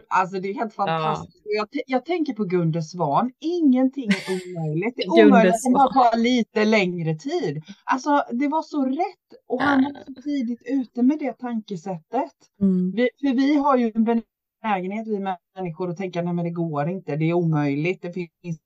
Alltså 0.07 0.39
det 0.39 0.49
är 0.49 0.53
helt 0.53 0.73
fantastiskt. 0.73 1.41
Ja. 1.43 1.65
Jag, 1.73 1.83
jag, 1.87 2.05
tänker 2.05 2.33
på 2.33 2.43
Gunde 2.43 2.81
Svan. 2.81 3.31
Ingenting 3.39 4.09
är 4.09 4.57
omöjligt. 4.57 4.95
Det 4.95 5.03
är 5.03 5.25
omöjligt 5.27 5.53
att 5.53 5.73
bara 5.73 5.93
tar 5.93 6.17
lite 6.17 6.65
längre 6.65 7.15
tid. 7.15 7.63
Alltså 7.83 8.23
det 8.31 8.47
var 8.47 8.61
så 8.61 8.85
rätt 8.85 9.41
och 9.47 9.61
han 9.61 9.83
var 9.83 10.13
så 10.15 10.21
tidigt 10.21 10.61
ute 10.65 11.03
med 11.03 11.19
det 11.19 11.33
tankesättet. 11.33 12.33
Mm. 12.61 12.91
Vi, 12.95 13.09
för 13.21 13.35
vi 13.35 13.55
har 13.55 13.77
ju 13.77 13.91
en 13.95 14.03
benägenhet, 14.03 15.07
vi 15.07 15.19
människor, 15.55 15.89
att 15.89 15.97
tänka 15.97 16.21
nej 16.21 16.33
men 16.33 16.45
det 16.45 16.51
går 16.51 16.89
inte, 16.89 17.15
det 17.15 17.25
är 17.25 17.33
omöjligt, 17.33 18.01
det 18.01 18.13
finns 18.13 18.59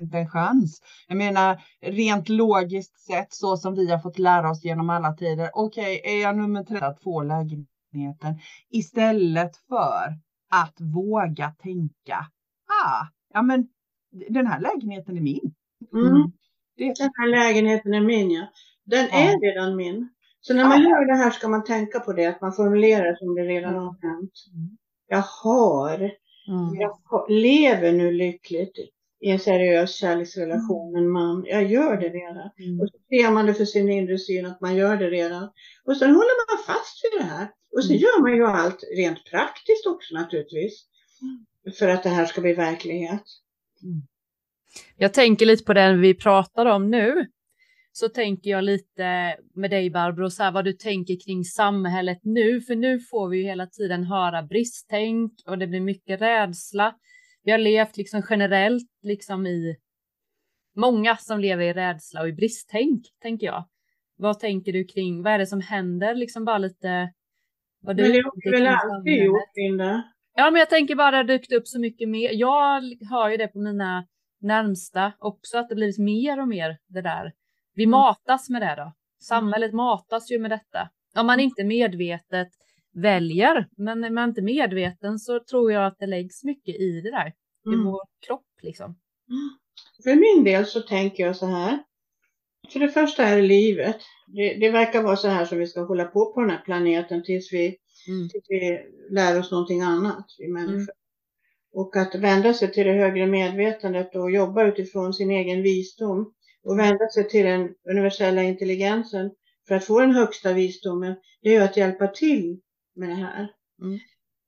inte 0.00 0.18
en 0.18 0.28
chans. 0.28 0.82
Jag 1.08 1.16
menar 1.16 1.62
rent 1.80 2.28
logiskt 2.28 3.00
sett 3.00 3.32
så 3.32 3.56
som 3.56 3.74
vi 3.74 3.90
har 3.90 3.98
fått 3.98 4.18
lära 4.18 4.50
oss 4.50 4.64
genom 4.64 4.90
alla 4.90 5.12
tider. 5.12 5.50
Okej, 5.54 6.00
okay, 6.00 6.16
är 6.16 6.22
jag 6.22 6.36
nummer 6.36 6.64
tre 6.64 6.78
att 6.80 7.02
få 7.02 7.22
lägenhet 7.22 7.68
lägenheten 7.92 8.34
istället 8.70 9.56
för 9.68 10.18
att 10.50 10.80
våga 10.80 11.50
tänka, 11.50 12.26
ah, 12.84 13.06
ja 13.34 13.42
men 13.42 13.68
den 14.28 14.46
här 14.46 14.60
lägenheten 14.60 15.16
är 15.16 15.20
min. 15.20 15.54
Mm. 15.92 16.06
mm. 16.06 16.32
Den 16.76 17.10
här 17.14 17.30
lägenheten 17.30 17.94
är 17.94 18.00
min 18.00 18.30
ja. 18.30 18.46
Den 18.84 19.08
ja. 19.12 19.18
är 19.18 19.40
redan 19.40 19.76
min. 19.76 20.08
Så 20.40 20.54
när 20.54 20.68
man 20.68 20.82
ja. 20.82 20.88
gör 20.88 21.06
det 21.06 21.16
här 21.16 21.30
ska 21.30 21.48
man 21.48 21.64
tänka 21.64 22.00
på 22.00 22.12
det, 22.12 22.26
att 22.26 22.40
man 22.40 22.52
formulerar 22.52 23.14
som 23.14 23.34
det 23.34 23.42
redan 23.42 23.74
har 23.74 23.96
hänt. 24.02 24.32
Mm. 24.54 24.78
Jag 25.06 25.24
har, 25.42 25.98
mm. 26.48 26.74
jag 26.80 27.30
lever 27.30 27.92
nu 27.92 28.12
lyckligt 28.12 28.78
i 29.20 29.30
en 29.30 29.38
seriös 29.38 29.94
kärleksrelation 29.94 30.92
med 30.92 31.02
en 31.02 31.10
man. 31.10 31.44
Jag 31.46 31.70
gör 31.70 31.96
det 31.96 32.08
redan. 32.08 32.50
Mm. 32.58 32.80
Och 32.80 32.88
så 32.88 32.98
ser 33.08 33.30
man 33.30 33.46
det 33.46 33.54
för 33.54 33.64
sin 33.64 33.88
inre 33.90 34.18
syn 34.18 34.46
att 34.46 34.60
man 34.60 34.76
gör 34.76 34.96
det 34.96 35.10
redan. 35.10 35.50
Och 35.84 35.96
sen 35.96 36.08
håller 36.10 36.56
man 36.56 36.64
fast 36.66 37.00
vid 37.04 37.20
det 37.20 37.26
här. 37.34 37.48
Och 37.76 37.84
så 37.84 37.90
Mm. 37.92 38.02
gör 38.02 38.20
man 38.22 38.34
ju 38.36 38.44
allt 38.46 38.84
rent 38.96 39.24
praktiskt 39.30 39.86
också 39.86 40.14
naturligtvis. 40.14 40.86
För 41.78 41.88
att 41.88 42.02
det 42.02 42.08
här 42.08 42.26
ska 42.26 42.40
bli 42.40 42.52
verklighet. 42.52 43.22
Jag 44.96 45.14
tänker 45.14 45.46
lite 45.46 45.64
på 45.64 45.72
det 45.72 45.96
vi 45.96 46.14
pratar 46.14 46.66
om 46.66 46.90
nu. 46.90 47.26
Så 47.92 48.08
tänker 48.08 48.50
jag 48.50 48.64
lite 48.64 49.36
med 49.54 49.70
dig 49.70 49.90
Barbro, 49.90 50.30
så 50.30 50.42
här, 50.42 50.52
vad 50.52 50.64
du 50.64 50.72
tänker 50.72 51.16
kring 51.24 51.44
samhället 51.44 52.18
nu. 52.22 52.60
För 52.60 52.74
nu 52.74 53.00
får 53.00 53.28
vi 53.28 53.36
ju 53.38 53.44
hela 53.44 53.66
tiden 53.66 54.04
höra 54.04 54.42
bristtänk 54.42 55.32
och 55.46 55.58
det 55.58 55.66
blir 55.66 55.80
mycket 55.80 56.20
rädsla. 56.20 56.94
Vi 57.42 57.50
har 57.50 57.58
levt 57.58 57.96
liksom 57.96 58.22
generellt 58.30 58.88
liksom 59.02 59.46
i 59.46 59.76
många 60.76 61.16
som 61.16 61.40
lever 61.40 61.64
i 61.64 61.72
rädsla 61.72 62.20
och 62.20 62.28
i 62.28 62.32
bristtänk, 62.32 63.06
tänker 63.22 63.46
jag. 63.46 63.64
Vad 64.16 64.38
tänker 64.38 64.72
du 64.72 64.84
kring, 64.84 65.22
vad 65.22 65.32
är 65.32 65.38
det 65.38 65.46
som 65.46 65.60
händer, 65.60 66.14
liksom 66.14 66.44
bara 66.44 66.58
lite 66.58 67.12
vad 67.80 67.96
du 67.96 68.02
Men 68.02 68.12
det 68.12 68.22
har 68.22 68.52
väl 68.52 68.66
alltid 68.66 69.24
gjort, 69.24 69.56
Linda? 69.56 70.02
Ja, 70.34 70.50
men 70.50 70.58
jag 70.58 70.70
tänker 70.70 70.94
bara 70.94 71.10
det 71.10 71.16
har 71.16 71.24
dykt 71.24 71.52
upp 71.52 71.68
så 71.68 71.80
mycket 71.80 72.08
mer. 72.08 72.30
Jag 72.32 72.82
hör 73.10 73.28
ju 73.28 73.36
det 73.36 73.48
på 73.48 73.58
mina 73.58 74.06
närmsta 74.40 75.12
också, 75.18 75.58
att 75.58 75.68
det 75.68 75.74
blivit 75.74 75.98
mer 75.98 76.40
och 76.40 76.48
mer 76.48 76.78
det 76.88 77.00
där. 77.02 77.32
Vi 77.74 77.84
Mm. 77.84 77.90
matas 77.90 78.50
med 78.50 78.62
det 78.62 78.74
då. 78.76 78.92
Samhället 79.20 79.72
matas 79.72 80.30
ju 80.30 80.38
med 80.38 80.50
detta. 80.50 80.90
Om 81.16 81.26
man 81.26 81.40
inte 81.40 81.64
medvetet 81.64 82.48
väljer, 82.94 83.68
men 83.76 84.04
är 84.04 84.10
man 84.10 84.28
inte 84.28 84.42
medveten 84.42 85.18
så 85.18 85.40
tror 85.50 85.72
jag 85.72 85.86
att 85.86 85.98
det 85.98 86.06
läggs 86.06 86.44
mycket 86.44 86.74
i 86.80 87.00
det 87.00 87.10
där. 87.10 87.32
I 87.66 87.74
Mm. 87.74 87.84
vår 87.84 88.00
kropp 88.26 88.46
liksom. 88.62 88.98
För 90.04 90.14
min 90.14 90.44
del 90.44 90.66
så 90.66 90.80
tänker 90.80 91.26
jag 91.26 91.36
så 91.36 91.46
här. 91.46 91.78
För 92.72 92.80
det 92.80 92.88
första 92.88 93.22
är 93.24 93.42
livet. 93.42 93.96
Det, 94.26 94.54
det 94.54 94.70
verkar 94.70 95.02
vara 95.02 95.16
så 95.16 95.28
här 95.28 95.44
som 95.44 95.58
vi 95.58 95.66
ska 95.66 95.80
hålla 95.80 96.04
på 96.04 96.32
på 96.32 96.40
den 96.40 96.50
här 96.50 96.62
planeten 96.64 97.22
tills 97.24 97.52
vi, 97.52 97.76
Mm. 98.08 98.28
tills 98.28 98.44
vi 98.48 98.80
lär 99.10 99.38
oss 99.40 99.50
någonting 99.50 99.80
annat, 99.80 100.26
vi 100.38 100.48
människor. 100.48 100.94
Och 101.72 101.96
att 101.96 102.14
vända 102.14 102.54
sig 102.54 102.72
till 102.72 102.86
det 102.86 102.92
högre 102.92 103.26
medvetandet 103.26 104.16
och 104.16 104.30
jobba 104.30 104.66
utifrån 104.66 105.14
sin 105.14 105.30
egen 105.30 105.62
visdom 105.62 106.32
och 106.64 106.78
vända 106.78 107.08
sig 107.08 107.28
till 107.28 107.44
den 107.46 107.74
universella 107.90 108.42
intelligensen 108.42 109.30
för 109.68 109.74
att 109.74 109.84
få 109.84 110.00
den 110.00 110.14
högsta 110.14 110.52
visdomen, 110.52 111.14
det 111.42 111.48
är 111.48 111.52
ju 111.52 111.60
att 111.64 111.76
hjälpa 111.76 112.06
till 112.06 112.60
med 112.94 113.08
det 113.08 113.14
här. 113.14 113.48
Mm. 113.82 113.98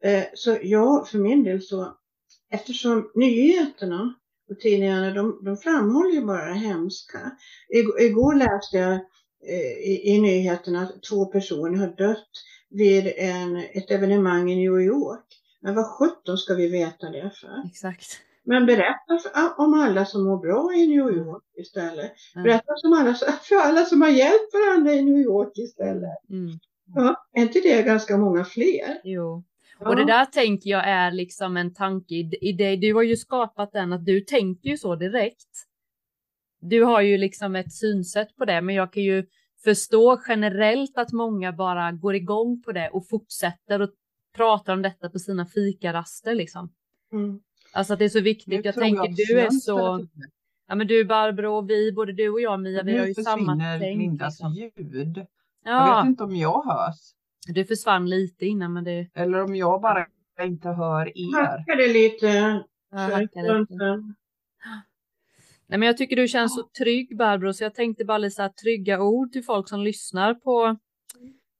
Eh, 0.04 0.24
Så 0.34 0.58
ja, 0.62 1.04
för 1.10 1.18
min 1.18 1.44
del 1.44 1.62
så, 1.62 1.96
eftersom 2.50 3.10
nyheterna 3.14 4.14
och 4.50 4.60
tidningarna, 4.60 5.10
de, 5.10 5.40
de 5.44 5.56
framhåller 5.56 6.10
ju 6.10 6.24
bara 6.24 6.44
det 6.44 6.54
hemska. 6.54 7.18
Igår, 7.68 8.00
igår 8.00 8.34
läste 8.34 8.76
jag 8.76 8.92
eh, 9.48 9.72
i, 9.90 10.00
i 10.04 10.20
nyheterna 10.20 10.82
att 10.82 11.02
två 11.02 11.26
personer 11.26 11.78
har 11.78 11.96
dött 11.96 12.30
vid 12.70 13.12
en, 13.16 13.56
ett 13.56 13.90
evenemang 13.90 14.50
i 14.52 14.56
New 14.56 14.80
York. 14.80 15.24
Men 15.60 15.74
vad 15.74 15.86
sjutton 15.86 16.38
ska 16.38 16.54
vi 16.54 16.68
veta 16.68 17.10
det 17.10 17.30
för? 17.40 17.66
Exakt. 17.66 18.06
Men 18.44 18.66
berätta 18.66 19.18
för, 19.22 19.30
om 19.60 19.74
alla 19.74 20.04
som 20.04 20.24
mår 20.24 20.38
bra 20.38 20.74
i 20.74 20.86
New 20.86 21.16
York 21.16 21.42
istället. 21.56 22.12
Ja. 22.34 22.42
Berätta 22.42 22.76
som 22.76 22.92
alla, 22.92 23.14
för 23.42 23.56
alla 23.56 23.84
som 23.84 24.02
har 24.02 24.08
hjälpt 24.08 24.54
varandra 24.54 24.92
i 24.92 25.02
New 25.02 25.18
York 25.18 25.58
istället. 25.58 26.30
Mm. 26.30 26.58
Ja, 26.94 27.26
är 27.32 27.42
inte 27.42 27.60
det 27.60 27.82
ganska 27.82 28.16
många 28.16 28.44
fler? 28.44 29.00
Jo. 29.04 29.44
Ja. 29.80 29.88
Och 29.88 29.96
det 29.96 30.04
där 30.04 30.24
tänker 30.24 30.70
jag 30.70 30.88
är 30.88 31.10
liksom 31.10 31.56
en 31.56 31.74
tanke 31.74 32.14
i, 32.14 32.52
dig. 32.52 32.76
Du 32.76 32.94
har 32.94 33.02
ju 33.02 33.16
skapat 33.16 33.72
den 33.72 33.92
att 33.92 34.04
du 34.04 34.20
tänker 34.20 34.68
ju 34.68 34.76
så 34.76 34.96
direkt. 34.96 35.66
Du 36.60 36.82
har 36.82 37.00
ju 37.00 37.18
liksom 37.18 37.56
ett 37.56 37.72
synsätt 37.72 38.36
på 38.36 38.44
det, 38.44 38.60
men 38.60 38.74
jag 38.74 38.92
kan 38.92 39.02
ju 39.02 39.26
förstå 39.64 40.20
generellt 40.28 40.98
att 40.98 41.12
många 41.12 41.52
bara 41.52 41.92
går 41.92 42.14
igång 42.14 42.62
på 42.62 42.72
det 42.72 42.88
och 42.88 43.08
fortsätter 43.08 43.82
och 43.82 43.90
pratar 44.36 44.72
om 44.72 44.82
detta 44.82 45.10
på 45.10 45.18
sina 45.18 45.46
fikaraster 45.46 46.34
liksom. 46.34 46.72
Mm. 47.12 47.40
Alltså 47.72 47.92
att 47.92 47.98
det 47.98 48.04
är 48.04 48.08
så 48.08 48.20
viktigt. 48.20 48.64
Jag 48.64 48.74
tror 48.74 48.84
tänker 48.84 49.02
att 49.02 49.16
du 49.16 49.40
är 49.40 49.50
så, 49.50 50.06
ja 50.68 50.74
men 50.74 50.86
du 50.86 51.04
Barbro 51.04 51.48
och 51.48 51.70
vi, 51.70 51.92
både 51.92 52.12
du 52.12 52.28
och 52.28 52.40
jag 52.40 52.60
Mia, 52.60 52.82
vi 52.82 52.92
har 52.92 53.00
Nu 53.00 53.08
ju 53.08 53.14
samma 53.14 53.36
försvinner 53.36 53.78
tänk. 53.78 53.98
Lindas 53.98 54.40
Liksom. 54.40 54.54
ljud. 54.54 55.26
Jag 55.64 55.72
Ja, 55.88 56.00
vet 56.02 56.08
inte 56.08 56.24
om 56.24 56.36
jag 56.36 56.62
hörs. 56.64 56.96
du 57.46 57.64
försvann 57.64 58.08
lite 58.10 58.46
innan 58.46 58.72
men 58.72 58.84
det 58.84 59.10
Eller 59.14 59.42
om 59.42 59.54
jag 59.56 59.80
bara 59.80 60.06
inte 60.42 60.68
hör 60.68 61.06
er. 61.18 61.46
Hackade 61.46 61.86
lite 61.92 62.26
ja, 62.90 62.98
hackade 62.98 63.58
lite. 63.58 64.02
Nej, 65.66 65.78
men 65.78 65.82
jag 65.86 65.96
tycker 65.96 66.16
du 66.16 66.28
känns 66.28 66.54
så 66.54 66.62
trygg 66.78 67.16
Barbro, 67.16 67.52
så 67.52 67.64
jag 67.64 67.74
tänkte 67.74 68.04
bara 68.04 68.18
lite 68.18 68.34
så 68.34 68.42
här 68.42 68.48
trygga 68.48 69.02
ord 69.02 69.32
till 69.32 69.44
folk 69.44 69.68
som 69.68 69.80
lyssnar 69.80 70.34
på, 70.34 70.76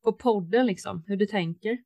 på 0.04 0.12
podden 0.12 0.66
liksom, 0.66 1.04
hur 1.06 1.16
du 1.16 1.26
tänker. 1.26 1.78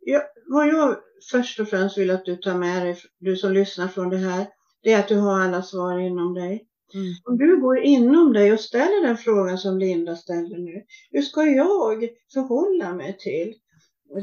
Ja, 0.00 0.22
vad 0.48 0.68
jag 0.68 0.96
först 1.30 1.60
och 1.60 1.68
främst 1.68 1.98
vill 1.98 2.10
att 2.10 2.24
du 2.24 2.36
tar 2.36 2.54
med 2.54 2.86
dig, 2.86 2.96
du 3.18 3.36
som 3.36 3.52
lyssnar 3.52 3.88
från 3.88 4.10
det 4.10 4.16
här, 4.16 4.46
det 4.82 4.92
är 4.92 4.98
att 4.98 5.08
du 5.08 5.18
har 5.18 5.40
alla 5.40 5.62
svar 5.62 5.98
inom 5.98 6.34
dig. 6.34 6.66
Mm. 6.94 7.14
Om 7.24 7.38
du 7.38 7.60
går 7.60 7.78
inom 7.78 8.32
dig 8.32 8.52
och 8.52 8.60
ställer 8.60 9.06
den 9.06 9.16
frågan 9.16 9.58
som 9.58 9.78
Linda 9.78 10.16
ställer 10.16 10.58
nu, 10.58 10.84
hur 11.10 11.22
ska 11.22 11.42
jag 11.42 12.08
förhålla 12.32 12.94
mig 12.94 13.16
till? 13.18 13.54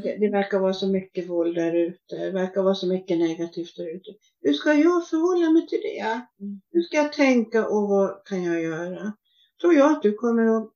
Det, 0.02 0.16
det 0.16 0.28
verkar 0.30 0.58
vara 0.58 0.72
så 0.72 0.88
mycket 0.88 1.28
våld 1.28 1.54
där 1.54 1.74
ute, 1.74 2.16
det 2.16 2.30
verkar 2.30 2.62
vara 2.62 2.74
så 2.74 2.86
mycket 2.86 3.18
negativt 3.18 3.76
där 3.76 3.96
ute. 3.96 4.10
Hur 4.42 4.52
ska 4.52 4.72
jag 4.74 5.08
förhålla 5.08 5.50
mig 5.50 5.66
till 5.66 5.80
det? 5.82 6.00
Mm. 6.40 6.60
Hur 6.72 6.82
ska 6.82 6.96
jag 6.96 7.12
tänka 7.12 7.68
och 7.68 7.88
vad 7.88 8.24
kan 8.24 8.42
jag 8.42 8.62
göra? 8.62 9.12
Tror 9.60 9.74
jag 9.74 9.92
att 9.92 10.02
du 10.02 10.14
kommer 10.14 10.56
att 10.56 10.70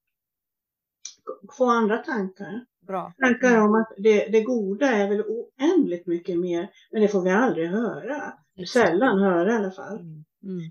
få 1.56 1.64
andra 1.64 1.98
tankar. 1.98 2.64
Bra. 2.86 3.12
Tankar 3.18 3.60
om 3.60 3.74
att 3.74 3.92
det, 3.96 4.26
det 4.26 4.40
goda 4.40 4.86
är 4.86 5.08
väl 5.08 5.22
oändligt 5.22 6.06
mycket 6.06 6.38
mer, 6.38 6.70
men 6.92 7.02
det 7.02 7.08
får 7.08 7.22
vi 7.22 7.30
aldrig 7.30 7.68
höra. 7.68 8.32
Sällan 8.72 9.18
höra 9.18 9.52
i 9.52 9.56
alla 9.56 9.70
fall. 9.70 10.00
Mm. 10.00 10.24
Mm. 10.44 10.70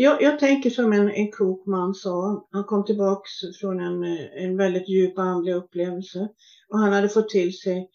Jag, 0.00 0.22
jag 0.22 0.38
tänker 0.38 0.70
som 0.70 0.92
en, 0.92 1.10
en 1.10 1.32
klok 1.32 1.66
man 1.66 1.94
sa, 1.94 2.48
han 2.50 2.64
kom 2.64 2.84
tillbaks 2.84 3.30
från 3.60 3.80
en, 3.80 4.04
en 4.44 4.56
väldigt 4.56 4.88
djup 4.88 5.18
andlig 5.18 5.54
upplevelse 5.54 6.28
och 6.68 6.78
han 6.78 6.92
hade 6.92 7.08
fått 7.08 7.28
till 7.28 7.58
sig 7.58 7.90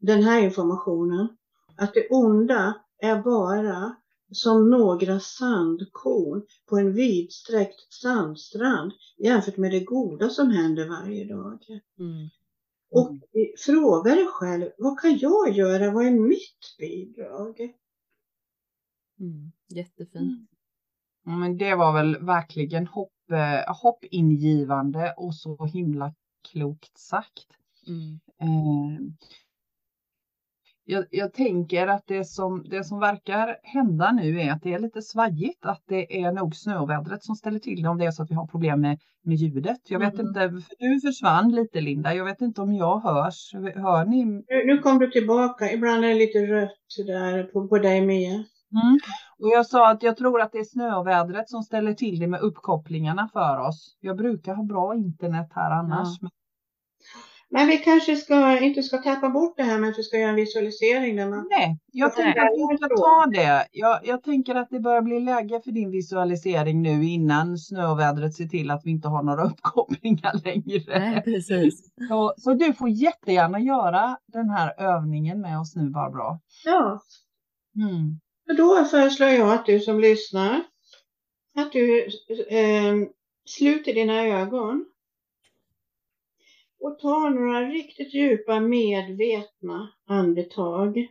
den 0.00 0.22
här 0.22 0.42
informationen. 0.42 1.28
Att 1.76 1.94
det 1.94 2.08
onda 2.10 2.74
är 2.98 3.22
bara 3.22 3.96
som 4.32 4.70
några 4.70 5.20
sandkorn 5.20 6.42
på 6.68 6.76
en 6.76 6.94
vidsträckt 6.94 7.92
sandstrand 7.92 8.92
jämfört 9.18 9.56
med 9.56 9.70
det 9.70 9.84
goda 9.84 10.30
som 10.30 10.50
händer 10.50 10.88
varje 10.88 11.24
dag. 11.24 11.58
Mm. 11.98 12.28
Och 12.90 13.10
eh, 13.10 13.48
fråga 13.58 14.14
dig 14.14 14.26
själv, 14.26 14.70
vad 14.78 15.00
kan 15.00 15.18
jag 15.18 15.52
göra? 15.52 15.90
Vad 15.90 16.06
är 16.06 16.10
mitt 16.10 16.76
bidrag? 16.78 17.60
Mm. 19.20 19.52
Jättefint. 19.68 20.50
Men 21.28 21.56
det 21.58 21.74
var 21.74 21.92
väl 21.92 22.16
verkligen 22.26 22.86
hopp, 22.86 23.30
eh, 23.32 23.74
hoppingivande 23.82 25.14
och 25.16 25.34
så 25.34 25.64
himla 25.66 26.14
klokt 26.52 26.98
sagt. 26.98 27.46
Mm. 27.86 28.20
Eh, 28.42 29.00
jag, 30.84 31.04
jag 31.10 31.32
tänker 31.32 31.86
att 31.86 32.06
det 32.06 32.24
som, 32.24 32.64
det 32.70 32.84
som 32.84 33.00
verkar 33.00 33.56
hända 33.62 34.12
nu 34.12 34.40
är 34.40 34.52
att 34.52 34.62
det 34.62 34.74
är 34.74 34.78
lite 34.78 35.02
svajigt, 35.02 35.66
att 35.66 35.82
det 35.88 36.22
är 36.22 36.32
nog 36.32 36.56
snövädret 36.56 37.24
som 37.24 37.34
ställer 37.34 37.58
till 37.58 37.82
det 37.82 37.88
om 37.88 37.98
det 37.98 38.04
är 38.04 38.10
så 38.10 38.22
att 38.22 38.30
vi 38.30 38.34
har 38.34 38.46
problem 38.46 38.80
med, 38.80 38.98
med 39.22 39.36
ljudet. 39.36 39.80
Jag 39.88 39.98
vet 39.98 40.14
Mm. 40.14 40.26
inte, 40.26 40.40
för 40.40 40.74
du 40.78 41.00
försvann 41.00 41.52
lite 41.52 41.80
Linda, 41.80 42.14
jag 42.14 42.24
vet 42.24 42.40
inte 42.40 42.62
om 42.62 42.74
jag 42.74 43.00
hörs. 43.00 43.54
Hör 43.54 44.04
ni? 44.04 44.24
Nu, 44.24 44.44
nu 44.66 44.78
kom 44.78 44.98
du 44.98 45.10
tillbaka, 45.10 45.72
ibland 45.72 46.04
är 46.04 46.08
det 46.08 46.14
lite 46.14 46.38
rött 46.38 47.06
där 47.06 47.42
på, 47.44 47.68
på 47.68 47.78
dig 47.78 48.00
Mia. 48.06 48.44
Mm. 48.72 48.98
Och 49.38 49.48
jag 49.48 49.66
sa 49.66 49.90
att 49.90 50.02
jag 50.02 50.16
tror 50.16 50.40
att 50.40 50.52
det 50.52 50.58
är 50.58 50.64
snövädret 50.64 51.48
som 51.50 51.62
ställer 51.62 51.94
till 51.94 52.18
det 52.18 52.26
med 52.26 52.40
uppkopplingarna 52.40 53.28
för 53.32 53.58
oss. 53.58 53.96
Jag 54.00 54.16
brukar 54.16 54.54
ha 54.54 54.62
bra 54.64 54.94
internet 54.94 55.48
här 55.54 55.70
annars. 55.70 56.20
men- 56.22 56.30
Men 57.50 57.66
vi 57.66 57.78
kanske 57.78 58.16
ska, 58.16 58.58
inte 58.60 58.82
ska 58.82 58.98
tappa 58.98 59.28
bort 59.28 59.56
det 59.56 59.62
här 59.62 59.78
med 59.78 59.90
att 59.90 59.98
vi 59.98 60.02
ska 60.02 60.18
göra 60.18 60.30
en 60.30 60.36
visualisering 60.36 61.16
där 61.16 61.28
man 61.28 61.46
Nej, 61.50 61.78
jag 61.92 62.14
tänker 62.14 62.40
att 62.40 62.70
vi 62.72 62.76
ska 62.76 62.88
ta 62.88 63.26
det. 63.26 63.66
Jag, 63.72 64.00
jag 64.04 64.22
tänker 64.22 64.54
att 64.54 64.70
det 64.70 64.80
börjar 64.80 65.02
bli 65.02 65.20
läge 65.20 65.60
för 65.64 65.70
din 65.70 65.90
visualisering 65.90 66.82
nu 66.82 67.04
innan 67.04 67.58
snövädret 67.58 68.34
ser 68.34 68.46
till 68.46 68.70
att 68.70 68.82
vi 68.84 68.90
inte 68.90 69.08
har 69.08 69.22
några 69.22 69.42
uppkopplingar 69.50 70.44
längre. 70.44 70.98
Nej, 70.98 71.22
precis. 71.22 71.92
Så, 72.08 72.34
så 72.38 72.54
du 72.54 72.72
får 72.72 72.88
jättegärna 72.88 73.60
göra 73.60 74.16
den 74.26 74.50
här 74.50 74.74
övningen 74.78 75.40
med 75.40 75.60
oss 75.60 75.76
nu 75.76 75.90
Barbara. 75.90 76.38
Ja, 76.64 77.00
Mm. 77.76 78.20
Då 78.56 78.84
föreslår 78.84 79.28
jag 79.28 79.52
att 79.52 79.66
du 79.66 79.80
som 79.80 80.00
lyssnar, 80.00 80.64
att 81.54 81.72
du 81.72 82.06
eh, 82.48 82.94
sluter 83.44 83.94
dina 83.94 84.26
ögon 84.26 84.86
och 86.80 86.98
tar 86.98 87.30
några 87.30 87.60
riktigt 87.60 88.14
djupa 88.14 88.60
medvetna 88.60 89.92
andetag. 90.06 91.08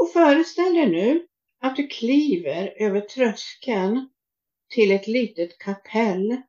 Och 0.00 0.12
föreställ 0.12 0.74
dig 0.74 0.90
nu 0.90 1.26
att 1.66 1.76
du 1.76 1.86
kliver 1.86 2.74
över 2.76 3.00
tröskeln 3.00 4.08
till 4.68 4.92
ett 4.92 5.06
litet 5.06 5.58
kapell. 5.58 6.42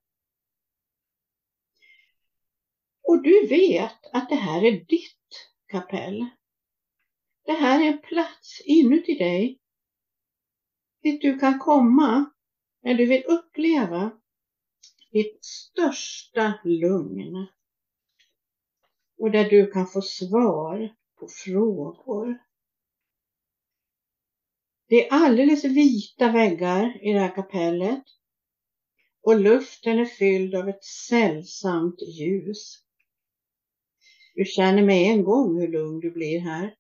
Och 3.03 3.23
du 3.23 3.47
vet 3.47 4.05
att 4.13 4.29
det 4.29 4.35
här 4.35 4.63
är 4.63 4.71
ditt 4.71 5.49
kapell. 5.67 6.25
Det 7.45 7.53
här 7.53 7.83
är 7.83 7.87
en 7.87 8.01
plats 8.01 8.61
inuti 8.65 9.13
dig 9.13 9.59
dit 11.03 11.21
du 11.21 11.39
kan 11.39 11.59
komma 11.59 12.31
när 12.81 12.93
du 12.93 13.05
vill 13.05 13.23
uppleva 13.23 14.11
ditt 15.11 15.45
största 15.45 16.53
lugn 16.63 17.47
och 19.17 19.31
där 19.31 19.49
du 19.49 19.71
kan 19.71 19.87
få 19.87 20.01
svar 20.01 20.95
på 21.19 21.27
frågor. 21.27 22.46
Det 24.89 25.07
är 25.07 25.13
alldeles 25.13 25.63
vita 25.63 26.31
väggar 26.31 26.99
i 27.01 27.13
det 27.13 27.19
här 27.19 27.35
kapellet 27.35 28.03
och 29.21 29.39
luften 29.39 29.99
är 29.99 30.05
fylld 30.05 30.55
av 30.55 30.69
ett 30.69 30.83
sällsamt 30.83 32.01
ljus. 32.01 32.83
Du 34.35 34.45
känner 34.45 34.83
med 34.83 35.11
en 35.11 35.23
gång 35.23 35.59
hur 35.59 35.67
lugn 35.67 35.99
du 35.99 36.11
blir 36.11 36.39
här, 36.39 36.75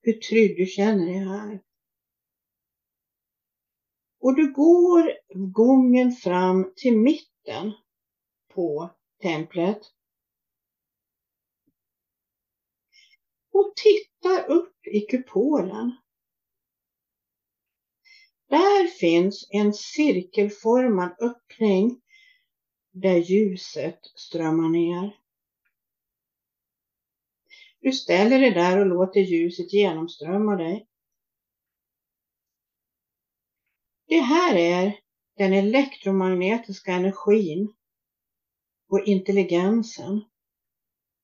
hur 0.00 0.12
trygg 0.12 0.56
du 0.56 0.66
känner 0.66 1.06
dig 1.06 1.18
här. 1.18 1.62
Och 4.20 4.36
du 4.36 4.52
går 4.52 5.12
gången 5.52 6.12
fram 6.12 6.72
till 6.76 6.96
mitten 6.96 7.72
på 8.54 8.90
templet 9.22 9.80
och 13.52 13.72
tittar 13.76 14.50
upp 14.50 14.86
i 14.86 15.00
kupolen. 15.00 15.96
Där 18.54 18.86
finns 18.86 19.48
en 19.50 19.72
cirkelformad 19.72 21.16
öppning 21.20 22.00
där 22.92 23.16
ljuset 23.16 24.00
strömmar 24.14 24.68
ner. 24.68 25.16
Du 27.80 27.92
ställer 27.92 28.38
dig 28.38 28.50
där 28.50 28.80
och 28.80 28.86
låter 28.86 29.20
ljuset 29.20 29.72
genomströmma 29.72 30.56
dig. 30.56 30.88
Det 34.06 34.20
här 34.20 34.56
är 34.56 34.98
den 35.36 35.52
elektromagnetiska 35.52 36.92
energin 36.92 37.74
och 38.88 39.00
intelligensen, 39.06 40.24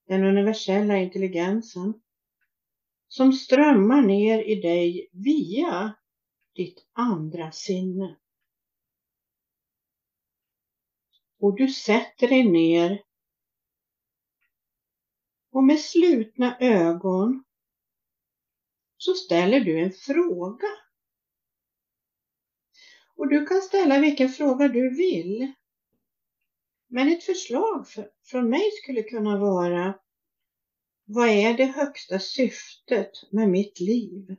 den 0.09 0.25
universella 0.25 0.97
intelligensen, 0.97 2.01
som 3.09 3.33
strömmar 3.33 4.03
ner 4.03 4.43
i 4.43 4.55
dig 4.55 5.11
via 5.13 5.95
ditt 6.55 6.87
andra 6.93 7.53
sinne. 7.53 8.17
Och 11.39 11.57
du 11.57 11.69
sätter 11.69 12.29
dig 12.29 12.51
ner 12.51 13.03
och 15.53 15.65
med 15.65 15.81
slutna 15.81 16.59
ögon 16.61 17.45
så 18.97 19.15
ställer 19.15 19.61
du 19.61 19.81
en 19.81 19.93
fråga. 19.93 20.69
Och 23.17 23.29
du 23.29 23.47
kan 23.47 23.63
ställa 23.63 24.01
vilken 24.01 24.29
fråga 24.29 24.69
du 24.69 24.97
vill. 24.97 25.53
Men 26.87 27.09
ett 27.09 27.25
förslag 27.25 27.89
för, 27.89 28.11
från 28.25 28.51
mig 28.51 28.71
skulle 28.83 29.03
kunna 29.03 29.39
vara 29.39 29.99
Vad 31.05 31.29
är 31.29 31.57
det 31.57 31.65
högsta 31.65 32.19
syftet 32.19 33.11
med 33.31 33.49
mitt 33.49 33.81
liv? 33.81 34.37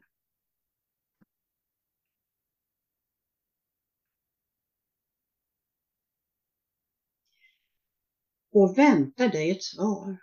Och 8.51 8.77
väntar 8.77 9.27
dig 9.27 9.51
ett 9.51 9.63
svar. 9.63 10.17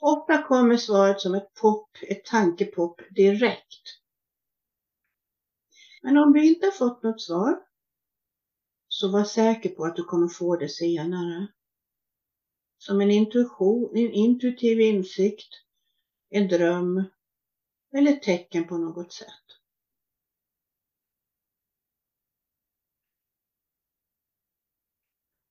Ofta 0.00 0.42
kommer 0.42 0.76
svaret 0.76 1.20
som 1.20 1.34
ett 1.34 1.54
pop, 1.54 1.90
ett 2.08 2.24
tankepop 2.24 3.00
direkt. 3.10 3.82
Men 6.02 6.18
om 6.18 6.32
du 6.32 6.46
inte 6.46 6.66
har 6.66 6.72
fått 6.72 7.02
något 7.02 7.20
svar, 7.20 7.58
så 8.88 9.08
var 9.08 9.24
säker 9.24 9.70
på 9.70 9.84
att 9.84 9.96
du 9.96 10.04
kommer 10.04 10.28
få 10.28 10.56
det 10.56 10.68
senare. 10.68 11.48
Som 12.86 13.00
en 13.00 13.10
intuition, 13.10 13.96
en 13.96 14.12
intuitiv 14.12 14.80
insikt, 14.80 15.48
en 16.30 16.48
dröm 16.48 17.04
eller 17.94 18.12
ett 18.12 18.22
tecken 18.22 18.68
på 18.68 18.78
något 18.78 19.12
sätt. 19.12 19.46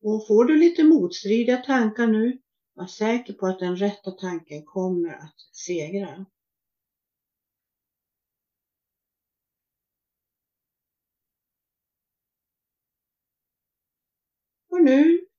Och 0.02 0.28
får 0.28 0.46
du 0.46 0.58
lite 0.58 0.84
motstridiga 0.84 1.58
tankar 1.58 2.08
nu, 2.08 2.42
var 2.74 2.88
säker 2.88 3.34
på 3.34 3.48
att 3.48 3.60
den 3.60 3.78
rätta 3.78 4.12
tanken 4.12 4.66
kommer 4.66 5.14
att 5.14 5.40
segra. 5.52 6.26
Och 14.70 14.82
nu 14.84 15.31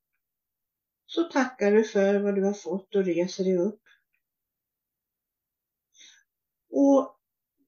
så 1.14 1.22
tackar 1.22 1.72
du 1.72 1.84
för 1.84 2.20
vad 2.20 2.34
du 2.34 2.44
har 2.44 2.52
fått 2.52 2.94
och 2.94 3.04
reser 3.04 3.44
dig 3.44 3.56
upp. 3.56 3.80
Och 6.70 7.18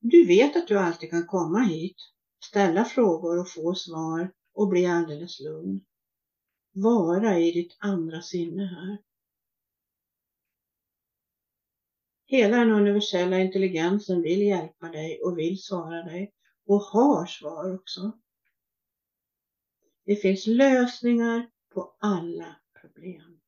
du 0.00 0.26
vet 0.26 0.56
att 0.56 0.68
du 0.68 0.78
alltid 0.78 1.10
kan 1.10 1.26
komma 1.26 1.58
hit, 1.58 1.96
ställa 2.44 2.84
frågor 2.84 3.40
och 3.40 3.50
få 3.50 3.74
svar 3.74 4.32
och 4.52 4.68
bli 4.68 4.86
alldeles 4.86 5.40
lugn. 5.40 5.84
Vara 6.72 7.38
i 7.38 7.52
ditt 7.52 7.76
andra 7.78 8.22
sinne 8.22 8.64
här. 8.64 8.98
Hela 12.26 12.56
den 12.56 12.70
universella 12.70 13.38
intelligensen 13.38 14.22
vill 14.22 14.42
hjälpa 14.42 14.88
dig 14.88 15.20
och 15.22 15.38
vill 15.38 15.62
svara 15.62 16.02
dig 16.02 16.32
och 16.66 16.80
har 16.80 17.26
svar 17.26 17.74
också. 17.74 18.18
Det 20.04 20.16
finns 20.16 20.46
lösningar 20.46 21.50
på 21.74 21.96
alla 21.98 22.56
problem. 22.88 23.40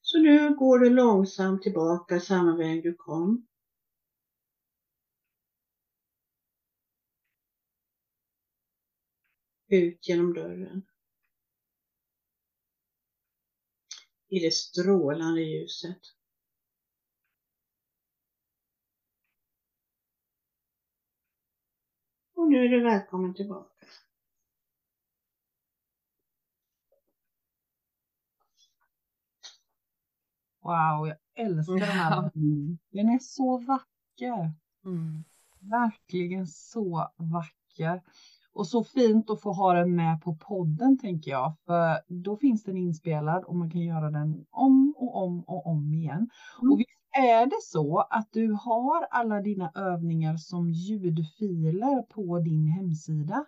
Så 0.00 0.18
nu 0.18 0.54
går 0.54 0.78
du 0.78 0.90
långsamt 0.90 1.62
tillbaka 1.62 2.20
samma 2.20 2.56
väg 2.56 2.82
du 2.82 2.94
kom. 2.94 3.46
Ut 9.68 10.08
genom 10.08 10.34
dörren. 10.34 10.82
i 14.32 14.38
det 14.38 14.50
strålande 14.50 15.42
ljuset. 15.42 16.00
Och 22.34 22.48
nu 22.50 22.64
är 22.64 22.68
du 22.68 22.82
välkommen 22.82 23.34
tillbaka. 23.34 23.71
Wow, 30.62 31.08
jag 31.08 31.16
älskar 31.46 31.74
den 31.74 31.82
här. 31.82 32.30
Den 32.92 33.08
är 33.08 33.18
så 33.18 33.58
vacker. 33.58 34.52
Mm. 34.84 35.24
Verkligen 35.60 36.46
så 36.46 37.08
vacker. 37.16 38.02
Och 38.54 38.66
så 38.66 38.84
fint 38.84 39.30
att 39.30 39.42
få 39.42 39.52
ha 39.52 39.72
den 39.72 39.96
med 39.96 40.22
på 40.22 40.34
podden 40.34 40.98
tänker 40.98 41.30
jag, 41.30 41.54
för 41.66 42.00
då 42.08 42.36
finns 42.36 42.64
den 42.64 42.76
inspelad 42.76 43.44
och 43.44 43.56
man 43.56 43.70
kan 43.70 43.80
göra 43.80 44.10
den 44.10 44.44
om 44.50 44.94
och 44.96 45.16
om 45.16 45.44
och 45.44 45.66
om 45.66 45.94
igen. 45.94 46.30
Mm. 46.62 46.72
Och 46.72 46.80
visst 46.80 46.90
är 47.18 47.46
det 47.46 47.62
så 47.62 47.98
att 48.10 48.28
du 48.32 48.52
har 48.52 49.06
alla 49.10 49.40
dina 49.40 49.72
övningar 49.74 50.36
som 50.36 50.70
ljudfiler 50.70 52.02
på 52.02 52.38
din 52.38 52.68
hemsida? 52.68 53.44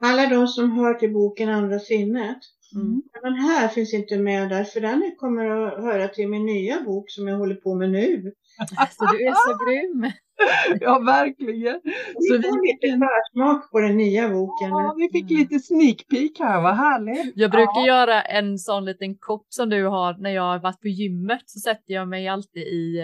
Alla 0.00 0.28
de 0.28 0.46
som 0.46 0.70
hör 0.70 0.94
till 0.94 1.12
boken 1.12 1.48
Andra 1.48 1.78
sinnet. 1.78 2.38
Mm. 2.74 3.02
Den 3.22 3.34
här 3.34 3.68
finns 3.68 3.94
inte 3.94 4.18
med 4.18 4.48
där, 4.48 4.64
för 4.64 4.80
den 4.80 5.14
kommer 5.16 5.46
att 5.46 5.82
höra 5.84 6.08
till 6.08 6.28
min 6.28 6.46
nya 6.46 6.80
bok 6.80 7.10
som 7.10 7.28
jag 7.28 7.38
håller 7.38 7.54
på 7.54 7.74
med 7.74 7.90
nu. 7.90 8.32
Alltså 8.76 9.04
du 9.04 9.26
är 9.26 9.34
så 9.34 9.64
grym! 9.64 10.12
ja, 10.80 10.98
verkligen. 10.98 11.80
Så 12.14 12.36
vi 12.36 12.42
fick 12.42 12.82
lite 12.82 12.98
försmak 12.98 13.70
på 13.70 13.80
den 13.80 13.96
nya 13.96 14.28
boken. 14.28 14.68
Ja, 14.68 14.94
vi 14.96 15.08
fick 15.12 15.30
lite 15.30 15.58
sneak 15.58 16.08
peek 16.10 16.38
här, 16.38 16.62
vad 16.62 16.76
härligt. 16.76 17.32
Jag 17.36 17.50
brukar 17.50 17.80
ja. 17.80 17.86
göra 17.86 18.22
en 18.22 18.58
sån 18.58 18.84
liten 18.84 19.18
kopp 19.18 19.46
som 19.48 19.68
du 19.68 19.84
har 19.84 20.16
när 20.18 20.30
jag 20.30 20.42
har 20.42 20.58
varit 20.58 20.80
på 20.80 20.88
gymmet 20.88 21.42
så 21.46 21.60
sätter 21.60 21.94
jag 21.94 22.08
mig 22.08 22.28
alltid 22.28 22.62
i, 22.62 23.02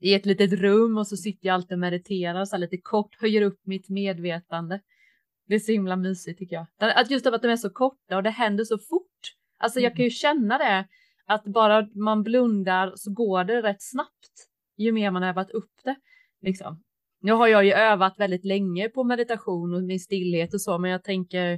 i 0.00 0.14
ett 0.14 0.26
litet 0.26 0.52
rum 0.52 0.98
och 0.98 1.06
så 1.06 1.16
sitter 1.16 1.46
jag 1.46 1.54
alltid 1.54 1.72
och 1.72 1.78
mediterar 1.78 2.44
så 2.44 2.56
här 2.56 2.60
lite 2.60 2.78
kort, 2.82 3.20
höjer 3.20 3.42
upp 3.42 3.60
mitt 3.64 3.88
medvetande. 3.88 4.80
Det 5.46 5.54
är 5.54 5.58
så 5.58 5.72
himla 5.72 5.96
mysigt 5.96 6.38
tycker 6.38 6.56
jag. 6.56 6.66
Att 6.78 7.10
just 7.10 7.26
att 7.26 7.42
de 7.42 7.48
är 7.48 7.56
så 7.56 7.70
korta 7.70 8.16
och 8.16 8.22
det 8.22 8.30
händer 8.30 8.64
så 8.64 8.78
fort. 8.78 9.02
Alltså 9.58 9.80
jag 9.80 9.96
kan 9.96 10.04
ju 10.04 10.10
känna 10.10 10.58
det 10.58 10.88
att 11.26 11.44
bara 11.44 11.88
man 11.94 12.22
blundar 12.22 12.92
så 12.96 13.12
går 13.12 13.44
det 13.44 13.62
rätt 13.62 13.82
snabbt 13.82 14.48
ju 14.76 14.92
mer 14.92 15.10
man 15.10 15.22
har 15.22 15.28
övat 15.28 15.50
upp 15.50 15.72
det. 15.84 15.96
Liksom. 16.42 16.82
Nu 17.20 17.32
har 17.32 17.46
jag 17.46 17.64
ju 17.64 17.72
övat 17.72 18.14
väldigt 18.18 18.44
länge 18.44 18.88
på 18.88 19.04
meditation 19.04 19.74
och 19.74 19.82
min 19.82 20.00
stillhet 20.00 20.54
och 20.54 20.60
så, 20.60 20.78
men 20.78 20.90
jag 20.90 21.04
tänker 21.04 21.52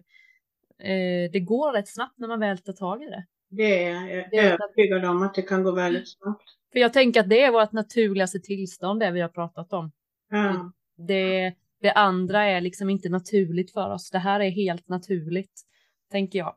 eh, 0.79 1.31
det 1.33 1.41
går 1.41 1.73
rätt 1.73 1.89
snabbt 1.89 2.19
när 2.19 2.29
man 2.29 2.41
väl 2.41 2.59
tar 2.59 2.73
tag 2.73 3.03
i 3.03 3.07
det. 3.07 3.27
Det 3.51 3.85
är 3.85 4.17
jag 4.33 4.45
är 4.45 4.53
övertygad 4.53 5.05
om 5.05 5.23
att 5.23 5.35
det 5.35 5.43
kan 5.43 5.63
gå 5.63 5.73
väldigt 5.73 6.09
snabbt. 6.09 6.45
För 6.73 6.79
jag 6.79 6.93
tänker 6.93 7.21
att 7.21 7.29
det 7.29 7.43
är 7.43 7.53
vårt 7.53 7.73
naturligaste 7.73 8.41
tillstånd, 8.41 9.01
det 9.01 9.11
vi 9.11 9.21
har 9.21 9.29
pratat 9.29 9.73
om. 9.73 9.93
Ja. 10.31 10.73
Det, 10.97 11.55
det 11.81 11.93
andra 11.93 12.45
är 12.45 12.61
liksom 12.61 12.91
inte 12.91 13.09
naturligt 13.09 13.73
för 13.73 13.91
oss. 13.91 14.11
Det 14.11 14.19
här 14.19 14.41
är 14.41 14.51
helt 14.51 14.89
naturligt, 14.89 15.61
tänker 16.11 16.39
jag. 16.39 16.55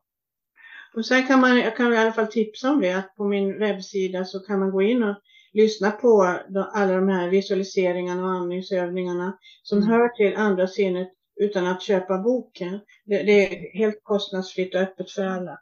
Och 0.95 1.05
sen 1.05 1.27
kan 1.27 1.39
man, 1.39 1.57
jag 1.57 1.77
kan 1.77 1.93
i 1.93 1.97
alla 1.97 2.11
fall 2.11 2.27
tipsa 2.27 2.71
om 2.71 2.81
det, 2.81 2.91
att 2.91 3.15
på 3.15 3.23
min 3.23 3.59
webbsida 3.59 4.25
så 4.25 4.39
kan 4.39 4.59
man 4.59 4.71
gå 4.71 4.81
in 4.81 5.03
och 5.03 5.15
lyssna 5.53 5.91
på 5.91 6.39
alla 6.73 6.95
de 6.95 7.07
här 7.07 7.29
visualiseringarna 7.29 8.23
och 8.23 8.31
andningsövningarna 8.31 9.37
som 9.63 9.77
mm. 9.77 9.89
hör 9.89 10.09
till 10.09 10.35
andra 10.35 10.67
sinnet 10.67 11.11
utan 11.39 11.67
att 11.67 11.81
köpa 11.81 12.17
boken. 12.17 12.79
Det, 13.05 13.23
det, 13.23 13.31
är 13.31 13.77
helt 13.77 14.03
kostnadsfritt 14.03 14.75
och 14.75 14.81
öppet 14.81 15.11
för 15.11 15.23
alla. 15.23 15.59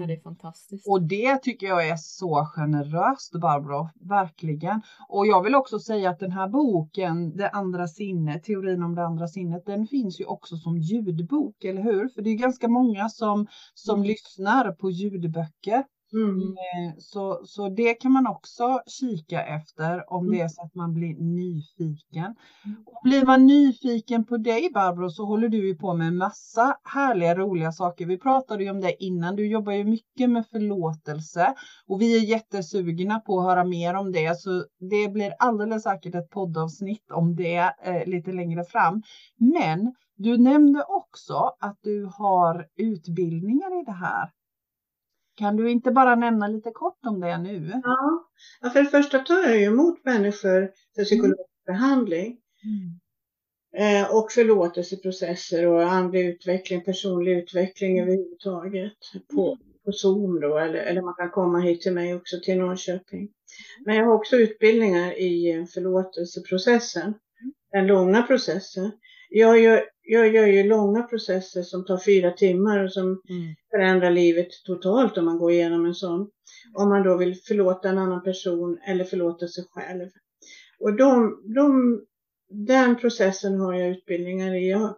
Ja, 0.00 0.06
det 0.06 0.12
är 0.12 0.20
fantastiskt. 0.20 0.88
Och 0.88 1.02
det 1.02 1.38
tycker 1.38 1.66
jag 1.66 1.88
är 1.88 1.96
så 1.96 2.44
generöst 2.44 3.32
Barbro, 3.32 3.88
verkligen. 4.00 4.82
Och 5.08 5.26
jag 5.26 5.42
vill 5.42 5.54
också 5.54 5.78
säga 5.78 6.10
att 6.10 6.18
den 6.18 6.32
här 6.32 6.48
boken, 6.48 7.36
Det 7.36 7.50
andra 7.50 7.88
sinnet, 7.88 8.44
teorin 8.44 8.82
om 8.82 8.94
det 8.94 9.04
andra 9.04 9.28
sinnet, 9.28 9.66
den 9.66 9.86
finns 9.86 10.20
ju 10.20 10.24
också 10.24 10.56
som 10.56 10.78
ljudbok, 10.78 11.64
eller 11.64 11.82
hur? 11.82 12.08
För 12.08 12.22
det 12.22 12.30
är 12.30 12.34
ganska 12.34 12.68
många 12.68 13.08
som, 13.08 13.46
som 13.74 13.94
mm. 13.94 14.06
lyssnar 14.06 14.72
på 14.72 14.90
ljudböcker. 14.90 15.84
Mm. 16.12 16.40
Eh, 16.40 16.94
så, 16.98 17.40
så 17.44 17.68
det 17.68 17.94
kan 17.94 18.12
man 18.12 18.26
också 18.26 18.80
kika 18.86 19.42
efter 19.44 20.12
om 20.12 20.24
mm. 20.24 20.36
det 20.36 20.44
är 20.44 20.48
så 20.48 20.62
att 20.62 20.74
man 20.74 20.94
blir 20.94 21.16
nyfiken. 21.18 22.34
Mm. 22.64 22.76
Och 22.86 23.00
blir 23.04 23.26
man 23.26 23.46
nyfiken 23.46 24.24
på 24.24 24.36
dig 24.36 24.70
Barbro 24.74 25.10
så 25.10 25.24
håller 25.24 25.48
du 25.48 25.66
ju 25.66 25.74
på 25.74 25.94
med 25.94 26.12
massa 26.12 26.76
härliga 26.84 27.34
roliga 27.34 27.72
saker. 27.72 28.06
Vi 28.06 28.18
pratade 28.18 28.64
ju 28.64 28.70
om 28.70 28.80
det 28.80 29.04
innan. 29.04 29.36
Du 29.36 29.46
jobbar 29.46 29.72
ju 29.72 29.84
mycket 29.84 30.30
med 30.30 30.46
förlåtelse 30.46 31.54
och 31.86 32.00
vi 32.00 32.16
är 32.16 32.20
jättesugna 32.20 33.20
på 33.20 33.40
att 33.40 33.46
höra 33.46 33.64
mer 33.64 33.94
om 33.94 34.12
det. 34.12 34.38
Så 34.38 34.64
det 34.90 35.12
blir 35.12 35.34
alldeles 35.38 35.82
säkert 35.82 36.14
ett 36.14 36.30
poddavsnitt 36.30 37.10
om 37.10 37.36
det 37.36 37.74
eh, 37.82 38.06
lite 38.06 38.32
längre 38.32 38.64
fram. 38.64 39.02
Men 39.36 39.94
du 40.16 40.38
nämnde 40.38 40.84
också 40.88 41.56
att 41.60 41.78
du 41.82 42.10
har 42.12 42.66
utbildningar 42.76 43.80
i 43.80 43.84
det 43.84 43.92
här. 43.92 44.30
Kan 45.34 45.56
du 45.56 45.70
inte 45.70 45.90
bara 45.90 46.14
nämna 46.14 46.48
lite 46.48 46.70
kort 46.70 46.98
om 47.06 47.20
det 47.20 47.38
nu? 47.38 47.72
Ja, 48.60 48.70
för 48.72 48.82
det 48.82 48.90
första 48.90 49.18
tar 49.18 49.42
jag 49.42 49.56
ju 49.58 49.64
emot 49.64 50.04
människor 50.04 50.70
för 50.96 51.04
psykologisk 51.04 51.38
mm. 51.68 51.80
behandling. 51.80 52.38
Mm. 52.64 52.98
Eh, 53.76 54.16
och 54.16 54.32
förlåtelseprocesser 54.32 55.66
och 55.66 55.82
andlig 55.82 56.26
utveckling, 56.26 56.84
personlig 56.84 57.38
utveckling 57.38 57.98
mm. 57.98 58.08
överhuvudtaget 58.08 58.92
på, 59.34 59.46
mm. 59.46 59.58
på 59.84 59.92
Zoom 59.92 60.40
då, 60.40 60.58
eller, 60.58 60.78
eller 60.78 61.02
man 61.02 61.14
kan 61.14 61.30
komma 61.30 61.60
hit 61.60 61.80
till 61.80 61.92
mig 61.92 62.14
också 62.14 62.40
till 62.44 62.58
Norrköping. 62.58 63.28
Men 63.84 63.96
jag 63.96 64.06
har 64.06 64.14
också 64.14 64.36
utbildningar 64.36 65.12
i 65.12 65.66
förlåtelseprocessen, 65.74 67.14
den 67.72 67.86
långa 67.86 68.22
processen. 68.22 68.90
Jag 69.30 69.58
gör, 69.58 69.84
jag 70.04 70.34
gör 70.34 70.46
ju 70.46 70.62
långa 70.62 71.02
processer 71.02 71.62
som 71.62 71.84
tar 71.84 71.98
fyra 71.98 72.30
timmar 72.30 72.84
och 72.84 72.92
som 72.92 73.06
mm. 73.06 73.54
förändrar 73.70 74.10
livet 74.10 74.48
totalt 74.64 75.18
om 75.18 75.24
man 75.24 75.38
går 75.38 75.52
igenom 75.52 75.86
en 75.86 75.94
sån. 75.94 76.30
Om 76.74 76.88
man 76.88 77.02
då 77.02 77.16
vill 77.16 77.34
förlåta 77.34 77.88
en 77.88 77.98
annan 77.98 78.22
person 78.22 78.78
eller 78.86 79.04
förlåta 79.04 79.48
sig 79.48 79.64
själv. 79.70 80.08
Och 80.80 80.96
de, 80.96 81.42
de, 81.54 82.00
den 82.48 82.96
processen 82.96 83.60
har 83.60 83.74
jag 83.74 83.90
utbildningar 83.90 84.54
i. 84.54 84.70
Jag 84.70 84.96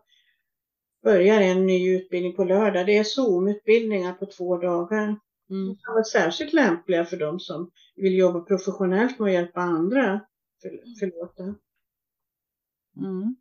börjar 1.03 1.41
en 1.41 1.67
ny 1.67 1.97
utbildning 1.97 2.37
på 2.37 2.45
lördag. 2.45 2.87
Det 2.87 2.97
är 2.97 3.05
Zoom-utbildningar 3.05 4.13
på 4.13 4.27
två 4.27 4.57
dagar. 4.57 5.05
Mm. 5.51 5.67
De 5.67 5.77
kan 5.77 5.95
vara 5.95 6.05
särskilt 6.05 6.53
lämpliga 6.53 7.05
för 7.05 7.17
de 7.17 7.41
som 7.41 7.71
vill 7.97 8.19
jobba 8.19 8.41
professionellt 8.41 9.19
med 9.19 9.27
att 9.27 9.33
hjälpa 9.33 9.61
andra 9.61 10.21
för, 10.63 10.71
förlåta. 11.01 11.43
Mm. 12.97 13.37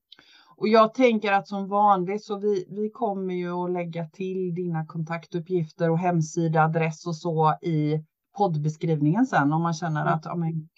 Och 0.58 0.68
jag 0.68 0.94
tänker 0.94 1.32
att 1.32 1.48
som 1.48 1.68
vanligt 1.68 2.24
så 2.24 2.40
vi, 2.40 2.68
vi 2.70 2.90
kommer 2.90 3.34
ju 3.34 3.52
att 3.52 3.72
lägga 3.72 4.06
till 4.06 4.56
dina 4.56 4.86
kontaktuppgifter 4.86 5.92
och 5.92 6.00
hemsida, 6.00 6.64
adress 6.64 7.08
och 7.08 7.16
så 7.16 7.58
i 7.62 8.04
poddbeskrivningen 8.38 9.26
sen 9.26 9.54
om 9.54 9.62
man 9.62 9.74
känner 9.74 10.02
mm. 10.02 10.14
att 10.14 10.38
men, 10.38 10.70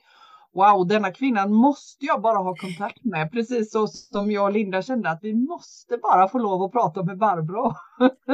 wow, 0.53 0.88
denna 0.88 1.11
kvinnan 1.11 1.53
måste 1.53 2.05
jag 2.05 2.21
bara 2.21 2.38
ha 2.38 2.55
kontakt 2.55 3.03
med. 3.03 3.32
Precis 3.32 3.71
så 3.71 3.88
som 3.88 4.32
jag 4.32 4.45
och 4.45 4.51
Linda 4.51 4.82
kände 4.82 5.09
att 5.09 5.19
vi 5.21 5.34
måste 5.34 5.97
bara 5.97 6.28
få 6.28 6.38
lov 6.38 6.63
att 6.63 6.71
prata 6.71 7.03
med 7.03 7.17
Barbro. 7.17 7.73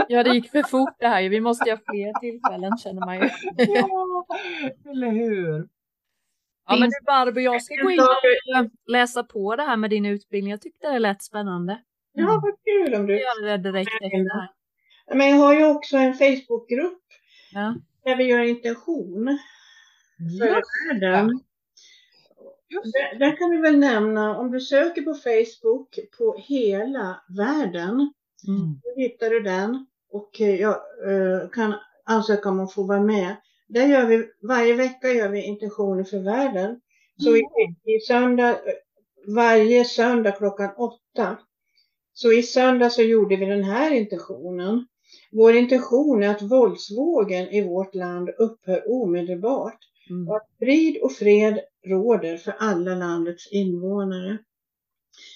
Ja, 0.08 0.24
det 0.24 0.34
gick 0.34 0.52
för 0.52 0.64
fort 0.64 0.96
det 1.00 1.08
här. 1.08 1.30
Vi 1.30 1.42
måste 1.42 1.70
ha 1.70 1.78
fler 1.78 2.20
tillfällen 2.20 2.78
känner 2.78 3.06
man 3.06 3.16
ju. 3.16 3.30
Ja, 3.58 4.26
eller 4.92 5.12
hur? 5.12 5.68
Ja 6.72 6.80
men 6.80 6.90
du 6.90 7.06
Barbro, 7.06 7.42
jag 7.42 7.64
ska 7.64 7.76
gå 7.76 7.92
in 7.92 8.00
och 8.00 8.92
läsa 8.92 9.24
på 9.24 9.56
det 9.56 9.64
här 9.64 9.78
med 9.78 9.90
din 9.90 10.06
utbildning. 10.06 10.52
Jag 10.52 10.62
tyckte 10.62 10.92
det 10.92 11.00
lät 11.00 11.24
spännande. 11.24 11.82
Ja, 12.14 12.42
vad 12.44 12.54
kul 12.64 12.96
om 12.96 13.08
du 13.08 13.20
gör 13.20 13.46
det 13.46 13.58
direkt 13.58 13.92
efter 13.94 14.24
det 14.24 14.34
här. 14.34 14.50
Men 15.16 15.30
jag 15.30 15.38
har 15.38 15.54
ju 15.54 15.66
också 15.66 15.98
en 15.98 16.14
Facebookgrupp 16.14 17.04
ja. 17.54 17.76
där 18.04 18.16
vi 18.16 18.24
gör 18.24 18.40
intention 18.40 19.40
för 20.40 20.48
världen. 20.48 21.40
Där, 22.70 23.20
där, 23.20 23.38
kan 23.38 23.52
vi 23.52 23.58
väl 23.58 23.78
nämna, 23.78 24.38
om 24.38 24.52
du 24.52 24.60
söker 24.60 25.02
på 25.02 25.14
Facebook 25.14 26.00
på 26.18 26.36
hela 26.38 27.22
världen, 27.38 28.14
mm. 28.48 28.80
då 28.84 29.02
hittar 29.02 29.30
du 29.30 29.40
den 29.40 29.86
och 30.12 30.40
jag 30.40 30.76
uh, 31.08 31.50
kan 31.50 31.76
ansöka 32.06 32.50
om 32.50 32.60
att 32.60 32.74
få 32.74 32.84
vara 32.84 33.02
med. 33.02 33.36
Där 33.74 33.88
gör 33.88 34.06
vi, 34.06 34.28
varje 34.48 34.76
vecka 34.76 35.12
gör 35.14 35.30
vi 35.30 35.44
intentioner 35.44 36.04
för 36.04 36.20
världen. 36.20 36.80
Så 37.18 37.30
mm. 37.30 37.42
i, 37.42 37.96
i 37.96 38.00
söndag, 38.00 38.60
varje 39.36 39.86
söndag 39.86 40.32
klockan 40.32 40.74
åtta. 40.78 41.38
Så 42.14 42.34
i 42.34 42.44
söndag 42.44 42.90
så 42.90 43.02
gjorde 43.02 43.36
vi 43.36 43.46
den 43.46 43.64
här 43.64 43.92
intentionen. 43.92 44.88
Vår 45.32 45.56
intention 45.56 46.24
är 46.24 46.30
att 46.30 46.42
våldsvågen 46.42 47.50
i 47.50 47.62
vårt 47.62 47.96
land 47.96 48.30
upphör 48.30 48.84
omedelbart. 48.92 49.80
Mm. 50.10 50.28
Och 50.28 50.36
att 50.36 50.48
frid 50.60 51.02
och 51.02 51.12
fred 51.12 51.60
råder 51.86 52.38
för 52.38 52.56
alla 52.60 52.96
landets 52.96 53.52
invånare. 53.52 54.38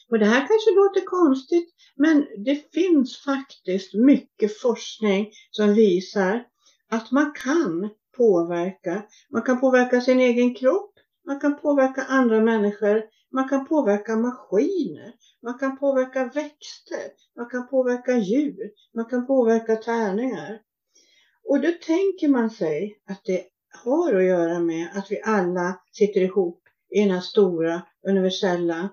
Och 0.10 0.20
det 0.20 0.26
här 0.26 0.48
kanske 0.48 0.72
låter 0.76 1.06
konstigt, 1.06 1.70
men 1.96 2.28
det 2.38 2.74
finns 2.74 3.18
faktiskt 3.18 3.94
mycket 3.94 4.58
forskning 4.58 5.32
som 5.52 5.74
visar 5.74 6.46
att 6.90 7.12
man 7.12 7.34
kan 7.44 7.90
påverka. 8.18 9.04
Man 9.30 9.42
kan 9.42 9.60
påverka 9.60 10.02
sin 10.02 10.20
egen 10.20 10.56
kropp, 10.56 10.94
man 11.26 11.40
kan 11.40 11.60
påverka 11.60 12.04
andra 12.04 12.42
människor, 12.42 13.04
man 13.32 13.50
kan 13.50 13.68
påverka 13.68 14.16
maskiner, 14.16 15.14
man 15.42 15.60
kan 15.60 15.80
påverka 15.80 16.26
växter, 16.26 17.12
man 17.36 17.50
kan 17.50 17.68
påverka 17.68 18.18
djur, 18.18 18.72
man 18.94 19.06
kan 19.06 19.28
påverka 19.28 19.76
tärningar. 19.76 20.62
Och 21.44 21.62
då 21.62 21.72
tänker 21.86 22.28
man 22.28 22.50
sig 22.50 23.02
att 23.06 23.22
det 23.26 23.44
har 23.84 24.14
att 24.14 24.24
göra 24.24 24.60
med 24.60 24.90
att 24.94 25.12
vi 25.12 25.22
alla 25.22 25.80
sitter 25.92 26.22
ihop 26.22 26.62
i 26.90 27.06
det 27.06 27.14
här 27.14 27.22
stora 27.22 27.82
universella 28.08 28.90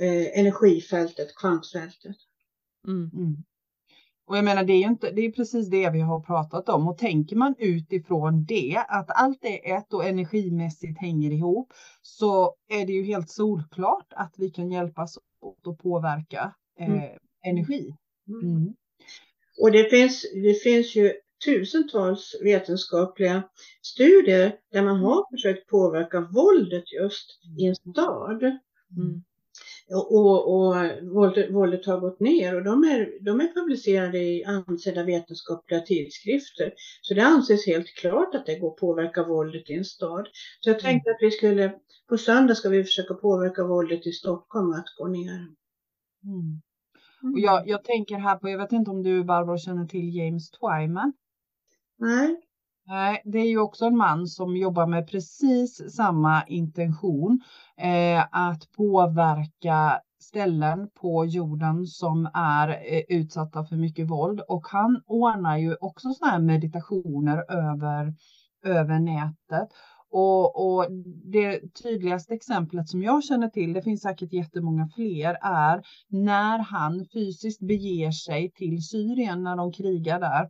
eh, 0.00 0.38
energifältet, 0.38 1.34
kvantfältet. 1.34 2.16
Mm. 2.86 3.10
Mm. 4.28 4.30
Och 4.30 4.36
jag 4.36 4.44
menar, 4.44 4.64
det 4.64 4.72
är 4.72 4.78
ju 4.78 4.88
inte, 4.88 5.10
det 5.10 5.22
är 5.22 5.32
precis 5.32 5.68
det 5.68 5.90
vi 5.90 6.00
har 6.00 6.20
pratat 6.20 6.68
om. 6.68 6.88
Och 6.88 6.98
tänker 6.98 7.36
man 7.36 7.54
utifrån 7.58 8.44
det, 8.44 8.84
att 8.88 9.10
allt 9.10 9.44
är 9.44 9.76
ett 9.76 9.92
och 9.92 10.04
energimässigt 10.04 11.00
hänger 11.00 11.30
ihop, 11.30 11.72
så 12.02 12.54
är 12.68 12.86
det 12.86 12.92
ju 12.92 13.02
helt 13.02 13.30
solklart 13.30 14.06
att 14.10 14.34
vi 14.38 14.50
kan 14.50 14.70
hjälpas 14.70 15.18
åt 15.40 15.66
att 15.66 15.78
påverka 15.78 16.54
eh, 16.80 16.88
mm. 16.88 17.18
energi. 17.44 17.94
Mm. 18.28 18.56
mm. 18.56 18.74
Och 19.60 19.72
det 19.72 19.90
finns, 19.90 20.26
det 20.34 20.54
finns 20.62 20.96
ju 20.96 21.12
tusentals 21.44 22.34
vetenskapliga 22.42 23.42
studier 23.82 24.56
där 24.72 24.82
man 24.82 24.96
har 24.96 25.30
försökt 25.30 25.66
påverka 25.66 26.20
våldet 26.20 26.92
just 26.92 27.26
i 27.58 27.66
en 27.66 27.74
stad. 27.74 28.42
Mm. 28.42 29.22
Och, 29.90 30.54
och 30.54 30.74
våldet, 31.02 31.50
våldet, 31.50 31.86
har 31.86 32.00
gått 32.00 32.20
ner 32.20 32.56
och 32.56 32.64
de 32.64 32.84
är, 32.84 33.24
de 33.24 33.40
är 33.40 33.54
publicerade 33.54 34.18
i 34.18 34.44
ansedda 34.44 35.04
vetenskapliga 35.04 35.80
tidskrifter. 35.80 36.72
Så 37.02 37.14
det 37.14 37.20
anses 37.20 37.66
helt 37.66 37.86
klart 37.86 38.34
att 38.34 38.46
det 38.46 38.58
går 38.58 38.70
att 38.70 38.76
påverka 38.76 39.24
våldet 39.24 39.70
i 39.70 39.74
en 39.74 39.84
stad. 39.84 40.28
Så 40.60 40.70
jag 40.70 40.80
tänkte 40.80 41.10
att 41.10 41.18
vi 41.20 41.30
skulle, 41.30 41.74
på 42.08 42.18
söndag 42.18 42.54
ska 42.54 42.68
vi 42.68 42.84
försöka 42.84 43.14
påverka 43.14 43.64
våldet 43.64 44.06
i 44.06 44.12
Stockholm 44.12 44.72
att 44.72 44.96
gå 44.98 45.06
ner. 45.06 45.46
Mm. 46.24 46.60
Och 47.34 47.40
jag, 47.40 47.68
jag 47.68 47.84
tänker 47.84 48.18
här 48.18 48.36
på, 48.36 48.48
jag 48.48 48.58
vet 48.58 48.72
inte 48.72 48.90
om 48.90 49.02
du 49.02 49.24
Barbara 49.24 49.58
känner 49.58 49.86
till 49.86 50.16
James 50.16 50.50
Twyman? 50.50 51.12
Nej. 51.96 52.47
Nej, 52.88 53.22
det 53.24 53.38
är 53.38 53.48
ju 53.48 53.58
också 53.58 53.84
en 53.84 53.96
man 53.96 54.26
som 54.26 54.56
jobbar 54.56 54.86
med 54.86 55.08
precis 55.08 55.94
samma 55.96 56.44
intention. 56.46 57.40
Eh, 57.76 58.24
att 58.30 58.72
påverka 58.76 60.00
ställen 60.20 60.88
på 61.00 61.24
jorden 61.26 61.86
som 61.86 62.30
är 62.34 62.68
eh, 62.68 63.02
utsatta 63.08 63.64
för 63.64 63.76
mycket 63.76 64.10
våld. 64.10 64.40
Och 64.48 64.66
han 64.66 65.02
ordnar 65.06 65.58
ju 65.58 65.76
också 65.80 66.08
sådana 66.08 66.32
här 66.32 66.40
meditationer 66.40 67.52
över, 67.52 68.14
över 68.64 68.98
nätet. 68.98 69.68
Och, 70.10 70.66
och, 70.66 70.86
det 71.32 71.60
tydligaste 71.82 72.34
exemplet 72.34 72.88
som 72.88 73.02
jag 73.02 73.24
känner 73.24 73.48
till, 73.48 73.72
det 73.72 73.82
finns 73.82 74.02
säkert 74.02 74.32
jättemånga 74.32 74.88
fler, 74.94 75.38
är 75.42 75.82
när 76.08 76.58
han 76.58 77.06
fysiskt 77.12 77.60
beger 77.60 78.10
sig 78.10 78.50
till 78.50 78.82
Syrien 78.82 79.42
när 79.42 79.56
de 79.56 79.72
krigar 79.72 80.20
där 80.20 80.48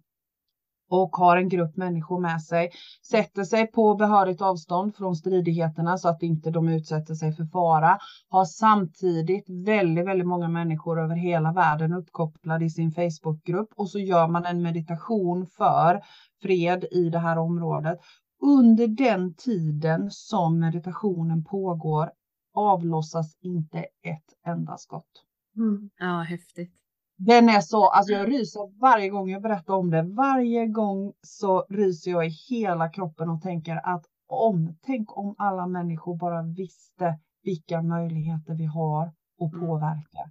och 0.88 1.16
har 1.16 1.36
en 1.36 1.48
grupp 1.48 1.76
människor 1.76 2.20
med 2.20 2.42
sig, 2.42 2.70
sätter 3.10 3.44
sig 3.44 3.66
på 3.66 3.94
behörigt 3.94 4.42
avstånd 4.42 4.96
från 4.96 5.16
stridigheterna 5.16 5.98
så 5.98 6.08
att 6.08 6.22
inte 6.22 6.50
de 6.50 6.68
utsätter 6.68 7.14
sig 7.14 7.32
för 7.32 7.44
fara, 7.44 7.98
har 8.28 8.44
samtidigt 8.44 9.50
väldigt, 9.66 10.06
väldigt 10.06 10.26
många 10.26 10.48
människor 10.48 11.00
över 11.00 11.16
hela 11.16 11.52
världen 11.52 11.92
uppkopplade 11.92 12.64
i 12.64 12.70
sin 12.70 12.92
Facebookgrupp 12.92 13.68
och 13.76 13.90
så 13.90 13.98
gör 13.98 14.28
man 14.28 14.46
en 14.46 14.62
meditation 14.62 15.46
för 15.46 16.00
fred 16.42 16.84
i 16.90 17.10
det 17.10 17.18
här 17.18 17.38
området. 17.38 17.98
Under 18.42 18.86
den 18.86 19.34
tiden 19.34 20.10
som 20.10 20.58
meditationen 20.58 21.44
pågår 21.44 22.10
avlossas 22.54 23.36
inte 23.40 23.78
ett 23.78 24.46
enda 24.46 24.76
skott. 24.76 25.24
Mm. 25.56 25.90
Ja, 25.98 26.20
häftigt. 26.20 26.72
Den 27.18 27.48
är 27.48 27.60
så, 27.60 27.88
alltså 27.88 28.12
jag 28.12 28.28
ryser 28.28 28.80
varje 28.80 29.08
gång 29.08 29.30
jag 29.30 29.42
berättar 29.42 29.74
om 29.74 29.90
det. 29.90 30.02
Varje 30.02 30.66
gång 30.66 31.12
så 31.22 31.66
ryser 31.68 32.10
jag 32.10 32.26
i 32.26 32.30
hela 32.50 32.88
kroppen 32.88 33.28
och 33.28 33.42
tänker 33.42 33.80
att 33.84 34.04
om, 34.26 34.78
tänk 34.82 35.16
om 35.18 35.34
alla 35.38 35.66
människor 35.66 36.16
bara 36.16 36.42
visste 36.42 37.18
vilka 37.42 37.82
möjligheter 37.82 38.54
vi 38.54 38.64
har 38.64 39.06
att 39.40 39.52
mm. 39.54 39.66
påverka. 39.66 40.22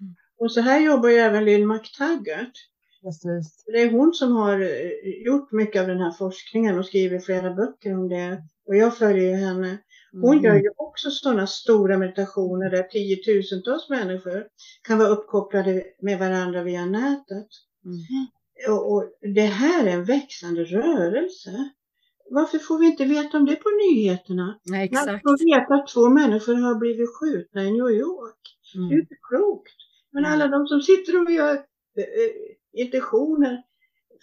Mm. 0.00 0.14
Och 0.38 0.52
så 0.52 0.60
här 0.60 0.80
jobbar 0.80 1.08
ju 1.08 1.16
även 1.16 1.44
Lill 1.44 1.66
McTaggart. 1.66 2.52
Precis. 3.02 3.64
Det 3.66 3.82
är 3.82 3.90
hon 3.90 4.12
som 4.12 4.36
har 4.36 4.60
eh, 4.60 5.24
gjort 5.26 5.52
mycket 5.52 5.82
av 5.82 5.88
den 5.88 6.00
här 6.00 6.12
forskningen 6.12 6.78
och 6.78 6.86
skrivit 6.86 7.24
flera 7.24 7.54
böcker 7.54 7.94
om 7.94 8.08
det. 8.08 8.42
Och 8.66 8.76
jag 8.76 8.98
följer 8.98 9.36
henne. 9.36 9.78
Hon 10.12 10.32
mm. 10.32 10.44
gör 10.44 10.54
ju 10.54 10.70
också 10.76 11.10
sådana 11.10 11.46
stora 11.46 11.98
meditationer 11.98 12.70
där 12.70 12.82
tiotusentals 12.82 13.88
människor 13.88 14.46
kan 14.82 14.98
vara 14.98 15.08
uppkopplade 15.08 15.84
med 16.02 16.18
varandra 16.18 16.62
via 16.62 16.86
nätet. 16.86 17.48
Mm. 17.84 18.28
Och, 18.68 18.92
och, 18.92 19.04
det 19.34 19.40
här 19.40 19.86
är 19.86 19.90
en 19.90 20.04
växande 20.04 20.64
rörelse. 20.64 21.70
Varför 22.30 22.58
får 22.58 22.78
vi 22.78 22.86
inte 22.86 23.04
veta 23.04 23.38
om 23.38 23.46
det 23.46 23.56
på 23.56 23.68
nyheterna? 23.68 24.58
Nej, 24.64 24.84
exakt. 24.84 25.06
Man 25.06 25.38
får 25.38 25.44
veta 25.44 25.74
att 25.74 25.88
två 25.88 26.08
människor 26.08 26.54
har 26.54 26.74
blivit 26.74 27.08
skjutna 27.14 27.62
i 27.62 27.70
New 27.70 27.90
York. 27.90 28.58
Mm. 28.74 28.88
Det 28.88 28.94
är 28.94 29.00
inte 29.00 29.16
klokt. 29.28 29.76
Men 30.10 30.24
alla 30.24 30.48
de 30.48 30.66
som 30.66 30.80
sitter 30.80 31.22
och 31.22 31.32
gör 31.32 31.54
äh, 31.54 31.62
intentioner 32.72 33.62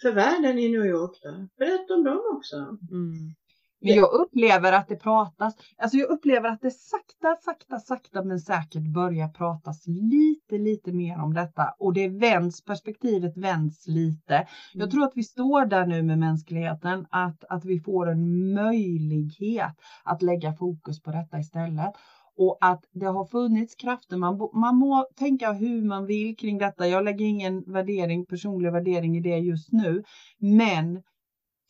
för 0.02 0.12
världen 0.12 0.58
i 0.58 0.68
New 0.68 0.86
York, 0.86 1.18
då, 1.22 1.48
berätta 1.58 1.94
om 1.94 2.04
dem 2.04 2.22
också. 2.36 2.56
Mm. 2.56 3.34
Men 3.80 3.94
jag 3.94 4.12
upplever 4.12 4.72
att 4.72 4.88
det 4.88 4.96
pratas, 4.96 5.56
alltså 5.78 5.96
jag 5.96 6.10
upplever 6.10 6.48
att 6.48 6.60
det 6.60 6.70
sakta, 6.70 7.36
sakta, 7.40 7.78
sakta 7.78 8.22
men 8.22 8.40
säkert 8.40 8.86
börjar 8.94 9.28
pratas 9.28 9.86
lite, 9.86 10.58
lite 10.58 10.92
mer 10.92 11.18
om 11.18 11.34
detta 11.34 11.74
och 11.78 11.94
det 11.94 12.08
vänds, 12.08 12.64
perspektivet 12.64 13.36
vänds 13.36 13.86
lite. 13.86 14.46
Jag 14.72 14.82
mm. 14.82 14.90
tror 14.90 15.04
att 15.04 15.16
vi 15.16 15.22
står 15.22 15.64
där 15.64 15.86
nu 15.86 16.02
med 16.02 16.18
mänskligheten, 16.18 17.06
att, 17.10 17.44
att 17.48 17.64
vi 17.64 17.80
får 17.80 18.10
en 18.10 18.54
möjlighet 18.54 19.74
att 20.04 20.22
lägga 20.22 20.52
fokus 20.52 21.02
på 21.02 21.10
detta 21.10 21.38
istället 21.38 21.92
och 22.38 22.58
att 22.60 22.84
det 22.92 23.06
har 23.06 23.24
funnits 23.24 23.74
krafter. 23.74 24.16
Man, 24.16 24.50
man 24.52 24.76
må 24.76 25.06
tänka 25.16 25.52
hur 25.52 25.82
man 25.82 26.06
vill 26.06 26.36
kring 26.36 26.58
detta. 26.58 26.88
Jag 26.88 27.04
lägger 27.04 27.24
ingen 27.24 27.72
värdering, 27.72 28.26
personlig 28.26 28.72
värdering 28.72 29.16
i 29.16 29.20
det 29.20 29.38
just 29.38 29.72
nu, 29.72 30.02
men 30.38 31.02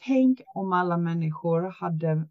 Tänk 0.05 0.41
om 0.55 0.73
alla 0.73 0.97
människor 0.97 1.63
hade 1.63 2.27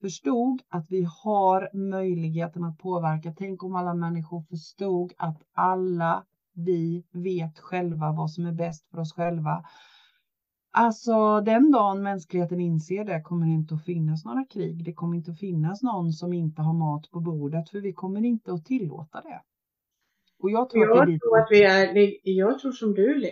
förstod 0.00 0.62
att 0.68 0.86
vi 0.88 1.06
har 1.24 1.76
möjligheten 1.76 2.64
att 2.64 2.78
påverka. 2.78 3.32
Tänk 3.36 3.62
om 3.62 3.76
alla 3.76 3.94
människor 3.94 4.40
förstod 4.40 5.12
att 5.16 5.42
alla 5.52 6.24
vi 6.54 7.04
vet 7.12 7.58
själva 7.58 8.12
vad 8.12 8.30
som 8.30 8.46
är 8.46 8.52
bäst 8.52 8.90
för 8.90 8.98
oss 8.98 9.12
själva. 9.12 9.64
Alltså 10.72 11.40
den 11.40 11.70
dagen 11.70 12.02
mänskligheten 12.02 12.60
inser 12.60 13.04
det 13.04 13.20
kommer 13.20 13.46
det 13.46 13.52
inte 13.52 13.74
att 13.74 13.84
finnas 13.84 14.24
några 14.24 14.44
krig. 14.44 14.84
Det 14.84 14.92
kommer 14.92 15.16
inte 15.16 15.30
att 15.30 15.38
finnas 15.38 15.82
någon 15.82 16.12
som 16.12 16.32
inte 16.32 16.62
har 16.62 16.74
mat 16.74 17.10
på 17.10 17.20
bordet 17.20 17.70
för 17.70 17.80
vi 17.80 17.92
kommer 17.92 18.24
inte 18.24 18.52
att 18.52 18.64
tillåta 18.64 19.20
det. 19.20 19.42
Och 20.42 20.50
jag 20.50 20.70
tror, 20.70 20.84
jag 20.84 20.98
att, 20.98 21.20
tror 21.20 21.38
att 21.38 21.48
vi 21.50 21.62
är, 21.62 22.16
jag 22.22 22.58
tror 22.58 22.72
som 22.72 22.94
du, 22.94 23.30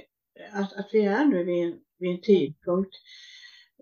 att, 0.52 0.72
att 0.72 0.90
vi 0.92 1.04
är 1.04 1.24
nu 1.24 1.44
vid 1.44 1.64
en, 1.64 1.74
vid 1.98 2.10
en 2.10 2.20
tidpunkt 2.20 2.94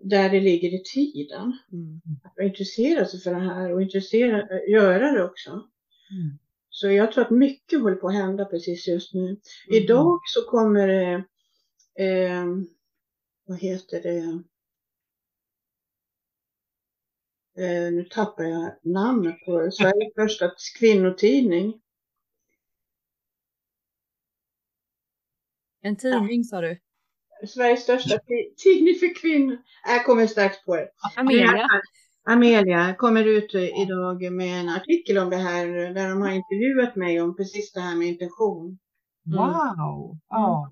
där 0.03 0.29
det 0.29 0.39
ligger 0.39 0.73
i 0.73 0.83
tiden. 0.83 1.57
Mm. 1.71 2.01
Att 2.23 2.33
vara 2.37 2.47
intresserad 2.47 3.09
sig 3.09 3.19
för 3.19 3.33
det 3.33 3.39
här 3.39 3.73
och 3.73 3.81
intressera, 3.81 4.59
göra 4.69 5.11
det 5.11 5.23
också. 5.23 5.49
Mm. 5.49 6.37
Så 6.69 6.87
jag 6.87 7.11
tror 7.11 7.23
att 7.23 7.31
mycket 7.31 7.81
håller 7.81 7.95
på 7.95 8.07
att 8.07 8.13
hända 8.13 8.45
precis 8.45 8.87
just 8.87 9.13
nu. 9.13 9.25
Mm. 9.25 9.37
Idag 9.67 10.19
så 10.25 10.49
kommer 10.49 10.87
det, 10.87 11.23
eh, 12.03 12.45
vad 13.45 13.59
heter 13.59 14.01
det, 14.01 14.43
eh, 17.63 17.91
nu 17.91 18.03
tappar 18.03 18.43
jag 18.43 18.75
namnet 18.81 19.45
på 19.45 19.59
det, 19.59 19.71
Sveriges 19.71 20.13
första 20.15 20.51
kvinnotidning. 20.79 21.81
En 25.81 25.95
tidning 25.95 26.43
sa 26.43 26.61
du? 26.61 26.79
Sveriges 27.47 27.83
största 27.83 28.19
tidning 28.63 28.95
för 28.99 29.21
kvinnor. 29.21 29.57
Jag 29.87 30.05
kommer 30.05 30.27
strax 30.27 30.65
på 30.65 30.75
det. 30.75 30.89
Amelia. 31.15 31.67
Amelia 32.29 32.95
kommer 32.95 33.25
ut 33.25 33.55
idag 33.55 34.31
med 34.33 34.59
en 34.59 34.69
artikel 34.69 35.17
om 35.17 35.29
det 35.29 35.35
här 35.35 35.67
där 35.93 36.09
de 36.09 36.21
har 36.21 36.31
intervjuat 36.31 36.95
mig 36.95 37.21
om 37.21 37.35
precis 37.35 37.73
det 37.73 37.79
här 37.79 37.95
med 37.95 38.07
intention. 38.07 38.77
Mm. 39.27 39.37
Wow! 39.37 40.17
Ja. 40.29 40.71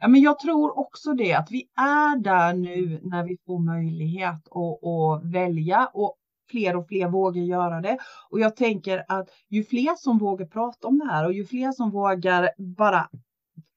ja, 0.00 0.08
men 0.08 0.20
jag 0.20 0.38
tror 0.38 0.78
också 0.78 1.12
det 1.12 1.34
att 1.34 1.50
vi 1.50 1.68
är 1.76 2.18
där 2.18 2.54
nu 2.54 3.00
när 3.02 3.24
vi 3.24 3.36
får 3.46 3.58
möjlighet 3.58 4.48
att, 4.50 4.84
att 4.84 5.32
välja 5.32 5.90
och 5.94 6.16
fler 6.50 6.76
och 6.76 6.88
fler 6.88 7.08
vågar 7.08 7.42
göra 7.42 7.80
det. 7.80 7.98
Och 8.30 8.40
jag 8.40 8.56
tänker 8.56 9.04
att 9.08 9.28
ju 9.48 9.64
fler 9.64 9.96
som 9.96 10.18
vågar 10.18 10.46
prata 10.46 10.88
om 10.88 10.98
det 10.98 11.06
här 11.06 11.26
och 11.26 11.32
ju 11.32 11.44
fler 11.44 11.72
som 11.72 11.90
vågar 11.90 12.50
bara 12.58 13.08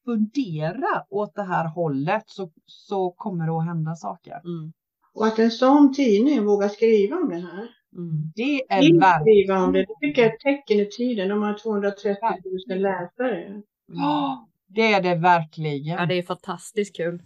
fundera 0.04 1.04
åt 1.10 1.34
det 1.34 1.42
här 1.42 1.68
hållet 1.68 2.22
så, 2.26 2.50
så 2.66 3.10
kommer 3.10 3.46
det 3.46 3.52
att 3.52 3.64
hända 3.64 3.94
saker. 3.94 4.40
Mm. 4.44 4.72
Och 5.14 5.26
att 5.26 5.38
en 5.38 5.50
sån 5.50 5.94
tidning 5.94 6.44
vågar 6.44 6.68
skriva 6.68 7.16
om 7.16 7.28
det 7.28 7.38
här. 7.40 7.68
Mm. 7.96 8.32
Det 8.34 8.62
är 8.68 9.00
verkligen. 9.00 9.62
om 9.62 9.72
det. 9.72 9.78
Det 9.78 10.06
tycker 10.06 10.22
jag 10.22 10.30
är 10.30 10.34
ett 10.34 10.40
tecken 10.40 10.80
i 10.80 10.86
tiden. 10.86 11.28
De 11.28 11.42
har 11.42 11.58
230 11.58 12.20
000 12.68 12.78
läsare. 12.78 13.62
Ja, 13.86 14.48
det 14.66 14.92
är 14.92 15.02
det 15.02 15.14
verkligen. 15.14 15.98
Ja, 15.98 16.06
det 16.06 16.14
är 16.14 16.22
fantastiskt 16.22 16.96
kul. 16.96 17.22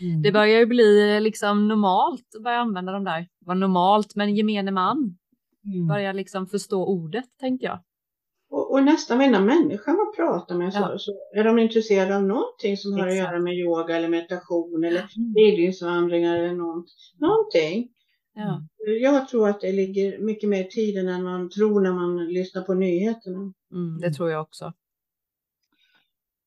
Mm. 0.00 0.22
Det 0.22 0.32
börjar 0.32 0.58
ju 0.58 0.66
bli 0.66 1.20
liksom 1.20 1.68
normalt 1.68 2.34
att 2.36 2.42
börja 2.42 2.58
använda 2.58 2.92
de 2.92 3.04
där. 3.04 3.28
Var 3.38 3.54
normalt, 3.54 4.14
men 4.14 4.34
gemene 4.34 4.70
man 4.70 5.16
mm. 5.64 5.86
börjar 5.86 6.12
liksom 6.12 6.46
förstå 6.46 6.86
ordet, 6.86 7.24
tänker 7.40 7.66
jag. 7.66 7.78
Och, 8.52 8.72
och 8.72 8.84
nästan 8.84 9.18
varenda 9.18 9.40
människa 9.40 9.92
man 9.92 10.12
pratar 10.16 10.54
med 10.54 10.72
ja. 10.74 10.88
så, 10.92 10.98
så, 10.98 11.12
är 11.34 11.44
de 11.44 11.58
intresserade 11.58 12.16
av 12.16 12.22
någonting 12.22 12.76
som 12.76 12.92
Exakt. 12.92 13.02
har 13.02 13.08
att 13.08 13.16
göra 13.16 13.38
med 13.38 13.54
yoga 13.54 13.96
eller 13.96 14.08
meditation 14.08 14.84
eller 14.84 15.08
mm. 15.16 15.34
pilgrimsvandringar 15.34 16.36
eller 16.36 16.54
något, 16.54 16.86
någonting. 17.18 17.88
Ja. 18.34 18.62
Jag 19.00 19.28
tror 19.28 19.48
att 19.48 19.60
det 19.60 19.72
ligger 19.72 20.18
mycket 20.18 20.48
mer 20.48 20.60
i 20.60 20.68
tiden 20.68 21.08
än 21.08 21.22
man 21.22 21.50
tror 21.50 21.80
när 21.80 21.92
man 21.92 22.26
lyssnar 22.26 22.62
på 22.62 22.74
nyheterna. 22.74 23.52
Mm, 23.72 24.00
det 24.00 24.12
tror 24.12 24.30
jag 24.30 24.42
också. 24.42 24.72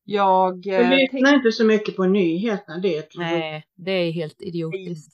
Jag 0.03 0.67
eh, 0.67 0.89
lyssnar 0.89 1.35
inte 1.35 1.51
så 1.51 1.65
mycket 1.65 1.95
på 1.95 2.05
nyheterna. 2.05 2.77
Det 2.77 3.15
Nej, 3.15 3.65
det 3.75 3.91
är 3.91 4.11
helt 4.11 4.41
idiotiskt. 4.41 5.13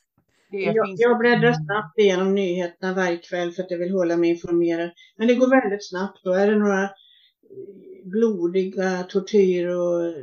Jag, 0.51 0.87
finns... 0.87 1.01
jag 1.01 1.19
bläddrar 1.19 1.53
snabbt 1.53 1.99
igenom 1.99 2.35
nyheterna 2.35 2.93
varje 2.93 3.17
kväll 3.17 3.51
för 3.51 3.63
att 3.63 3.71
jag 3.71 3.77
vill 3.77 3.91
hålla 3.91 4.17
mig 4.17 4.29
informerad. 4.29 4.91
Men 5.17 5.27
det 5.27 5.35
går 5.35 5.49
väldigt 5.49 5.89
snabbt. 5.89 6.23
Då 6.23 6.33
är 6.33 6.51
det 6.51 6.57
några 6.57 6.89
blodiga 8.03 9.03
tortyr 9.03 9.67
och 9.67 10.13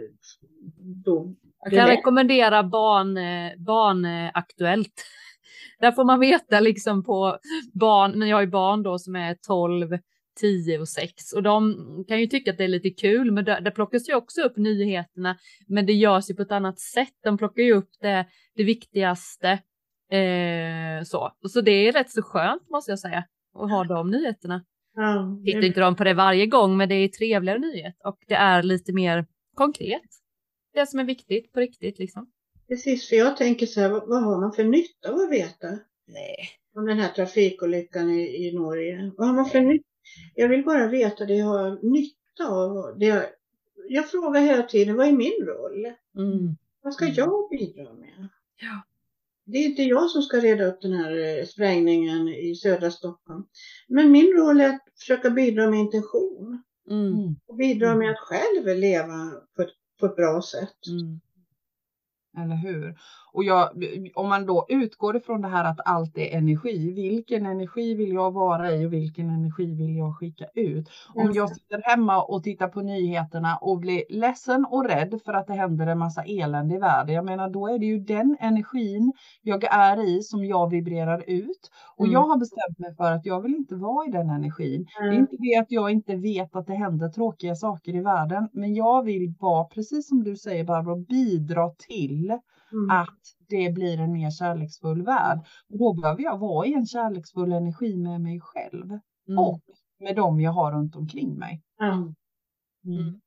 då 1.04 1.34
Jag 1.60 1.72
kan 1.72 1.88
rekommendera 1.88 2.62
barn, 2.62 3.16
eh, 3.16 3.52
Barnaktuellt. 3.58 5.04
Där 5.80 5.92
får 5.92 6.04
man 6.04 6.20
veta 6.20 6.60
liksom 6.60 7.04
på 7.04 7.38
barn, 7.72 8.12
när 8.18 8.26
jag 8.26 8.36
har 8.36 8.42
ju 8.42 8.50
barn 8.50 8.82
då 8.82 8.98
som 8.98 9.16
är 9.16 9.36
12, 9.46 9.98
10 10.40 10.78
och 10.78 10.88
6 10.88 11.32
och 11.32 11.42
de 11.42 11.74
kan 12.08 12.20
ju 12.20 12.26
tycka 12.26 12.50
att 12.50 12.58
det 12.58 12.64
är 12.64 12.68
lite 12.68 12.90
kul, 12.90 13.30
men 13.32 13.44
där, 13.44 13.60
där 13.60 13.70
plockas 13.70 14.08
ju 14.08 14.14
också 14.14 14.42
upp 14.42 14.56
nyheterna, 14.56 15.36
men 15.66 15.86
det 15.86 15.92
görs 15.92 16.30
ju 16.30 16.34
på 16.34 16.42
ett 16.42 16.52
annat 16.52 16.78
sätt. 16.78 17.14
De 17.24 17.38
plockar 17.38 17.62
ju 17.62 17.72
upp 17.72 17.90
det, 18.00 18.26
det 18.56 18.64
viktigaste. 18.64 19.58
Eh, 20.10 21.04
så. 21.04 21.32
så 21.48 21.60
det 21.60 21.70
är 21.70 21.92
rätt 21.92 22.10
så 22.10 22.22
skönt 22.22 22.68
måste 22.70 22.92
jag 22.92 22.98
säga 22.98 23.24
att 23.54 23.70
ha 23.70 23.84
de 23.84 24.10
nyheterna. 24.10 24.64
Ja, 24.94 25.40
Tittar 25.44 25.64
inte 25.64 25.80
de 25.80 25.96
på 25.96 26.04
det 26.04 26.14
varje 26.14 26.46
gång, 26.46 26.76
men 26.76 26.88
det 26.88 26.94
är 26.94 27.08
trevligare 27.08 27.58
nyhet 27.58 27.94
och 28.04 28.18
det 28.26 28.34
är 28.34 28.62
lite 28.62 28.92
mer 28.92 29.26
konkret. 29.54 30.02
Det 30.74 30.86
som 30.86 31.00
är 31.00 31.04
viktigt 31.04 31.52
på 31.52 31.60
riktigt 31.60 31.98
liksom. 31.98 32.30
Precis, 32.68 33.08
för 33.08 33.16
jag 33.16 33.36
tänker 33.36 33.66
så 33.66 33.80
här, 33.80 33.88
vad, 33.88 34.08
vad 34.08 34.22
har 34.22 34.40
man 34.40 34.52
för 34.52 34.64
nytta 34.64 35.08
av 35.12 35.14
att 35.14 35.30
veta? 35.30 35.68
Nej. 36.06 36.36
Om 36.74 36.86
den 36.86 36.98
här 36.98 37.08
trafikolyckan 37.08 38.10
i, 38.10 38.48
i 38.48 38.52
Norge. 38.54 39.12
Vad 39.16 39.26
har 39.26 39.34
man 39.34 39.46
för 39.46 39.60
nytta? 39.60 39.84
Jag 40.34 40.48
vill 40.48 40.64
bara 40.64 40.86
veta 40.86 41.24
det 41.24 41.34
jag 41.34 41.46
har 41.46 41.78
nytta 41.82 42.48
av. 42.48 42.98
Det 42.98 43.06
jag, 43.06 43.24
jag 43.88 44.10
frågar 44.10 44.40
hela 44.40 44.62
tiden, 44.62 44.96
vad 44.96 45.08
är 45.08 45.12
min 45.12 45.46
roll? 45.46 45.86
Mm. 46.16 46.56
Vad 46.82 46.94
ska 46.94 47.06
jag 47.06 47.50
bidra 47.50 47.92
med? 47.94 48.28
Ja. 48.60 48.82
Det 49.50 49.58
är 49.58 49.64
inte 49.64 49.82
jag 49.82 50.10
som 50.10 50.22
ska 50.22 50.36
reda 50.36 50.64
upp 50.64 50.82
den 50.82 50.92
här 50.92 51.38
eh, 51.38 51.44
sprängningen 51.44 52.28
i 52.28 52.54
södra 52.54 52.90
Stockholm. 52.90 53.44
Men 53.88 54.12
min 54.12 54.36
roll 54.36 54.60
är 54.60 54.68
att 54.68 54.82
försöka 54.98 55.30
bidra 55.30 55.70
med 55.70 55.80
intention. 55.80 56.62
Mm. 56.90 57.36
Och 57.46 57.56
bidra 57.56 57.94
med 57.94 58.10
att 58.10 58.18
själv 58.18 58.78
leva 58.78 59.32
på 59.56 59.62
ett, 59.62 59.70
på 60.00 60.06
ett 60.06 60.16
bra 60.16 60.42
sätt. 60.42 60.86
Mm. 60.88 61.20
Eller 62.42 62.56
hur? 62.56 62.96
Och 63.32 63.44
jag, 63.44 63.68
om 64.14 64.28
man 64.28 64.46
då 64.46 64.66
utgår 64.68 65.16
ifrån 65.16 65.40
det 65.40 65.48
här 65.48 65.64
att 65.64 65.80
allt 65.84 66.18
är 66.18 66.36
energi, 66.36 66.92
vilken 66.92 67.46
energi 67.46 67.94
vill 67.94 68.12
jag 68.12 68.30
vara 68.30 68.72
i 68.72 68.86
och 68.86 68.92
vilken 68.92 69.30
energi 69.30 69.74
vill 69.74 69.96
jag 69.96 70.18
skicka 70.18 70.46
ut? 70.54 70.88
Om 71.14 71.30
jag 71.34 71.50
sitter 71.50 71.82
hemma 71.84 72.22
och 72.22 72.42
tittar 72.42 72.68
på 72.68 72.80
nyheterna 72.80 73.56
och 73.56 73.78
blir 73.78 74.02
ledsen 74.08 74.66
och 74.70 74.84
rädd 74.84 75.20
för 75.24 75.32
att 75.32 75.46
det 75.46 75.54
händer 75.54 75.86
en 75.86 75.98
massa 75.98 76.22
elände 76.22 76.74
i 76.74 76.78
världen, 76.78 77.14
jag 77.14 77.24
menar 77.24 77.50
då 77.50 77.68
är 77.68 77.78
det 77.78 77.86
ju 77.86 77.98
den 77.98 78.36
energin 78.40 79.12
jag 79.42 79.64
är 79.64 80.08
i 80.08 80.22
som 80.22 80.44
jag 80.44 80.70
vibrerar 80.70 81.24
ut. 81.26 81.70
Och 81.96 82.04
mm. 82.04 82.12
jag 82.12 82.22
har 82.22 82.36
bestämt 82.38 82.78
mig 82.78 82.94
för 82.96 83.12
att 83.12 83.26
jag 83.26 83.40
vill 83.40 83.54
inte 83.54 83.74
vara 83.74 84.06
i 84.06 84.10
den 84.10 84.30
energin. 84.30 84.86
Mm. 85.00 85.10
Det 85.10 85.16
är 85.16 85.20
inte 85.20 85.36
det 85.38 85.56
att 85.56 85.70
jag 85.70 85.90
inte 85.90 86.16
vet 86.16 86.56
att 86.56 86.66
det 86.66 86.74
händer 86.74 87.08
tråkiga 87.08 87.54
saker 87.54 87.94
i 87.94 88.00
världen, 88.00 88.48
men 88.52 88.74
jag 88.74 89.02
vill 89.02 89.34
vara, 89.40 89.64
precis 89.64 90.08
som 90.08 90.24
du 90.24 90.36
säger 90.36 90.64
Barbro, 90.64 90.96
bidra 90.96 91.70
till 91.70 92.27
Mm. 92.72 92.90
att 92.90 93.20
det 93.48 93.74
blir 93.74 94.00
en 94.00 94.12
mer 94.12 94.30
kärleksfull 94.30 95.02
värld. 95.02 95.38
Och 95.72 95.78
då 95.78 95.94
behöver 95.94 96.22
jag 96.22 96.38
vara 96.38 96.66
i 96.66 96.74
en 96.74 96.86
kärleksfull 96.86 97.52
energi 97.52 97.96
med 97.96 98.20
mig 98.20 98.40
själv 98.40 98.90
mm. 99.28 99.38
och 99.38 99.62
med 100.00 100.16
dem 100.16 100.40
jag 100.40 100.52
har 100.52 100.72
runt 100.72 100.96
omkring 100.96 101.38
mig. 101.38 101.62
Mm. 101.80 102.14
mm. 102.84 103.20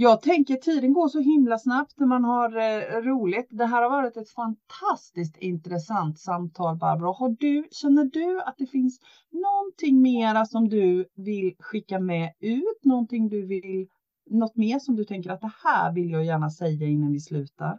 Jag 0.00 0.22
tänker 0.22 0.54
tiden 0.56 0.92
går 0.92 1.08
så 1.08 1.20
himla 1.20 1.58
snabbt 1.58 1.92
när 1.96 2.06
man 2.06 2.24
har 2.24 2.56
eh, 2.56 3.02
roligt. 3.02 3.46
Det 3.50 3.66
här 3.66 3.82
har 3.82 3.90
varit 3.90 4.16
ett 4.16 4.30
fantastiskt 4.30 5.36
intressant 5.36 6.18
samtal 6.18 6.76
Barbro. 6.76 7.12
Har 7.12 7.36
du, 7.40 7.68
känner 7.70 8.04
du 8.04 8.42
att 8.42 8.54
det 8.58 8.66
finns 8.66 9.00
någonting 9.30 10.02
mera 10.02 10.44
som 10.44 10.68
du 10.68 11.08
vill 11.14 11.54
skicka 11.58 11.98
med 11.98 12.32
ut? 12.40 12.84
Någonting 12.84 13.28
du 13.28 13.46
vill, 13.46 13.88
något 14.30 14.56
mer 14.56 14.78
som 14.78 14.96
du 14.96 15.04
tänker 15.04 15.30
att 15.30 15.40
det 15.40 15.52
här 15.64 15.92
vill 15.92 16.10
jag 16.10 16.24
gärna 16.24 16.50
säga 16.50 16.86
innan 16.86 17.12
vi 17.12 17.20
slutar? 17.20 17.78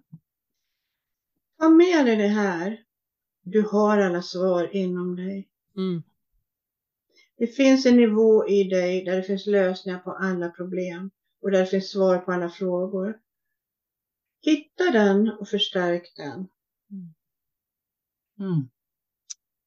Ta 1.58 1.70
med 1.70 2.06
dig 2.06 2.16
det 2.16 2.28
här. 2.28 2.84
Du 3.42 3.68
har 3.72 3.98
alla 3.98 4.22
svar 4.22 4.76
inom 4.76 5.16
dig. 5.16 5.50
Mm. 5.78 6.04
Det 7.38 7.48
finns 7.48 7.86
en 7.86 7.98
nivå 7.98 8.48
i 8.48 8.64
dig 8.64 9.06
där 9.06 9.16
det 9.16 9.24
finns 9.24 9.46
lösningar 9.46 10.00
på 10.00 10.12
alla 10.12 10.50
problem 10.50 11.12
och 11.42 11.52
där 11.52 11.60
det 11.60 11.66
finns 11.66 11.92
svar 11.92 12.18
på 12.18 12.32
alla 12.32 12.50
frågor. 12.50 13.20
Hitta 14.42 14.92
den 14.92 15.30
och 15.30 15.48
förstärk 15.48 16.14
den. 16.16 16.48
Mm. 16.92 17.14
mm. 18.40 18.70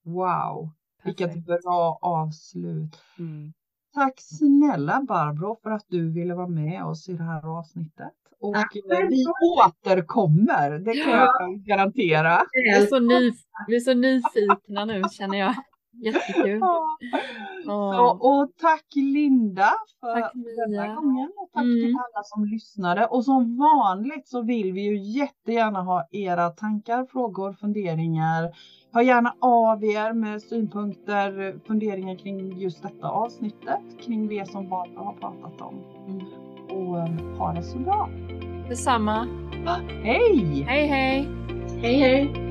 Wow, 0.02 0.70
vilket 1.04 1.44
bra 1.44 1.98
avslut. 2.02 3.02
Mm. 3.18 3.52
Tack 3.94 4.20
snälla 4.20 5.02
Barbro 5.08 5.58
för 5.62 5.70
att 5.70 5.86
du 5.88 6.12
ville 6.12 6.34
vara 6.34 6.48
med 6.48 6.84
oss 6.84 7.08
i 7.08 7.12
det 7.12 7.22
här 7.22 7.58
avsnittet. 7.58 8.12
Och 8.40 8.54
Tack. 8.54 8.76
vi 9.10 9.24
återkommer, 9.58 10.70
det 10.78 10.92
kan 10.92 11.12
ja. 11.12 11.36
jag 11.40 11.58
garantera. 11.64 12.42
Vi 12.52 12.70
är, 12.70 12.86
så 12.86 12.98
ny, 12.98 13.32
vi 13.66 13.76
är 13.76 13.80
så 13.80 13.94
nyfikna 13.94 14.84
nu 14.84 15.02
känner 15.18 15.38
jag. 15.38 15.54
Jättekul. 15.92 16.58
Ja. 16.60 16.98
Så, 17.64 18.18
och 18.20 18.56
tack 18.56 18.86
Linda 18.94 19.72
för 20.00 20.20
tack, 20.20 20.32
denna 20.34 20.94
gången 20.94 21.30
och 21.36 21.50
tack 21.52 21.62
mm. 21.62 21.74
till 21.74 21.94
alla 21.96 22.22
som 22.24 22.44
lyssnade. 22.44 23.06
Och 23.06 23.24
som 23.24 23.56
vanligt 23.56 24.28
så 24.28 24.42
vill 24.42 24.72
vi 24.72 24.80
ju 24.80 24.98
jättegärna 24.98 25.82
ha 25.82 26.08
era 26.10 26.50
tankar, 26.50 27.06
frågor, 27.12 27.52
funderingar. 27.52 28.50
Hör 28.92 29.02
gärna 29.02 29.34
av 29.40 29.84
er 29.84 30.12
med 30.12 30.42
synpunkter, 30.42 31.60
funderingar 31.66 32.16
kring 32.16 32.58
just 32.58 32.82
detta 32.82 33.08
avsnittet, 33.08 34.00
kring 34.00 34.28
det 34.28 34.50
som 34.50 34.68
Barbara 34.68 35.04
har 35.04 35.12
pratat 35.12 35.60
om. 35.60 35.74
Mm. 36.08 36.26
Och 36.68 36.98
eh, 36.98 37.38
ha 37.38 37.52
det 37.52 37.62
så 37.62 37.78
bra. 37.78 38.08
Detsamma. 38.68 39.26
Hej! 40.02 40.64
Hej 40.68 40.86
hej! 40.86 41.28
Hej 41.82 41.94
hej! 41.94 42.41